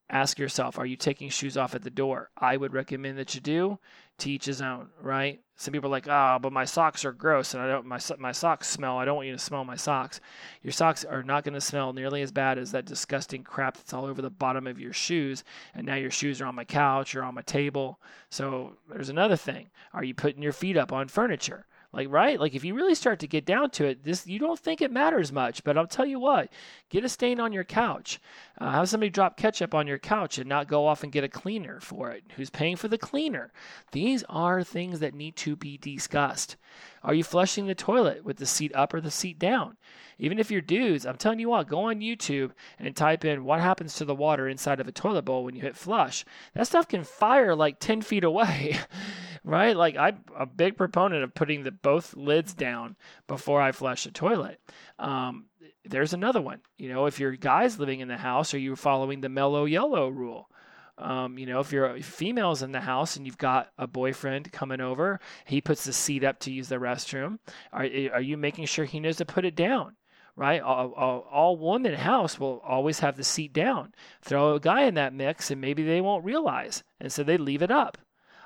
Ask 0.10 0.40
yourself, 0.40 0.80
are 0.80 0.86
you 0.86 0.96
taking 0.96 1.30
shoes 1.30 1.58
off 1.58 1.76
at 1.76 1.84
the 1.84 1.92
door? 1.92 2.32
I 2.38 2.58
would 2.58 2.74
recommend 2.74 3.20
that 3.20 3.36
you 3.36 3.42
do. 3.42 3.80
To 4.20 4.32
each 4.32 4.46
his 4.46 4.62
own, 4.62 4.88
right? 5.02 5.42
Some 5.58 5.72
people 5.74 5.90
are 5.90 5.92
like, 5.92 6.08
oh, 6.08 6.38
but 6.42 6.54
my 6.54 6.64
socks 6.64 7.04
are 7.04 7.12
gross 7.12 7.54
and 7.54 7.62
I 7.62 7.68
don't 7.68 7.86
my 7.86 8.00
my 8.18 8.32
socks 8.32 8.70
smell. 8.70 8.98
I 8.98 9.04
don't 9.04 9.16
want 9.16 9.28
you 9.28 9.34
to 9.34 9.40
smell 9.40 9.66
my 9.66 9.76
socks. 9.76 10.22
Your 10.64 10.72
socks 10.72 11.04
are 11.04 11.24
not 11.24 11.44
going 11.44 11.54
to 11.54 11.62
smell 11.62 11.92
nearly 11.92 12.22
as 12.22 12.32
bad 12.32 12.58
as 12.58 12.72
that 12.72 12.86
disgusting 12.86 13.44
crap 13.44 13.76
that's 13.76 13.94
all 13.94 14.06
over 14.06 14.22
the 14.22 14.30
bottom 14.30 14.68
of 14.68 14.80
your 14.80 14.94
shoes. 14.94 15.44
And 15.74 15.86
now 15.86 15.96
your 15.96 16.12
shoes 16.12 16.40
are 16.40 16.46
on 16.46 16.56
my 16.56 16.64
couch 16.64 17.14
or 17.16 17.24
on 17.24 17.36
my 17.36 17.42
table. 17.42 18.00
So 18.30 18.78
there's 18.90 19.10
another 19.10 19.36
thing. 19.38 19.70
Are 19.94 20.04
you 20.04 20.14
putting 20.14 20.42
your 20.42 20.54
feet 20.54 20.78
up 20.78 20.94
on 20.94 21.10
furniture? 21.10 21.66
Like, 21.96 22.12
right? 22.12 22.38
Like, 22.38 22.54
if 22.54 22.66
you 22.66 22.76
really 22.76 22.94
start 22.94 23.20
to 23.20 23.28
get 23.28 23.46
down 23.46 23.70
to 23.72 23.86
it, 23.86 24.04
this 24.04 24.28
you 24.28 24.38
don't 24.38 24.60
think 24.60 24.82
it 24.82 24.92
matters 24.92 25.32
much. 25.32 25.64
But 25.64 25.78
I'll 25.78 25.88
tell 25.88 26.06
you 26.06 26.20
what, 26.20 26.52
get 26.90 27.06
a 27.06 27.10
stain 27.10 27.40
on 27.40 27.54
your 27.54 27.64
couch. 27.64 28.20
Uh, 28.60 28.72
have 28.72 28.90
somebody 28.90 29.10
drop 29.10 29.38
ketchup 29.38 29.74
on 29.74 29.88
your 29.88 29.98
couch 29.98 30.38
and 30.38 30.50
not 30.50 30.68
go 30.68 30.86
off 30.86 31.04
and 31.04 31.12
get 31.12 31.24
a 31.24 31.30
cleaner 31.30 31.80
for 31.80 32.12
it. 32.12 32.26
Who's 32.36 32.50
paying 32.50 32.76
for 32.76 32.90
the 32.90 32.98
cleaner? 32.98 33.54
These 33.94 34.26
are 34.28 34.62
things 34.62 35.00
that 35.00 35.14
need 35.14 35.38
to 35.38 35.56
be 35.56 35.78
discussed. 35.78 36.58
Are 37.02 37.14
you 37.14 37.24
flushing 37.24 37.66
the 37.66 37.76
toilet 37.76 38.26
with 38.26 38.38
the 38.38 38.46
seat 38.46 38.76
up 38.76 38.94
or 38.94 39.00
the 39.00 39.10
seat 39.10 39.40
down? 39.40 39.78
Even 40.18 40.38
if 40.38 40.52
you're 40.52 40.62
dudes, 40.62 41.06
I'm 41.06 41.18
telling 41.18 41.40
you 41.40 41.50
what, 41.50 41.68
go 41.68 41.84
on 41.84 42.00
YouTube 42.02 42.52
and 42.78 42.94
type 42.94 43.24
in 43.24 43.46
what 43.46 43.62
happens 43.62 43.96
to 43.96 44.06
the 44.06 44.16
water 44.16 44.50
inside 44.50 44.82
of 44.82 44.88
a 44.88 44.92
toilet 44.92 45.24
bowl 45.24 45.46
when 45.46 45.56
you 45.56 45.62
hit 45.62 45.78
flush. 45.78 46.26
That 46.54 46.68
stuff 46.68 46.88
can 46.88 47.04
fire 47.04 47.56
like 47.56 47.80
10 47.80 48.02
feet 48.02 48.26
away. 48.26 48.80
right? 49.46 49.78
Like 49.78 49.96
I'm 49.96 50.24
a 50.38 50.46
big 50.46 50.76
proponent 50.76 51.24
of 51.24 51.34
putting 51.34 51.64
the 51.64 51.72
both 51.72 52.16
lids 52.16 52.54
down 52.54 52.96
before 53.28 53.62
I 53.62 53.72
flush 53.72 54.04
the 54.04 54.12
toilet. 54.12 54.60
Um, 55.00 55.46
there's 55.86 56.14
another 56.14 56.42
one. 56.42 56.62
You 56.78 56.90
know, 56.90 57.06
if 57.06 57.20
your 57.20 57.32
guy's 57.34 57.80
living 57.80 58.00
in 58.00 58.08
the 58.08 58.18
house, 58.18 58.54
are 58.54 58.60
you 58.60 58.76
following 58.76 59.22
the 59.22 59.30
mellow 59.30 59.66
yellow 59.66 60.10
rule? 60.10 60.50
Um, 60.98 61.38
you 61.38 61.46
know, 61.46 61.60
if 61.60 61.72
you're 61.72 62.00
females 62.00 62.64
in 62.64 62.72
the 62.72 62.80
house 62.80 63.16
and 63.16 63.26
you've 63.26 63.38
got 63.38 63.70
a 63.78 63.86
boyfriend 63.86 64.52
coming 64.52 64.82
over, 64.82 65.20
he 65.46 65.62
puts 65.62 65.84
the 65.84 65.94
seat 65.94 66.24
up 66.24 66.40
to 66.40 66.52
use 66.52 66.70
the 66.70 66.78
restroom. 66.78 67.40
Are, 67.72 67.84
are 68.14 68.22
you 68.22 68.38
making 68.38 68.66
sure 68.66 68.86
he 68.86 69.00
knows 69.00 69.18
to 69.18 69.26
put 69.26 69.46
it 69.46 69.56
down? 69.56 69.96
Right? 70.38 70.62
All, 70.62 70.92
all, 70.94 71.28
all 71.32 71.58
woman 71.58 71.94
house 71.94 72.40
will 72.40 72.62
always 72.66 73.00
have 73.00 73.16
the 73.16 73.24
seat 73.24 73.54
down. 73.54 73.94
Throw 74.22 74.56
a 74.56 74.60
guy 74.60 74.84
in 74.84 74.96
that 74.96 75.14
mix 75.14 75.52
and 75.52 75.62
maybe 75.62 75.84
they 75.84 76.02
won't 76.02 76.26
realize. 76.26 76.84
And 77.00 77.12
so 77.12 77.24
they 77.24 77.38
leave 77.38 77.62
it 77.62 77.72
up. 77.72 77.98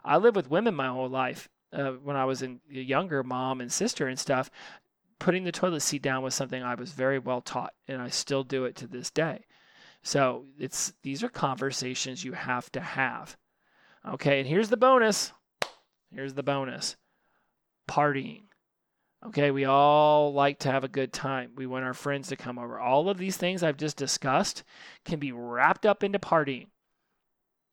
I 0.03 0.17
lived 0.17 0.35
with 0.35 0.49
women 0.49 0.75
my 0.75 0.87
whole 0.87 1.09
life. 1.09 1.49
Uh, 1.71 1.91
when 1.91 2.15
I 2.15 2.25
was 2.25 2.41
in 2.41 2.61
younger, 2.67 3.23
mom 3.23 3.61
and 3.61 3.71
sister 3.71 4.07
and 4.07 4.17
stuff, 4.17 4.49
putting 5.19 5.43
the 5.43 5.51
toilet 5.51 5.81
seat 5.81 6.01
down 6.01 6.23
was 6.23 6.33
something 6.33 6.63
I 6.63 6.75
was 6.75 6.93
very 6.93 7.19
well 7.19 7.41
taught, 7.41 7.73
and 7.87 8.01
I 8.01 8.09
still 8.09 8.43
do 8.43 8.65
it 8.65 8.75
to 8.77 8.87
this 8.87 9.11
day. 9.11 9.45
So 10.01 10.45
it's 10.57 10.93
these 11.03 11.23
are 11.23 11.29
conversations 11.29 12.23
you 12.23 12.33
have 12.33 12.71
to 12.71 12.79
have. 12.79 13.37
Okay, 14.07 14.39
and 14.39 14.47
here's 14.47 14.69
the 14.69 14.77
bonus. 14.77 15.33
Here's 16.13 16.33
the 16.33 16.43
bonus. 16.43 16.95
Partying. 17.87 18.43
Okay, 19.27 19.51
we 19.51 19.65
all 19.65 20.31
like 20.31 20.59
to 20.59 20.71
have 20.71 20.85
a 20.85 20.89
good 20.89 21.11
time. 21.11 21.51
We 21.55 21.67
want 21.67 21.83
our 21.83 21.93
friends 21.93 22.29
to 22.29 22.37
come 22.37 22.57
over. 22.57 22.79
All 22.79 23.09
of 23.09 23.17
these 23.17 23.35
things 23.35 23.61
I've 23.61 23.77
just 23.77 23.97
discussed 23.97 24.63
can 25.03 25.19
be 25.19 25.33
wrapped 25.33 25.85
up 25.85 26.03
into 26.03 26.19
partying. 26.19 26.67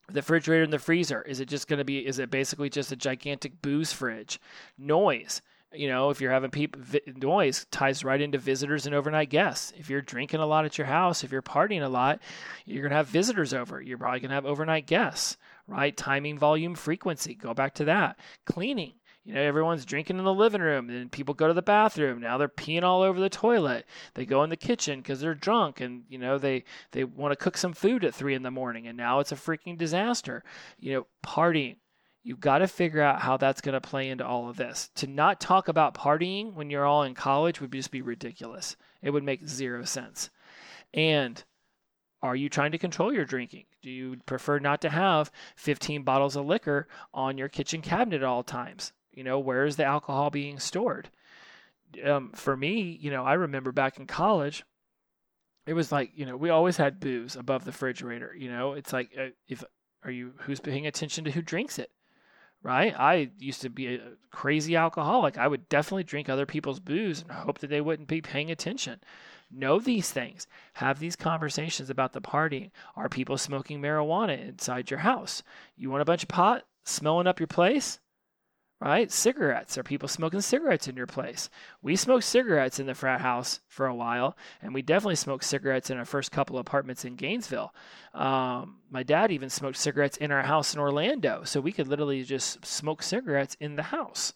The 0.09 0.21
refrigerator 0.21 0.63
and 0.63 0.73
the 0.73 0.79
freezer, 0.79 1.23
is 1.23 1.41
it 1.41 1.49
just 1.49 1.67
going 1.67 1.79
to 1.79 1.85
be, 1.85 2.07
is 2.07 2.19
it 2.19 2.31
basically 2.31 2.71
just 2.71 2.93
a 2.93 2.97
gigantic 2.97 3.61
booze 3.61 3.93
fridge? 3.93 4.41
Noise 4.79 5.43
you 5.77 5.89
know, 5.89 6.11
if 6.11 6.21
you're 6.21 6.33
having 6.33 6.51
people 6.51 6.81
noise 7.17 7.67
ties 7.71 8.05
right 8.05 8.21
into 8.21 8.39
visitors 8.39 8.87
and 8.87 8.95
overnight 8.95 9.31
guests. 9.31 9.73
If 9.77 9.91
you're 9.91 10.03
drinking 10.03 10.41
a 10.41 10.47
lot 10.47 10.65
at 10.65 10.79
your 10.79 10.87
house, 10.87 11.25
if 11.25 11.33
you're 11.33 11.43
partying 11.43 11.85
a 11.85 11.89
lot, 11.89 12.21
you're 12.65 12.83
going 12.83 12.91
to 12.91 12.97
have 12.97 13.09
visitors 13.09 13.53
over. 13.53 13.81
You're 13.81 13.99
probably 13.99 14.21
going 14.21 14.31
to 14.31 14.35
have 14.35 14.47
overnight 14.47 14.87
guests, 14.87 15.37
right? 15.67 15.97
Timing, 15.97 16.39
volume, 16.39 16.75
frequency. 16.75 17.35
Go 17.35 17.55
back 17.55 17.75
to 17.75 17.85
that. 17.87 18.19
Cleaning. 18.45 18.95
You 19.27 19.35
know, 19.35 19.41
everyone's 19.41 19.85
drinking 19.85 20.19
in 20.19 20.25
the 20.25 20.33
living 20.33 20.61
room, 20.61 20.89
and 20.89 21.11
people 21.11 21.35
go 21.35 21.49
to 21.49 21.53
the 21.53 21.61
bathroom. 21.61 22.21
Now 22.21 22.39
they're 22.39 22.49
peeing 22.49 22.85
all 22.85 23.03
over 23.03 23.19
the 23.19 23.29
toilet. 23.29 23.85
They 24.15 24.25
go 24.25 24.45
in 24.45 24.51
the 24.51 24.57
kitchen 24.57 25.01
because 25.01 25.21
they're 25.21 25.35
drunk, 25.35 25.81
and 25.81 26.05
you 26.09 26.17
know 26.17 26.39
they 26.39 26.65
they 26.93 27.03
want 27.05 27.33
to 27.33 27.37
cook 27.37 27.57
some 27.57 27.73
food 27.73 28.05
at 28.05 28.15
three 28.15 28.35
in 28.35 28.45
the 28.45 28.51
morning, 28.53 28.87
and 28.87 28.97
now 28.97 29.19
it's 29.19 29.33
a 29.33 29.37
freaking 29.37 29.77
disaster. 29.77 30.45
You 30.79 30.93
know, 30.95 31.07
partying 31.25 31.77
You've 32.27 32.41
got 32.41 32.59
to 32.59 32.67
figure 32.67 33.03
out 33.03 33.21
how 33.21 33.37
that's 33.37 33.61
going 33.61 33.75
to 33.75 33.81
play 33.81 34.09
into 34.09 34.27
all 34.27 34.49
of 34.49 34.57
this. 34.57 34.91
To 34.97 35.07
not 35.07 35.41
talk 35.41 35.69
about 35.69 35.95
partying 35.95 36.55
when 36.55 36.71
you're 36.71 36.85
all 36.85 37.05
in 37.05 37.15
college 37.15 37.61
would 37.61 37.71
just 37.71 37.93
be 37.93 38.03
ridiculous. 38.03 38.75
It 39.01 39.11
would 39.11 39.23
make 39.23 39.47
zero 39.47 39.85
sense. 39.85 40.29
And 40.93 41.45
are 42.23 42.35
you 42.35 42.49
trying 42.49 42.73
to 42.73 42.79
control 42.79 43.13
your 43.13 43.27
drinking? 43.27 43.67
Do 43.81 43.93
you 43.93 44.17
prefer 44.27 44.59
not 44.59 44.81
to 44.81 44.89
have 44.89 45.31
15 45.55 46.03
bottles 46.03 46.35
of 46.35 46.47
liquor 46.47 46.89
on 47.15 47.39
your 47.39 47.49
kitchen 47.49 47.81
cabinet 47.81 48.23
at 48.23 48.25
all 48.25 48.43
times? 48.43 48.93
You 49.17 49.25
know, 49.25 49.41
where 49.41 49.65
is 49.65 49.75
the 49.75 49.85
alcohol 49.85 50.31
being 50.31 50.61
stored? 50.61 51.11
Um, 52.05 52.31
for 52.35 52.57
me, 52.57 52.97
you 53.01 53.11
know, 53.11 53.25
I 53.25 53.35
remember 53.35 53.73
back 53.73 53.99
in 53.99 54.07
college, 54.07 54.65
it 55.67 55.75
was 55.75 55.91
like, 55.91 56.13
you 56.15 56.27
know, 56.27 56.37
we 56.37 56.51
always 56.51 56.77
had 56.77 57.01
booze 57.01 57.35
above 57.35 57.65
the 57.65 57.73
refrigerator. 57.73 58.33
You 58.37 58.51
know, 58.51 58.75
it's 58.75 58.93
like, 58.93 59.11
uh, 59.19 59.31
if 59.49 59.65
are 60.05 60.11
you 60.13 60.35
who's 60.43 60.61
paying 60.61 60.87
attention 60.87 61.25
to 61.25 61.33
who 61.33 61.43
drinks 61.43 61.81
it? 61.81 61.91
right? 62.67 62.99
I 62.99 63.31
used 63.39 63.63
to 63.63 63.69
be 63.69 63.95
a 63.95 64.01
crazy 64.33 64.75
alcoholic. 64.75 65.39
I 65.39 65.47
would 65.47 65.69
definitely 65.69 66.03
drink 66.03 66.29
other 66.29 66.47
people's 66.47 66.81
booze 66.81 67.23
and 67.23 67.31
hope 67.31 67.61
that 67.61 67.71
they 67.71 67.81
wouldn't 67.81 68.09
be 68.09 68.21
paying 68.21 68.51
attention. 68.51 69.01
Know 69.53 69.79
these 69.79 70.11
things. 70.11 70.49
Have 70.75 70.99
these 70.99 71.15
conversations 71.15 71.91
about 71.91 72.13
the 72.13 72.21
party. 72.21 72.73
Are 72.97 73.09
people 73.09 73.39
smoking 73.39 73.81
marijuana 73.81 74.49
inside 74.49 74.91
your 74.91 74.99
house? 74.99 75.45
You 75.77 75.91
want 75.91 76.03
a 76.03 76.07
bunch 76.07 76.25
of 76.25 76.29
pot 76.29 76.65
smelling 76.85 77.29
up 77.29 77.39
your 77.39 77.47
place? 77.47 78.01
Right? 78.81 79.11
Cigarettes. 79.11 79.79
Are 79.79 79.83
people 79.83 80.09
smoking 80.09 80.41
cigarettes 80.41 80.89
in 80.89 80.97
your 80.97 81.07
place? 81.07 81.49
We 81.83 81.97
smoked 81.97 82.25
cigarettes 82.25 82.79
in 82.79 82.87
the 82.87 82.95
frat 82.95 83.21
house 83.21 83.61
for 83.69 83.87
a 83.87 83.95
while, 83.95 84.37
and 84.61 84.75
we 84.75 84.83
definitely 84.83 85.17
smoked 85.17 85.45
cigarettes 85.45 85.91
in 85.91 85.99
our 85.99 86.05
first 86.05 86.31
couple 86.31 86.59
apartments 86.59 87.05
in 87.05 87.17
Gainesville. 87.17 87.75
Um, 88.15 88.77
my 88.91 89.03
dad 89.03 89.31
even 89.33 89.51
smoked 89.51 89.79
cigarettes 89.79 90.19
in 90.19 90.31
our 90.31 90.43
house 90.43 90.75
in 90.75 90.81
Orlando, 90.81 91.43
so 91.45 91.61
we 91.61 91.73
could 91.73 91.89
literally 91.89 92.23
just 92.23 92.65
smoke 92.65 93.03
cigarettes 93.03 93.57
in 93.61 93.77
the 93.77 93.85
house. 93.85 94.33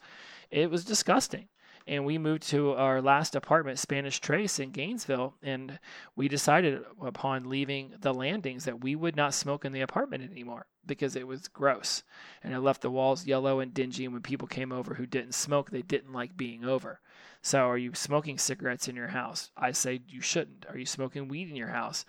It 0.51 0.71
was 0.71 0.85
disgusting 0.85 1.49
and 1.87 2.05
we 2.05 2.19
moved 2.19 2.43
to 2.49 2.73
our 2.73 3.01
last 3.01 3.35
apartment, 3.35 3.79
Spanish 3.79 4.21
Trace 4.21 4.59
in 4.59 4.71
Gainesville, 4.71 5.35
and 5.43 5.79
we 6.15 6.29
decided 6.29 6.83
upon 7.03 7.49
leaving 7.49 7.95
the 8.01 8.15
landings 8.15 8.65
that 8.65 8.83
we 8.83 8.95
would 8.95 9.17
not 9.17 9.35
smoke 9.35 9.65
in 9.65 9.73
the 9.73 9.81
apartment 9.81 10.31
anymore 10.31 10.67
because 10.87 11.17
it 11.17 11.27
was 11.27 11.49
gross 11.49 12.03
and 12.43 12.55
it 12.55 12.61
left 12.61 12.83
the 12.83 12.91
walls 12.91 13.27
yellow 13.27 13.61
and 13.61 13.75
dingy. 13.75 14.05
And 14.05 14.13
when 14.13 14.23
people 14.23 14.49
came 14.49 14.73
over 14.73 14.95
who 14.95 15.07
didn't 15.07 15.35
smoke, 15.35 15.71
they 15.71 15.83
didn't 15.83 16.13
like 16.13 16.37
being 16.37 16.65
over. 16.65 17.01
So, 17.43 17.61
are 17.61 17.79
you 17.79 17.95
smoking 17.95 18.39
cigarettes 18.39 18.89
in 18.89 18.97
your 18.97 19.09
house? 19.09 19.51
I 19.57 19.73
say 19.73 20.03
you 20.07 20.21
shouldn't. 20.21 20.67
Are 20.69 20.77
you 20.77 20.87
smoking 20.87 21.29
weed 21.29 21.49
in 21.49 21.57
your 21.57 21.69
house? 21.69 22.05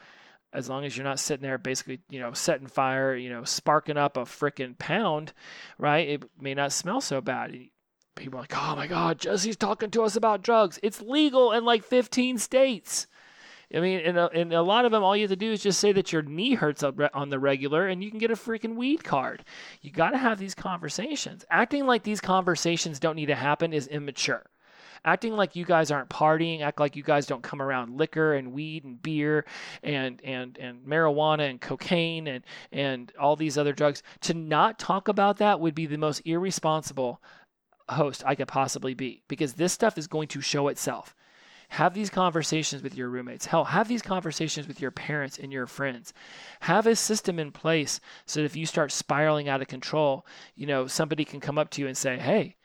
as 0.54 0.70
long 0.70 0.84
as 0.84 0.98
you're 0.98 1.06
not 1.06 1.18
sitting 1.18 1.44
there 1.44 1.58
basically, 1.58 2.02
you 2.10 2.20
know, 2.20 2.34
setting 2.34 2.68
fire, 2.68 3.16
you 3.16 3.30
know, 3.30 3.44
sparking 3.46 3.96
up 3.96 4.18
a 4.18 4.24
freaking 4.24 4.78
pound, 4.78 5.32
right? 5.78 6.08
It 6.08 6.24
may 6.40 6.54
not 6.54 6.74
smell 6.74 7.00
so 7.00 7.22
bad 7.22 7.56
people 8.22 8.40
are 8.40 8.44
like, 8.44 8.56
oh 8.56 8.76
my 8.76 8.88
God, 8.88 9.20
Jesse's 9.20 9.58
talking 9.58 9.92
to 9.92 10.04
us 10.04 10.16
about 10.16 10.44
drugs. 10.44 10.80
It's 10.84 11.02
legal 11.02 11.52
in 11.52 11.66
like 11.66 11.84
15 11.84 12.38
states. 12.38 13.08
I 13.74 13.80
mean, 13.80 14.00
in 14.00 14.18
a, 14.18 14.28
in 14.28 14.52
a 14.52 14.62
lot 14.62 14.86
of 14.86 14.92
them, 14.92 15.04
all 15.04 15.16
you 15.16 15.24
have 15.24 15.30
to 15.30 15.36
do 15.36 15.52
is 15.52 15.64
just 15.64 15.80
say 15.80 15.92
that 15.94 16.12
your 16.12 16.22
knee 16.22 16.56
hurts 16.56 16.84
on 16.84 17.30
the 17.30 17.40
regular 17.40 17.88
and 17.88 18.04
you 18.04 18.10
can 18.10 18.20
get 18.20 18.32
a 18.32 18.36
freaking 18.36 18.76
weed 18.76 19.04
card. 19.04 19.44
You 19.82 19.92
got 19.92 20.12
to 20.12 20.18
have 20.18 20.40
these 20.40 20.54
conversations. 20.54 21.46
Acting 21.50 21.86
like 21.86 22.04
these 22.04 22.22
conversations 22.22 23.00
don't 23.00 23.16
need 23.16 23.28
to 23.28 23.36
happen 23.36 23.74
is 23.74 23.88
immature. 23.88 24.46
Acting 25.04 25.34
like 25.36 25.56
you 25.56 25.66
guys 25.66 25.90
aren't 25.90 26.10
partying, 26.10 26.62
act 26.62 26.80
like 26.80 26.96
you 26.96 27.02
guys 27.02 27.26
don't 27.26 27.42
come 27.42 27.60
around 27.60 27.98
liquor 27.98 28.36
and 28.36 28.54
weed 28.54 28.84
and 28.84 29.02
beer 29.02 29.46
and 29.82 30.22
and 30.24 30.60
and 30.60 30.86
marijuana 30.86 31.50
and 31.50 31.60
cocaine 31.60 32.28
and 32.28 32.44
and 32.72 33.12
all 33.20 33.36
these 33.36 33.58
other 33.58 33.74
drugs. 33.74 34.04
To 34.22 34.36
not 34.36 34.78
talk 34.78 35.08
about 35.08 35.38
that 35.38 35.60
would 35.60 35.74
be 35.74 35.88
the 35.88 35.98
most 35.98 36.22
irresponsible 36.24 37.20
host 37.92 38.24
I 38.26 38.36
could 38.36 38.48
possibly 38.48 38.94
be 38.94 39.24
because 39.28 39.54
this 39.54 39.74
stuff 39.74 39.98
is 39.98 40.08
going 40.08 40.28
to 40.30 40.42
show 40.42 40.68
itself. 40.68 41.16
Have 41.70 41.94
these 41.94 42.10
conversations 42.10 42.84
with 42.84 42.96
your 42.96 43.08
roommates. 43.08 43.46
Hell, 43.46 43.64
have 43.64 43.88
these 43.88 44.02
conversations 44.02 44.68
with 44.68 44.82
your 44.82 44.92
parents 44.92 45.40
and 45.40 45.54
your 45.54 45.68
friends. 45.68 46.14
Have 46.60 46.86
a 46.86 46.98
system 46.98 47.40
in 47.40 47.54
place 47.54 48.02
so 48.26 48.42
that 48.42 48.46
if 48.46 48.58
you 48.58 48.66
start 48.66 48.92
spiraling 48.92 49.48
out 49.48 49.62
of 49.62 49.70
control, 49.70 50.26
you 50.54 50.68
know, 50.68 50.86
somebody 50.86 51.24
can 51.24 51.40
come 51.40 51.58
up 51.58 51.70
to 51.72 51.82
you 51.82 51.88
and 51.88 51.96
say, 51.96 52.18
hey, 52.18 52.58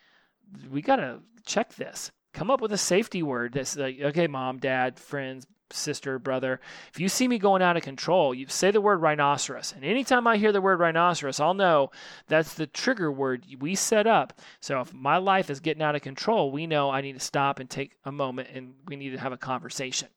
we 0.69 0.83
got 0.83 0.97
to 0.97 1.21
check 1.45 1.75
this. 1.75 2.11
Come 2.35 2.51
up 2.51 2.61
with 2.61 2.73
a 2.73 2.79
safety 2.79 3.23
word 3.23 3.53
that's 3.53 3.77
like, 3.77 4.01
okay, 4.01 4.27
mom, 4.27 4.59
dad, 4.59 4.99
friends, 4.99 5.47
sister, 5.71 6.19
brother, 6.19 6.61
if 6.93 7.01
you 7.01 7.09
see 7.09 7.29
me 7.29 7.39
going 7.39 7.63
out 7.63 7.77
of 7.77 7.83
control, 7.83 8.35
you 8.35 8.47
say 8.49 8.71
the 8.71 8.81
word 8.81 9.01
rhinoceros. 9.01 9.73
And 9.75 9.85
anytime 9.85 10.27
I 10.27 10.37
hear 10.37 10.53
the 10.53 10.61
word 10.61 10.81
rhinoceros, 10.81 11.41
I'll 11.41 11.55
know 11.55 11.91
that's 12.29 12.55
the 12.55 12.67
trigger 12.67 13.11
word 13.11 13.45
we 13.59 13.75
set 13.75 14.07
up. 14.07 14.41
So 14.61 14.81
if 14.81 14.93
my 14.93 15.17
life 15.17 15.51
is 15.51 15.61
getting 15.61 15.83
out 15.83 15.97
of 15.97 16.03
control, 16.03 16.51
we 16.51 16.67
know 16.67 16.91
I 16.91 17.01
need 17.01 17.15
to 17.15 17.21
stop 17.21 17.59
and 17.59 17.69
take 17.69 17.97
a 18.05 18.13
moment 18.13 18.49
and 18.55 18.75
we 18.87 18.97
need 18.97 19.11
to 19.11 19.19
have 19.19 19.33
a 19.33 19.37
conversation. 19.37 20.09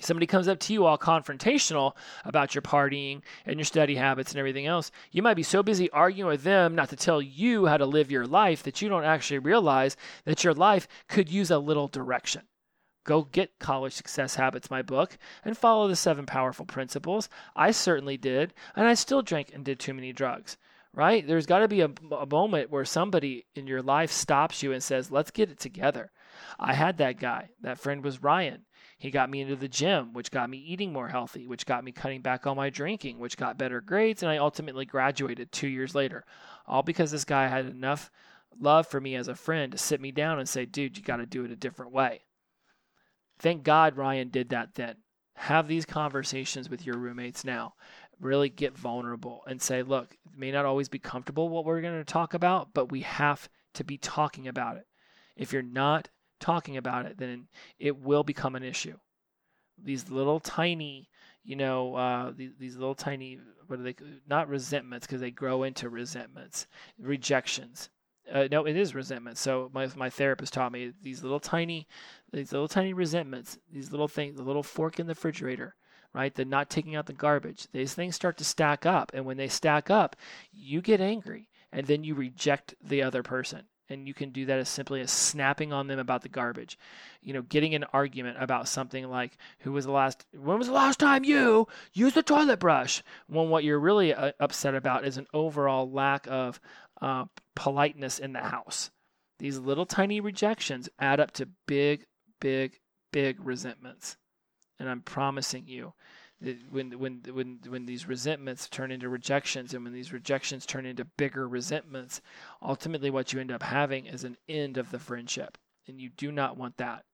Somebody 0.00 0.26
comes 0.26 0.48
up 0.48 0.58
to 0.60 0.72
you 0.72 0.86
all 0.86 0.96
confrontational 0.96 1.92
about 2.24 2.54
your 2.54 2.62
partying 2.62 3.20
and 3.44 3.58
your 3.58 3.66
study 3.66 3.96
habits 3.96 4.32
and 4.32 4.38
everything 4.38 4.66
else. 4.66 4.90
You 5.12 5.22
might 5.22 5.34
be 5.34 5.42
so 5.42 5.62
busy 5.62 5.90
arguing 5.90 6.28
with 6.28 6.42
them 6.42 6.74
not 6.74 6.88
to 6.88 6.96
tell 6.96 7.20
you 7.20 7.66
how 7.66 7.76
to 7.76 7.84
live 7.84 8.10
your 8.10 8.26
life 8.26 8.62
that 8.62 8.80
you 8.80 8.88
don't 8.88 9.04
actually 9.04 9.40
realize 9.40 9.98
that 10.24 10.42
your 10.42 10.54
life 10.54 10.88
could 11.06 11.28
use 11.28 11.50
a 11.50 11.58
little 11.58 11.86
direction. 11.86 12.42
Go 13.04 13.22
get 13.22 13.58
College 13.58 13.94
Success 13.94 14.34
Habits, 14.34 14.70
my 14.70 14.82
book, 14.82 15.16
and 15.44 15.56
follow 15.56 15.88
the 15.88 15.96
seven 15.96 16.26
powerful 16.26 16.66
principles. 16.66 17.28
I 17.56 17.70
certainly 17.70 18.16
did, 18.16 18.52
and 18.76 18.86
I 18.86 18.94
still 18.94 19.22
drank 19.22 19.52
and 19.54 19.64
did 19.64 19.78
too 19.78 19.94
many 19.94 20.12
drugs, 20.12 20.58
right? 20.92 21.26
There's 21.26 21.46
got 21.46 21.60
to 21.60 21.68
be 21.68 21.80
a, 21.80 21.90
a, 22.12 22.26
moment 22.26 22.70
where 22.70 22.84
somebody 22.84 23.46
in 23.54 23.66
your 23.66 23.80
life 23.80 24.10
stops 24.10 24.62
you 24.62 24.72
and 24.72 24.82
says, 24.82 25.10
let's 25.10 25.30
get 25.30 25.50
it 25.50 25.58
together. 25.58 26.10
I 26.58 26.74
had 26.74 26.98
that 26.98 27.18
guy. 27.18 27.50
That 27.62 27.78
friend 27.78 28.04
was 28.04 28.22
Ryan. 28.22 28.66
He 28.98 29.10
got 29.10 29.30
me 29.30 29.40
into 29.40 29.56
the 29.56 29.68
gym, 29.68 30.12
which 30.12 30.30
got 30.30 30.50
me 30.50 30.58
eating 30.58 30.92
more 30.92 31.08
healthy, 31.08 31.46
which 31.46 31.64
got 31.64 31.84
me 31.84 31.92
cutting 31.92 32.20
back 32.20 32.46
on 32.46 32.56
my 32.56 32.68
drinking, 32.68 33.18
which 33.18 33.38
got 33.38 33.56
better 33.56 33.80
grades, 33.80 34.22
and 34.22 34.30
I 34.30 34.36
ultimately 34.36 34.84
graduated 34.84 35.52
two 35.52 35.68
years 35.68 35.94
later. 35.94 36.26
All 36.66 36.82
because 36.82 37.10
this 37.10 37.24
guy 37.24 37.48
had 37.48 37.64
enough 37.64 38.10
love 38.60 38.86
for 38.86 39.00
me 39.00 39.14
as 39.14 39.28
a 39.28 39.34
friend 39.34 39.72
to 39.72 39.78
sit 39.78 40.02
me 40.02 40.12
down 40.12 40.38
and 40.38 40.46
say, 40.46 40.66
dude, 40.66 40.98
you 40.98 41.02
got 41.02 41.16
to 41.16 41.26
do 41.26 41.44
it 41.46 41.50
a 41.50 41.56
different 41.56 41.92
way. 41.92 42.20
Thank 43.40 43.64
God 43.64 43.96
Ryan 43.96 44.28
did 44.28 44.50
that 44.50 44.74
then. 44.74 44.96
Have 45.34 45.66
these 45.66 45.86
conversations 45.86 46.68
with 46.68 46.84
your 46.84 46.98
roommates 46.98 47.44
now. 47.44 47.74
Really 48.20 48.50
get 48.50 48.76
vulnerable 48.76 49.42
and 49.46 49.60
say, 49.60 49.82
look, 49.82 50.12
it 50.12 50.38
may 50.38 50.52
not 50.52 50.66
always 50.66 50.90
be 50.90 50.98
comfortable 50.98 51.48
what 51.48 51.64
we're 51.64 51.80
going 51.80 51.98
to 51.98 52.04
talk 52.04 52.34
about, 52.34 52.74
but 52.74 52.92
we 52.92 53.00
have 53.00 53.48
to 53.74 53.84
be 53.84 53.96
talking 53.96 54.46
about 54.46 54.76
it. 54.76 54.86
If 55.36 55.52
you're 55.52 55.62
not 55.62 56.10
talking 56.38 56.76
about 56.76 57.06
it, 57.06 57.16
then 57.16 57.48
it 57.78 57.98
will 57.98 58.22
become 58.22 58.54
an 58.54 58.62
issue. 58.62 58.98
These 59.82 60.10
little 60.10 60.40
tiny, 60.40 61.08
you 61.42 61.56
know, 61.56 61.94
uh, 61.94 62.32
these, 62.36 62.52
these 62.58 62.76
little 62.76 62.94
tiny 62.94 63.38
what 63.70 63.78
are 63.78 63.84
they? 63.84 63.94
Not 64.28 64.48
resentments 64.48 65.06
because 65.06 65.20
they 65.20 65.30
grow 65.30 65.62
into 65.62 65.88
resentments, 65.88 66.66
rejections. 66.98 67.88
Uh, 68.32 68.48
no, 68.50 68.64
it 68.64 68.76
is 68.76 68.94
resentment. 68.94 69.38
So 69.38 69.70
my 69.72 69.88
my 69.96 70.10
therapist 70.10 70.52
taught 70.52 70.72
me 70.72 70.92
these 71.02 71.22
little 71.22 71.40
tiny, 71.40 71.86
these 72.32 72.52
little 72.52 72.68
tiny 72.68 72.92
resentments, 72.92 73.58
these 73.72 73.90
little 73.90 74.08
things, 74.08 74.36
the 74.36 74.42
little 74.42 74.62
fork 74.62 75.00
in 75.00 75.06
the 75.06 75.12
refrigerator, 75.12 75.74
right? 76.12 76.34
The 76.34 76.44
not 76.44 76.70
taking 76.70 76.94
out 76.94 77.06
the 77.06 77.12
garbage. 77.12 77.68
These 77.72 77.94
things 77.94 78.14
start 78.14 78.36
to 78.38 78.44
stack 78.44 78.86
up, 78.86 79.10
and 79.14 79.24
when 79.24 79.36
they 79.36 79.48
stack 79.48 79.90
up, 79.90 80.16
you 80.52 80.80
get 80.80 81.00
angry, 81.00 81.48
and 81.72 81.86
then 81.86 82.04
you 82.04 82.14
reject 82.14 82.74
the 82.82 83.02
other 83.02 83.22
person 83.22 83.64
and 83.90 84.06
you 84.06 84.14
can 84.14 84.30
do 84.30 84.46
that 84.46 84.58
as 84.58 84.68
simply 84.68 85.00
as 85.00 85.10
snapping 85.10 85.72
on 85.72 85.88
them 85.88 85.98
about 85.98 86.22
the 86.22 86.28
garbage 86.28 86.78
you 87.20 87.34
know 87.34 87.42
getting 87.42 87.74
an 87.74 87.84
argument 87.92 88.36
about 88.40 88.68
something 88.68 89.08
like 89.08 89.36
who 89.60 89.72
was 89.72 89.84
the 89.84 89.90
last 89.90 90.24
when 90.32 90.56
was 90.56 90.68
the 90.68 90.72
last 90.72 90.98
time 90.98 91.24
you 91.24 91.66
used 91.92 92.14
the 92.14 92.22
toilet 92.22 92.60
brush 92.60 93.02
when 93.26 93.50
what 93.50 93.64
you're 93.64 93.80
really 93.80 94.14
uh, 94.14 94.32
upset 94.40 94.74
about 94.74 95.04
is 95.04 95.18
an 95.18 95.26
overall 95.34 95.90
lack 95.90 96.26
of 96.28 96.60
uh, 97.00 97.24
politeness 97.54 98.18
in 98.18 98.32
the 98.32 98.40
house. 98.40 98.90
These 99.38 99.58
little 99.58 99.86
tiny 99.86 100.20
rejections 100.20 100.88
add 100.98 101.20
up 101.20 101.30
to 101.32 101.48
big 101.66 102.06
big 102.40 102.78
big 103.12 103.44
resentments. 103.44 104.16
And 104.78 104.88
i'm 104.88 105.02
promising 105.02 105.66
you 105.66 105.92
when 106.70 106.98
when 106.98 107.22
when 107.32 107.58
when 107.68 107.86
these 107.86 108.08
resentments 108.08 108.68
turn 108.68 108.90
into 108.90 109.08
rejections 109.08 109.74
and 109.74 109.84
when 109.84 109.92
these 109.92 110.12
rejections 110.12 110.64
turn 110.64 110.86
into 110.86 111.04
bigger 111.04 111.46
resentments 111.46 112.22
ultimately 112.62 113.10
what 113.10 113.32
you 113.32 113.40
end 113.40 113.52
up 113.52 113.62
having 113.62 114.06
is 114.06 114.24
an 114.24 114.36
end 114.48 114.78
of 114.78 114.90
the 114.90 114.98
friendship. 114.98 115.58
And 115.86 116.00
you 116.00 116.08
do 116.08 116.32
not 116.32 116.56
want 116.56 116.76
that. 116.78 117.04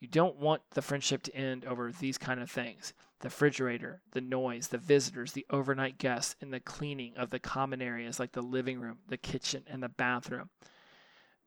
You 0.00 0.08
don't 0.08 0.36
want 0.36 0.62
the 0.72 0.82
friendship 0.82 1.22
to 1.24 1.34
end 1.34 1.64
over 1.64 1.90
these 1.90 2.18
kind 2.18 2.40
of 2.40 2.50
things 2.50 2.92
the 3.20 3.28
refrigerator 3.28 4.02
the 4.12 4.20
noise 4.20 4.68
the 4.68 4.78
visitors 4.78 5.32
the 5.32 5.46
overnight 5.50 5.98
guests 5.98 6.36
and 6.40 6.52
the 6.52 6.60
cleaning 6.60 7.16
of 7.16 7.30
the 7.30 7.38
common 7.38 7.80
areas 7.80 8.20
like 8.20 8.32
the 8.32 8.42
living 8.42 8.78
room 8.78 8.98
the 9.08 9.16
kitchen 9.16 9.62
and 9.68 9.82
the 9.82 9.88
bathroom 9.88 10.50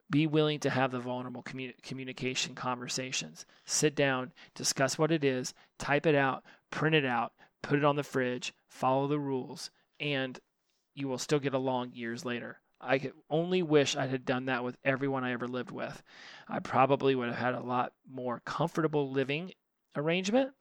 be 0.09 0.25
willing 0.25 0.59
to 0.59 0.69
have 0.69 0.91
the 0.91 0.99
vulnerable 0.99 1.43
commun- 1.43 1.73
communication 1.83 2.55
conversations. 2.55 3.45
Sit 3.65 3.95
down, 3.95 4.33
discuss 4.55 4.97
what 4.97 5.11
it 5.11 5.23
is, 5.23 5.53
type 5.77 6.05
it 6.05 6.15
out, 6.15 6.43
print 6.71 6.95
it 6.95 7.05
out, 7.05 7.33
put 7.61 7.77
it 7.77 7.85
on 7.85 7.95
the 7.95 8.03
fridge, 8.03 8.53
follow 8.67 9.07
the 9.07 9.19
rules, 9.19 9.69
and 9.99 10.39
you 10.95 11.07
will 11.07 11.17
still 11.17 11.39
get 11.39 11.53
along 11.53 11.91
years 11.93 12.25
later. 12.25 12.59
I 12.81 12.97
could 12.97 13.13
only 13.29 13.61
wish 13.61 13.95
I 13.95 14.07
had 14.07 14.25
done 14.25 14.45
that 14.45 14.63
with 14.63 14.77
everyone 14.85 15.23
I 15.23 15.33
ever 15.33 15.47
lived 15.47 15.71
with. 15.71 16.01
I 16.47 16.59
probably 16.59 17.13
would 17.13 17.27
have 17.27 17.37
had 17.37 17.53
a 17.53 17.59
lot 17.59 17.91
more 18.09 18.41
comfortable 18.45 19.11
living 19.11 19.51
arrangement 19.95 20.51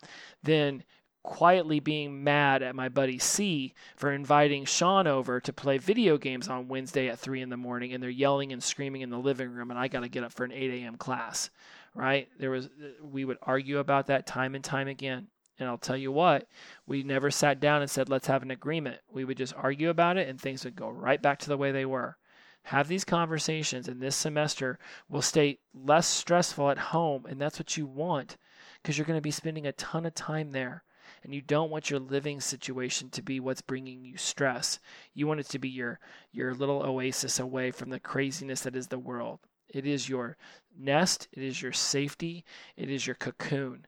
than 0.42 0.84
quietly 1.22 1.80
being 1.80 2.24
mad 2.24 2.62
at 2.62 2.74
my 2.74 2.88
buddy 2.88 3.18
C 3.18 3.74
for 3.96 4.12
inviting 4.12 4.64
Sean 4.64 5.06
over 5.06 5.40
to 5.40 5.52
play 5.52 5.76
video 5.76 6.16
games 6.16 6.48
on 6.48 6.68
Wednesday 6.68 7.08
at 7.08 7.18
3 7.18 7.42
in 7.42 7.50
the 7.50 7.56
morning 7.56 7.92
and 7.92 8.02
they're 8.02 8.08
yelling 8.08 8.52
and 8.52 8.62
screaming 8.62 9.02
in 9.02 9.10
the 9.10 9.18
living 9.18 9.50
room 9.50 9.70
and 9.70 9.78
I 9.78 9.88
got 9.88 10.00
to 10.00 10.08
get 10.08 10.24
up 10.24 10.32
for 10.32 10.44
an 10.44 10.52
8 10.52 10.70
a.m. 10.82 10.96
class, 10.96 11.50
right? 11.94 12.28
There 12.38 12.50
was, 12.50 12.70
we 13.02 13.24
would 13.24 13.38
argue 13.42 13.78
about 13.78 14.06
that 14.06 14.26
time 14.26 14.54
and 14.54 14.64
time 14.64 14.88
again. 14.88 15.26
And 15.58 15.68
I'll 15.68 15.76
tell 15.76 15.96
you 15.96 16.12
what, 16.12 16.46
we 16.86 17.02
never 17.02 17.30
sat 17.30 17.60
down 17.60 17.82
and 17.82 17.90
said, 17.90 18.08
let's 18.08 18.28
have 18.28 18.42
an 18.42 18.52
agreement. 18.52 18.98
We 19.12 19.24
would 19.24 19.36
just 19.36 19.54
argue 19.56 19.90
about 19.90 20.16
it 20.16 20.28
and 20.28 20.40
things 20.40 20.64
would 20.64 20.76
go 20.76 20.88
right 20.88 21.20
back 21.20 21.40
to 21.40 21.48
the 21.48 21.58
way 21.58 21.72
they 21.72 21.84
were. 21.84 22.16
Have 22.62 22.88
these 22.88 23.04
conversations, 23.04 23.88
and 23.88 24.00
this 24.00 24.14
semester 24.14 24.78
will 25.08 25.22
stay 25.22 25.58
less 25.72 26.06
stressful 26.06 26.70
at 26.70 26.78
home. 26.78 27.24
And 27.26 27.40
that's 27.40 27.58
what 27.58 27.76
you 27.76 27.86
want 27.86 28.36
because 28.82 28.96
you're 28.96 29.06
going 29.06 29.18
to 29.18 29.22
be 29.22 29.30
spending 29.30 29.66
a 29.66 29.72
ton 29.72 30.06
of 30.06 30.14
time 30.14 30.50
there 30.50 30.84
and 31.22 31.34
you 31.34 31.40
don't 31.40 31.70
want 31.70 31.90
your 31.90 32.00
living 32.00 32.40
situation 32.40 33.10
to 33.10 33.22
be 33.22 33.40
what's 33.40 33.62
bringing 33.62 34.04
you 34.04 34.16
stress. 34.16 34.78
You 35.14 35.26
want 35.26 35.40
it 35.40 35.48
to 35.50 35.58
be 35.58 35.68
your 35.68 35.98
your 36.32 36.54
little 36.54 36.82
oasis 36.82 37.40
away 37.40 37.70
from 37.70 37.90
the 37.90 38.00
craziness 38.00 38.62
that 38.62 38.76
is 38.76 38.88
the 38.88 38.98
world. 38.98 39.40
It 39.68 39.86
is 39.86 40.08
your 40.08 40.36
nest, 40.78 41.28
it 41.32 41.42
is 41.42 41.60
your 41.60 41.72
safety, 41.72 42.44
it 42.76 42.90
is 42.90 43.06
your 43.06 43.16
cocoon. 43.16 43.86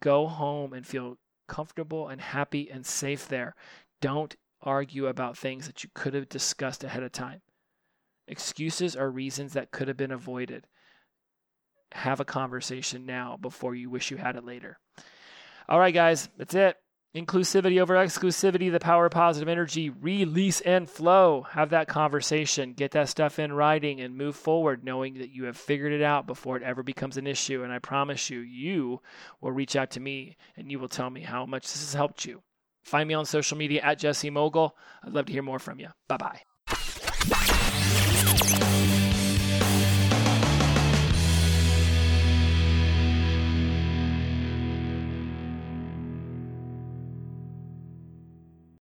Go 0.00 0.26
home 0.26 0.72
and 0.72 0.86
feel 0.86 1.18
comfortable 1.46 2.08
and 2.08 2.20
happy 2.20 2.70
and 2.70 2.84
safe 2.86 3.28
there. 3.28 3.54
Don't 4.00 4.36
argue 4.62 5.06
about 5.06 5.36
things 5.36 5.66
that 5.66 5.84
you 5.84 5.90
could 5.94 6.14
have 6.14 6.28
discussed 6.28 6.84
ahead 6.84 7.02
of 7.02 7.12
time. 7.12 7.42
Excuses 8.26 8.94
are 8.96 9.10
reasons 9.10 9.52
that 9.52 9.70
could 9.70 9.88
have 9.88 9.96
been 9.96 10.12
avoided. 10.12 10.66
Have 11.92 12.20
a 12.20 12.24
conversation 12.24 13.06
now 13.06 13.36
before 13.40 13.74
you 13.74 13.90
wish 13.90 14.10
you 14.10 14.16
had 14.16 14.36
it 14.36 14.44
later. 14.44 14.78
All 15.68 15.78
right, 15.78 15.94
guys, 15.94 16.28
that's 16.36 16.54
it. 16.54 16.76
Inclusivity 17.14 17.80
over 17.80 17.94
exclusivity, 17.94 18.70
the 18.70 18.78
power 18.78 19.06
of 19.06 19.12
positive 19.12 19.48
energy, 19.48 19.90
release 19.90 20.60
and 20.60 20.88
flow. 20.88 21.44
Have 21.50 21.70
that 21.70 21.88
conversation, 21.88 22.72
get 22.72 22.92
that 22.92 23.08
stuff 23.08 23.40
in 23.40 23.52
writing, 23.52 24.00
and 24.00 24.16
move 24.16 24.36
forward 24.36 24.84
knowing 24.84 25.14
that 25.14 25.30
you 25.30 25.44
have 25.44 25.56
figured 25.56 25.92
it 25.92 26.02
out 26.02 26.28
before 26.28 26.56
it 26.56 26.62
ever 26.62 26.84
becomes 26.84 27.16
an 27.16 27.26
issue. 27.26 27.64
And 27.64 27.72
I 27.72 27.80
promise 27.80 28.30
you, 28.30 28.38
you 28.38 29.00
will 29.40 29.50
reach 29.50 29.74
out 29.74 29.90
to 29.92 30.00
me 30.00 30.36
and 30.56 30.70
you 30.70 30.78
will 30.78 30.88
tell 30.88 31.10
me 31.10 31.22
how 31.22 31.46
much 31.46 31.64
this 31.64 31.80
has 31.80 31.94
helped 31.94 32.24
you. 32.24 32.42
Find 32.84 33.08
me 33.08 33.14
on 33.14 33.26
social 33.26 33.58
media 33.58 33.82
at 33.82 33.98
Jesse 33.98 34.30
Mogul. 34.30 34.76
I'd 35.02 35.12
love 35.12 35.26
to 35.26 35.32
hear 35.32 35.42
more 35.42 35.58
from 35.58 35.80
you. 35.80 35.88
Bye 36.08 36.16
bye. 36.16 37.46